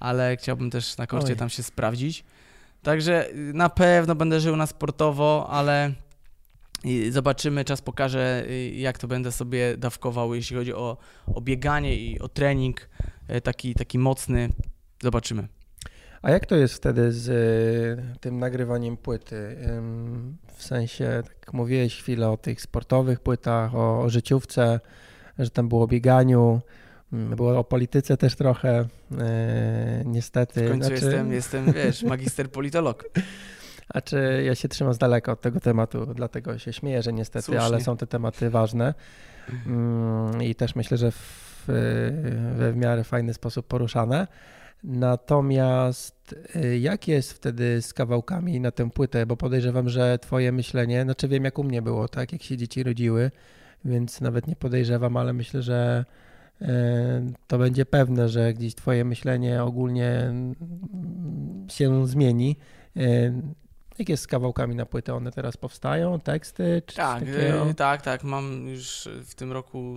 [0.00, 1.36] ale chciałbym też na korcie Oj.
[1.36, 2.24] tam się sprawdzić.
[2.82, 5.92] Także y, na pewno będę żył na sportowo, ale
[7.10, 10.96] zobaczymy, czas pokaże, y, jak to będę sobie dawkował, jeśli chodzi o,
[11.34, 12.88] o bieganie i o trening
[13.42, 14.48] taki, taki mocny.
[15.02, 15.48] Zobaczymy.
[16.22, 19.56] A jak to jest wtedy z y, tym nagrywaniem płyty?
[20.56, 24.80] W sensie, tak mówiłeś chwilę o tych sportowych płytach, o, o życiówce,
[25.38, 26.60] że tam było o bieganiu,
[27.12, 30.66] mm, było o polityce też trochę, e, niestety.
[30.66, 31.04] W końcu znaczy...
[31.04, 33.04] jestem, jestem, wiesz, magister politolog.
[33.88, 37.44] A czy ja się trzymam z daleka od tego tematu, dlatego się śmieję, że niestety,
[37.44, 37.62] Słusznie.
[37.62, 38.94] ale są te tematy ważne.
[39.66, 41.64] Mm, I też myślę, że w,
[42.56, 44.26] we w miarę fajny sposób poruszane.
[44.86, 49.26] Natomiast y, jak jest wtedy z kawałkami na tę płytę?
[49.26, 52.82] Bo podejrzewam, że twoje myślenie, znaczy wiem jak u mnie było, tak, jak się dzieci
[52.82, 53.30] rodziły,
[53.84, 56.04] więc nawet nie podejrzewam, ale myślę, że
[56.62, 56.66] y,
[57.46, 60.54] to będzie pewne, że gdzieś twoje myślenie ogólnie mm,
[61.70, 62.56] się zmieni.
[62.96, 63.32] Y,
[63.98, 65.14] jak jest z kawałkami na płytę?
[65.14, 66.82] One teraz powstają, teksty?
[66.86, 67.24] Czy tak,
[67.76, 68.24] tak, tak.
[68.24, 69.96] Mam już w tym roku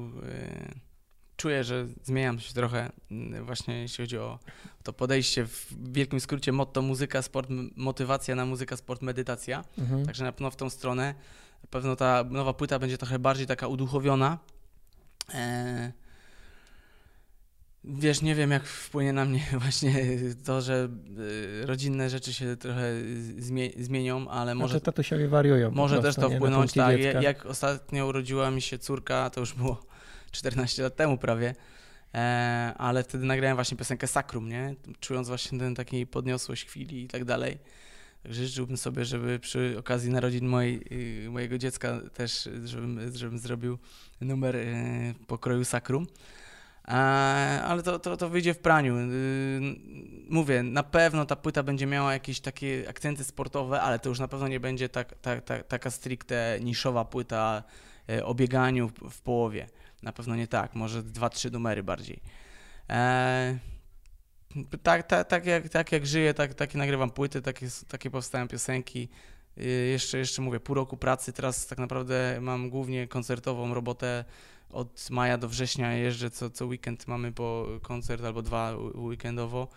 [1.40, 4.40] czuję, że zmieniam się trochę mm, właśnie jeśli chodzi o
[4.84, 9.64] to podejście w wielkim skrócie motto muzyka, sport, motywacja na muzyka, sport, medytacja.
[9.78, 10.06] Mhm.
[10.06, 11.16] Także na pewno w tą stronę.
[11.64, 14.38] Na pewno ta nowa płyta będzie trochę bardziej taka uduchowiona.
[15.34, 15.92] E...
[17.84, 20.06] Wiesz, nie wiem jak wpłynie na mnie właśnie
[20.46, 20.90] to, że
[21.64, 22.94] e, rodzinne rzeczy się trochę
[23.38, 24.72] zmie zmienią, ale może...
[24.72, 25.72] Znaczy tatusiowie wariują.
[25.72, 27.00] Może prostu, też to wpłynąć, tak.
[27.22, 29.90] Jak ostatnio urodziła mi się córka, to już było
[30.32, 31.56] 14 lat temu prawie,
[32.14, 34.76] e, ale wtedy nagrałem właśnie piosenkę Sakrum, nie?
[35.00, 37.60] Czując właśnie ten taki podniosłość chwili i tak dalej.
[38.24, 40.82] Także życzyłbym sobie, żeby przy okazji narodzin mojej,
[41.26, 43.78] y, mojego dziecka też, żebym, żebym zrobił
[44.22, 44.64] numer e,
[45.28, 46.08] pokroju Sakrum.
[46.88, 46.92] E,
[47.64, 48.98] ale to, to, to wyjdzie w praniu.
[48.98, 49.60] Y,
[50.30, 54.28] mówię, na pewno ta płyta będzie miała jakieś takie akcenty sportowe, ale to już na
[54.28, 57.64] pewno nie będzie tak, tak, tak, taka stricte niszowa płyta
[58.24, 59.68] o bieganiu w połowie.
[60.04, 62.22] Na pewno nie tak, może dwa, trzy numery bardziej.
[62.90, 63.60] Eee,
[64.84, 69.10] tak, tak, tak, jak, tak jak żyję, tak, takie nagrywam płyty, takie, takie powstają piosenki.
[69.58, 74.26] Yy, jeszcze, jeszcze mówię, pół roku pracy, teraz tak naprawdę mam głównie koncertową robotę.
[74.70, 79.68] Od maja do września jeżdżę, co, co weekend mamy po koncert albo dwa weekendowo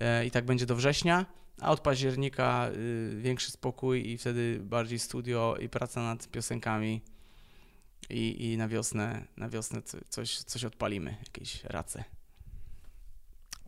[0.00, 1.26] yy, i tak będzie do września,
[1.60, 7.02] a od października yy, większy spokój i wtedy bardziej studio i praca nad piosenkami
[8.10, 12.04] i, i na wiosnę, na wiosnę coś, coś odpalimy, jakieś race.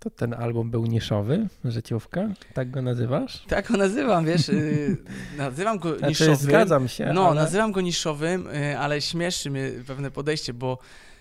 [0.01, 2.29] To ten album był niszowy, życiówka?
[2.55, 3.43] Tak go nazywasz?
[3.49, 4.97] Tak go nazywam, wiesz, yy,
[5.37, 6.37] nazywam go znaczy, niszowym.
[6.37, 7.13] zgadzam się.
[7.15, 7.35] No, ale...
[7.35, 10.79] nazywam go niszowym, yy, ale śmieszy mnie pewne podejście, bo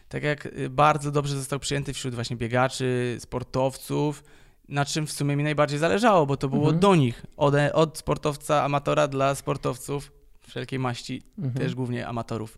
[0.10, 4.24] tak jak y, bardzo dobrze został przyjęty wśród właśnie biegaczy, sportowców,
[4.70, 6.80] na czym w sumie mi najbardziej zależało, bo to było mhm.
[6.80, 10.12] do nich, od, od sportowca amatora dla sportowców
[10.48, 11.66] wszelkiej maści, mhm.
[11.66, 12.58] też głównie amatorów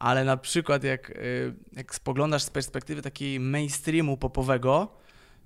[0.00, 4.88] ale na przykład jak, y, jak spoglądasz z perspektywy takiej mainstreamu popowego,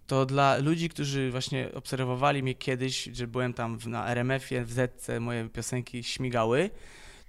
[0.06, 5.20] to dla ludzi, którzy właśnie obserwowali mnie kiedyś, że byłem tam na RMF-ie, w Zetce,
[5.20, 6.70] moje piosenki śmigały,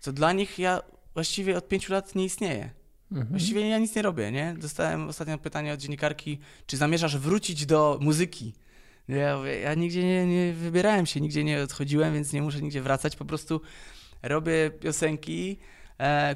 [0.02, 0.82] to dla nich ja
[1.14, 2.70] właściwie od pięciu lat nie istnieję.
[3.12, 3.28] Mhm.
[3.28, 4.56] Właściwie ja nic nie robię, nie?
[4.58, 8.54] Dostałem ostatnio pytanie od dziennikarki, czy zamierzasz wrócić do muzyki?
[9.08, 13.16] Ja, ja nigdzie nie, nie wybierałem się, nigdzie nie odchodziłem, więc nie muszę nigdzie wracać.
[13.16, 13.62] Po prostu
[14.24, 15.58] robię piosenki,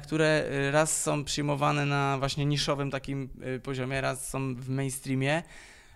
[0.04, 5.42] które raz są przyjmowane na właśnie niszowym takim e, poziomie, raz są w mainstreamie.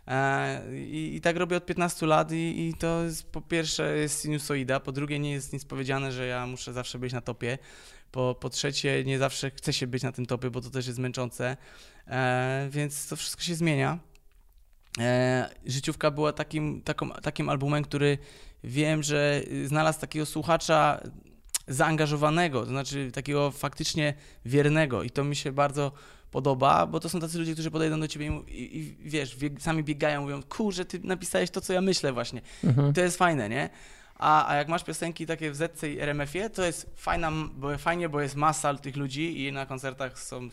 [0.08, 4.22] E, I, I, tak robię od 15 lat i, i, to jest po pierwsze jest
[4.22, 7.58] sinusoida, po drugie nie jest nic powiedziane, że ja muszę zawsze być na topie,
[8.12, 10.98] po, po trzecie nie zawsze chcę się być na tym topie, bo to też jest
[10.98, 11.56] męczące,
[12.06, 13.98] e, więc to wszystko się zmienia.
[14.98, 18.18] E, życiówka była takim, taką, takim albumem, który
[18.64, 21.00] wiem, że znalazł takiego słuchacza
[21.68, 24.14] zaangażowanego, to znaczy takiego faktycznie
[24.44, 25.92] wiernego i to mi się bardzo
[26.30, 29.62] podoba, bo to są tacy ludzie, którzy podejdą do ciebie i, i, i wiesz, bieg,
[29.62, 32.40] sami biegają, mówią, kurze, ty napisałeś to, co ja myślę właśnie.
[32.64, 32.92] Mhm.
[32.92, 33.70] To jest fajne, nie?
[34.14, 38.08] A, a jak masz piosenki takie w Zetce i RMF-ie, to jest fajna, bo, fajnie,
[38.08, 40.48] bo jest masa tych ludzi i na koncertach są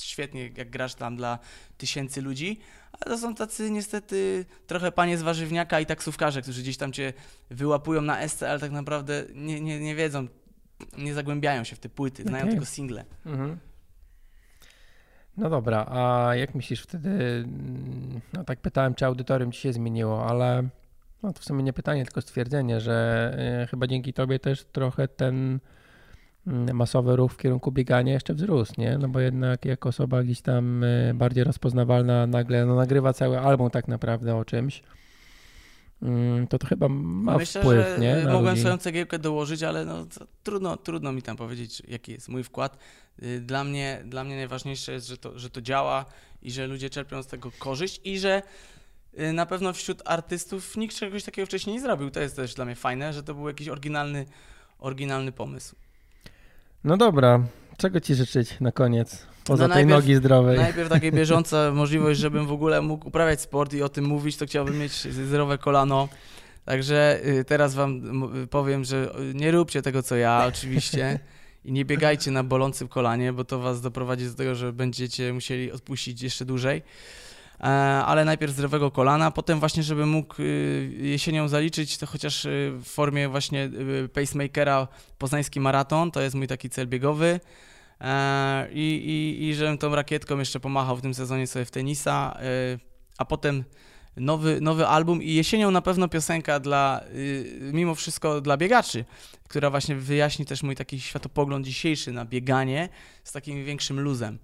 [0.00, 1.38] świetnie, jak grasz tam dla
[1.78, 2.60] tysięcy ludzi,
[2.92, 7.12] ale to są tacy niestety trochę panie z warzywniaka i taksówkarze, którzy gdzieś tam cię
[7.50, 10.28] wyłapują na SC, ale tak naprawdę nie, nie, nie wiedzą,
[10.98, 12.50] nie zagłębiają się w te płyty, znają okay.
[12.50, 13.04] tylko single.
[13.26, 13.58] Mhm.
[15.36, 17.44] No dobra, a jak myślisz wtedy,
[18.32, 20.68] no tak pytałem, czy audytorium ci się zmieniło, ale
[21.22, 25.08] no to w sumie nie pytanie, tylko stwierdzenie, że e, chyba dzięki tobie też trochę
[25.08, 25.58] ten
[26.46, 28.98] mm, masowy ruch w kierunku biegania jeszcze wzrósł, nie?
[28.98, 33.70] No bo jednak jako osoba gdzieś tam e, bardziej rozpoznawalna nagle no, nagrywa cały album
[33.70, 35.01] tak naprawdę o czymś Mm,
[36.50, 38.16] to to chyba ma Myślę, wpływ, że nie?
[38.16, 38.60] Na mogłem ludzi.
[38.60, 40.06] swoją cegiełkę dołożyć, ale no,
[40.42, 42.78] trudno, trudno mi tam powiedzieć, jaki jest mój wkład.
[43.22, 46.04] Y, dla mnie, dla mnie najważniejsze jest, że to, że to działa
[46.42, 48.42] i że ludzie czerpią z tego korzyść i że
[49.18, 52.10] y, na pewno wśród artystów nikt czegoś takiego wcześniej nie zrobił.
[52.10, 54.26] To jest też dla mnie fajne, że to był jakiś oryginalny,
[54.78, 55.76] oryginalny pomysł.
[56.84, 57.46] No dobra,
[57.76, 59.31] czego ci życzyć na koniec?
[59.44, 60.58] Poza no tej nogi zdrowej.
[60.58, 64.46] Najpierw taka bieżąca możliwość, żebym w ogóle mógł uprawiać sport i o tym mówić, to
[64.46, 66.08] chciałbym mieć zdrowe kolano.
[66.64, 68.02] Także y, teraz wam
[68.50, 71.18] powiem, że nie róbcie tego co ja oczywiście
[71.64, 75.72] i nie biegajcie na bolącym kolanie, bo to was doprowadzi do tego, że będziecie musieli
[75.72, 76.82] odpuścić jeszcze dłużej.
[77.60, 77.64] E,
[78.04, 82.84] ale najpierw zdrowego kolana, potem właśnie, żeby mógł y, jesienią zaliczyć, to chociaż y, w
[82.84, 83.70] formie właśnie
[84.12, 84.88] pacemakera
[85.18, 87.40] poznański maraton, to jest mój taki cel biegowy.
[88.02, 89.02] E, i,
[89.40, 92.78] i, i żebym tą rakietką jeszcze pomachał w tym sezonie sobie w tenisa, e,
[93.18, 93.64] a potem
[94.16, 99.04] nowy, nowy album i jesienią na pewno piosenka dla, y, mimo wszystko dla biegaczy,
[99.48, 102.88] która właśnie wyjaśni też mój taki światopogląd dzisiejszy na bieganie
[103.24, 104.38] z takim większym luzem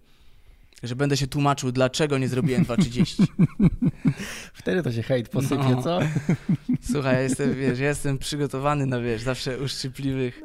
[0.82, 3.26] że będę się tłumaczył, dlaczego nie zrobiłem 2.30.
[4.52, 5.82] Wtedy to się hejt posypie, no.
[5.82, 6.00] co?
[6.92, 10.42] Słuchaj, ja jestem, wiesz, ja jestem przygotowany na, wiesz, zawsze uszczypliwych,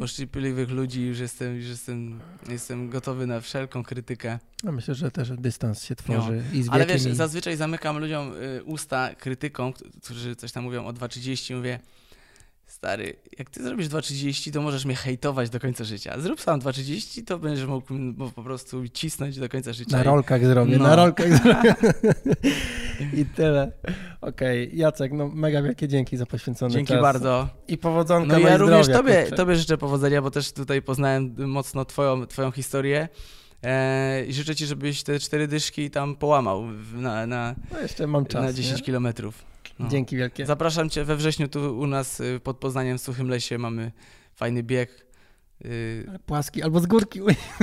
[0.00, 4.38] uszczypliwych ludzi, już jestem, już jestem, jestem gotowy na wszelką krytykę.
[4.64, 6.58] No myślę, że też dystans się tworzy no.
[6.58, 7.14] i Ale wiesz, i...
[7.14, 11.78] zazwyczaj zamykam ludziom y, usta krytyką, którzy coś tam mówią o 2.30, mówię,
[12.80, 16.20] stary, jak ty zrobisz 2.30, to możesz mnie hejtować do końca życia.
[16.20, 17.94] Zrób sam 2.30, to będziesz mógł
[18.34, 19.96] po prostu cisnąć do końca życia.
[19.96, 20.84] Na rolkach zrobię, no.
[20.84, 21.74] na rolkach zrobię.
[23.20, 23.72] I tyle.
[24.20, 24.76] Okej, okay.
[24.76, 26.94] Jacek, no mega wielkie dzięki za poświęcony dzięki czas.
[26.94, 27.48] Dzięki bardzo.
[27.68, 32.26] I powodzonka, No ja również tobie, tobie życzę powodzenia, bo też tutaj poznałem mocno twoją,
[32.26, 33.08] twoją historię.
[33.62, 38.26] E, I życzę ci, żebyś te cztery dyszki tam połamał na, na, no jeszcze mam
[38.26, 38.84] czas, na 10 nie?
[38.84, 39.49] kilometrów.
[39.80, 39.88] No.
[39.88, 40.46] Dzięki wielkie.
[40.46, 43.58] Zapraszam Cię we wrześniu tu u nas y, pod Poznaniem w Suchym Lesie.
[43.58, 43.92] Mamy
[44.34, 45.06] fajny bieg.
[45.64, 47.20] Y, Ale płaski albo z górki.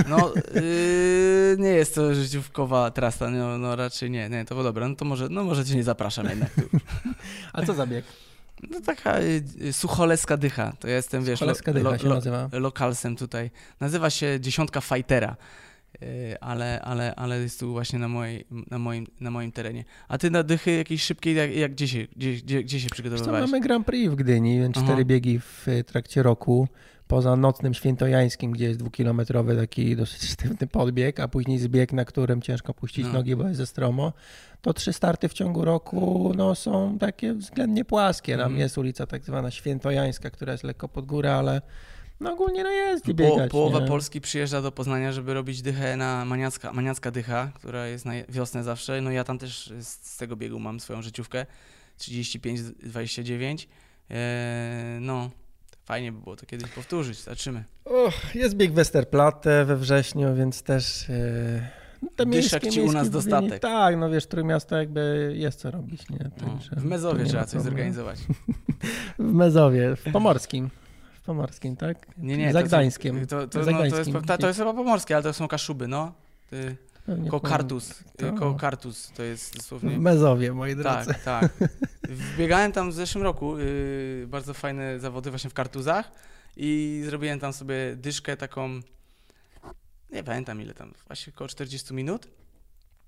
[0.09, 4.95] No, yy, nie jest to życiówkowa trasa, no, no raczej nie, nie, to dobra, no
[4.95, 6.51] to może, no może Cię nie zapraszam jednak.
[7.53, 8.05] A co za bieg?
[8.69, 11.53] No taka y, sucholeska dycha, to ja jestem, wiesz, lo,
[11.83, 12.19] lo,
[12.51, 13.51] lo, lokalsem tutaj.
[13.79, 15.35] Nazywa się Dziesiątka Fightera.
[16.03, 19.85] Y, ale, ale, ale jest tu właśnie na, mojej, na, moim, na moim terenie.
[20.07, 23.51] A ty na dychy jakiejś szybkiej, jak, jak gdzie, się, gdzie, gdzie, gdzie się przygotowywałeś?
[23.51, 25.03] mamy Grand Prix w Gdyni, cztery Aha.
[25.03, 26.67] biegi w trakcie roku.
[27.07, 32.41] Poza nocnym świętojańskim, gdzie jest dwukilometrowy taki dosyć sztywny podbieg, a później zbieg, na którym
[32.41, 33.13] ciężko puścić no.
[33.13, 34.13] nogi, bo jest ze stromo,
[34.61, 38.37] to trzy starty w ciągu roku no, są takie względnie płaskie.
[38.37, 38.59] Tam mm.
[38.59, 41.61] jest ulica tak zwana świętojańska, która jest lekko pod górę, ale
[42.19, 43.87] no ogólnie no jest i biegać, po, Połowa nie?
[43.87, 48.63] Polski przyjeżdża do Poznania, żeby robić dychę na maniacka, maniacka dycha, która jest na wiosnę
[48.63, 49.01] zawsze.
[49.01, 51.45] No ja tam też z, z tego biegu mam swoją życiówkę
[51.99, 53.67] 35-29.
[54.09, 55.29] Eee, no,
[55.87, 57.63] Fajnie by było to kiedyś powtórzyć, zobaczymy.
[57.85, 61.05] Och, jest bieg Westerplatte we wrześniu, więc też...
[62.15, 63.59] Te Dyszek ci u nas dostatek.
[63.59, 66.19] Tak, no wiesz, miasto jakby jest co robić, nie?
[66.23, 68.19] No, Także no, w Mezowie trzeba coś zorganizować.
[69.19, 70.69] w Mezowie, w Pomorskim.
[71.27, 72.07] Pomorskim, tak?
[72.17, 72.53] Nie, nie.
[72.53, 73.27] Za Gdańskiem.
[73.27, 76.13] To, to, no, to, jest, ta, to jest chyba pomorskie, ale to są Kaszuby, no.
[76.49, 76.75] Ty,
[77.29, 78.03] ko Kartus.
[78.39, 79.99] Ko Kartus to jest dosłownie.
[79.99, 81.13] Mezowie, moi drodzy.
[81.23, 81.69] Tak, tak.
[82.37, 83.57] Biegałem tam w zeszłym roku.
[83.57, 86.11] Yy, bardzo fajne zawody właśnie w Kartuzach
[86.57, 88.79] i zrobiłem tam sobie dyszkę taką
[90.11, 92.27] nie pamiętam ile tam, właśnie około 40 minut.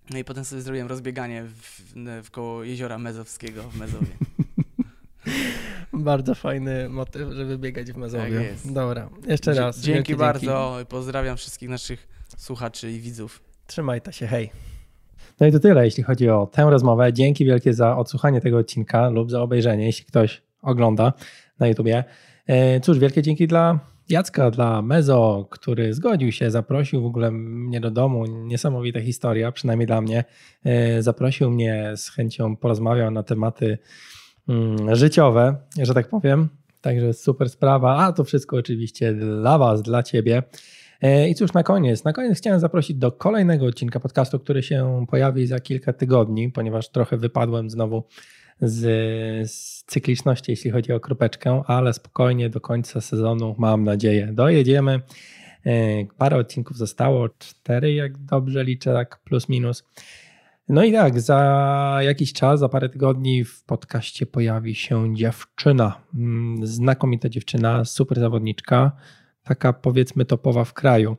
[0.09, 1.81] No i potem sobie zrobiłem rozbieganie w,
[2.23, 4.11] w koło jeziora Mezowskiego w Mezowie.
[6.03, 8.23] bardzo fajny motyw, żeby biegać w Mezowie.
[8.23, 8.73] Tak jest.
[8.73, 9.79] Dobra, jeszcze raz.
[9.79, 10.73] Dzięki bardzo.
[10.75, 10.89] Dzięki.
[10.89, 12.07] Pozdrawiam wszystkich naszych
[12.37, 13.41] słuchaczy i widzów.
[13.67, 14.49] Trzymaj to się, hej.
[15.39, 17.13] No i to tyle, jeśli chodzi o tę rozmowę.
[17.13, 21.13] Dzięki wielkie za odsłuchanie tego odcinka lub za obejrzenie, jeśli ktoś ogląda
[21.59, 22.03] na YouTubie.
[22.47, 27.79] E, cóż, wielkie dzięki dla Jacka dla Mezo, który zgodził się, zaprosił w ogóle mnie
[27.79, 28.25] do domu.
[28.25, 30.23] Niesamowita historia, przynajmniej dla mnie.
[30.63, 33.77] E, zaprosił mnie z chęcią, porozmawiał na tematy
[34.93, 36.49] życiowe, że tak powiem.
[36.81, 37.97] Także super sprawa.
[37.97, 40.43] A to wszystko oczywiście dla Was, dla Ciebie.
[41.01, 45.05] E, I cóż, na koniec, na koniec chciałem zaprosić do kolejnego odcinka podcastu, który się
[45.09, 48.03] pojawi za kilka tygodni, ponieważ trochę wypadłem znowu
[48.61, 55.01] z, z cykliczności, jeśli chodzi o kropeczkę, ale spokojnie do końca sezonu mam nadzieję dojedziemy.
[55.65, 59.83] E, parę odcinków zostało, cztery jak dobrze liczę, tak plus minus.
[60.69, 66.01] No i tak, za jakiś czas, za parę tygodni w podcaście pojawi się dziewczyna.
[66.15, 68.91] Mm, znakomita dziewczyna, super zawodniczka,
[69.43, 71.17] taka powiedzmy topowa w kraju.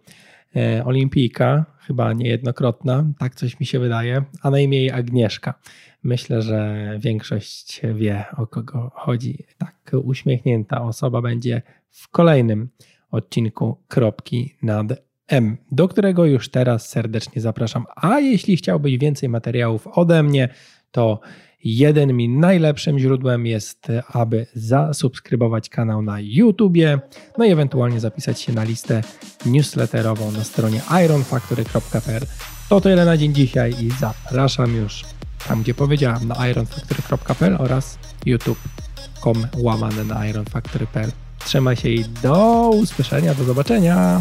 [0.57, 5.55] E, olimpijka, chyba niejednokrotna, tak coś mi się wydaje, a na imię jej Agnieszka.
[6.03, 9.45] Myślę, że większość wie o kogo chodzi.
[9.59, 12.69] Tak uśmiechnięta osoba będzie w kolejnym
[13.11, 17.85] odcinku Kropki nad M, do którego już teraz serdecznie zapraszam.
[17.97, 20.49] A jeśli chciałbyś więcej materiałów ode mnie,
[20.91, 21.21] to
[21.65, 26.99] jeden mi najlepszym źródłem jest, aby zasubskrybować kanał na YouTubie,
[27.39, 29.03] no i ewentualnie zapisać się na listę
[29.47, 32.23] newsletterową na stronie ironfactory.pl.
[32.69, 35.05] To tyle na dzień dzisiaj i zapraszam już
[35.49, 41.13] tam gdzie powiedziałem na ironfactory.pl oraz youtube.com łamane na ironfactory.pl.
[41.45, 44.21] Trzymaj się i do usłyszenia, do zobaczenia.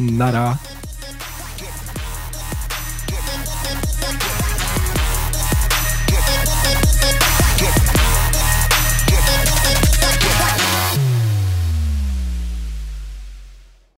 [0.00, 0.58] Nada.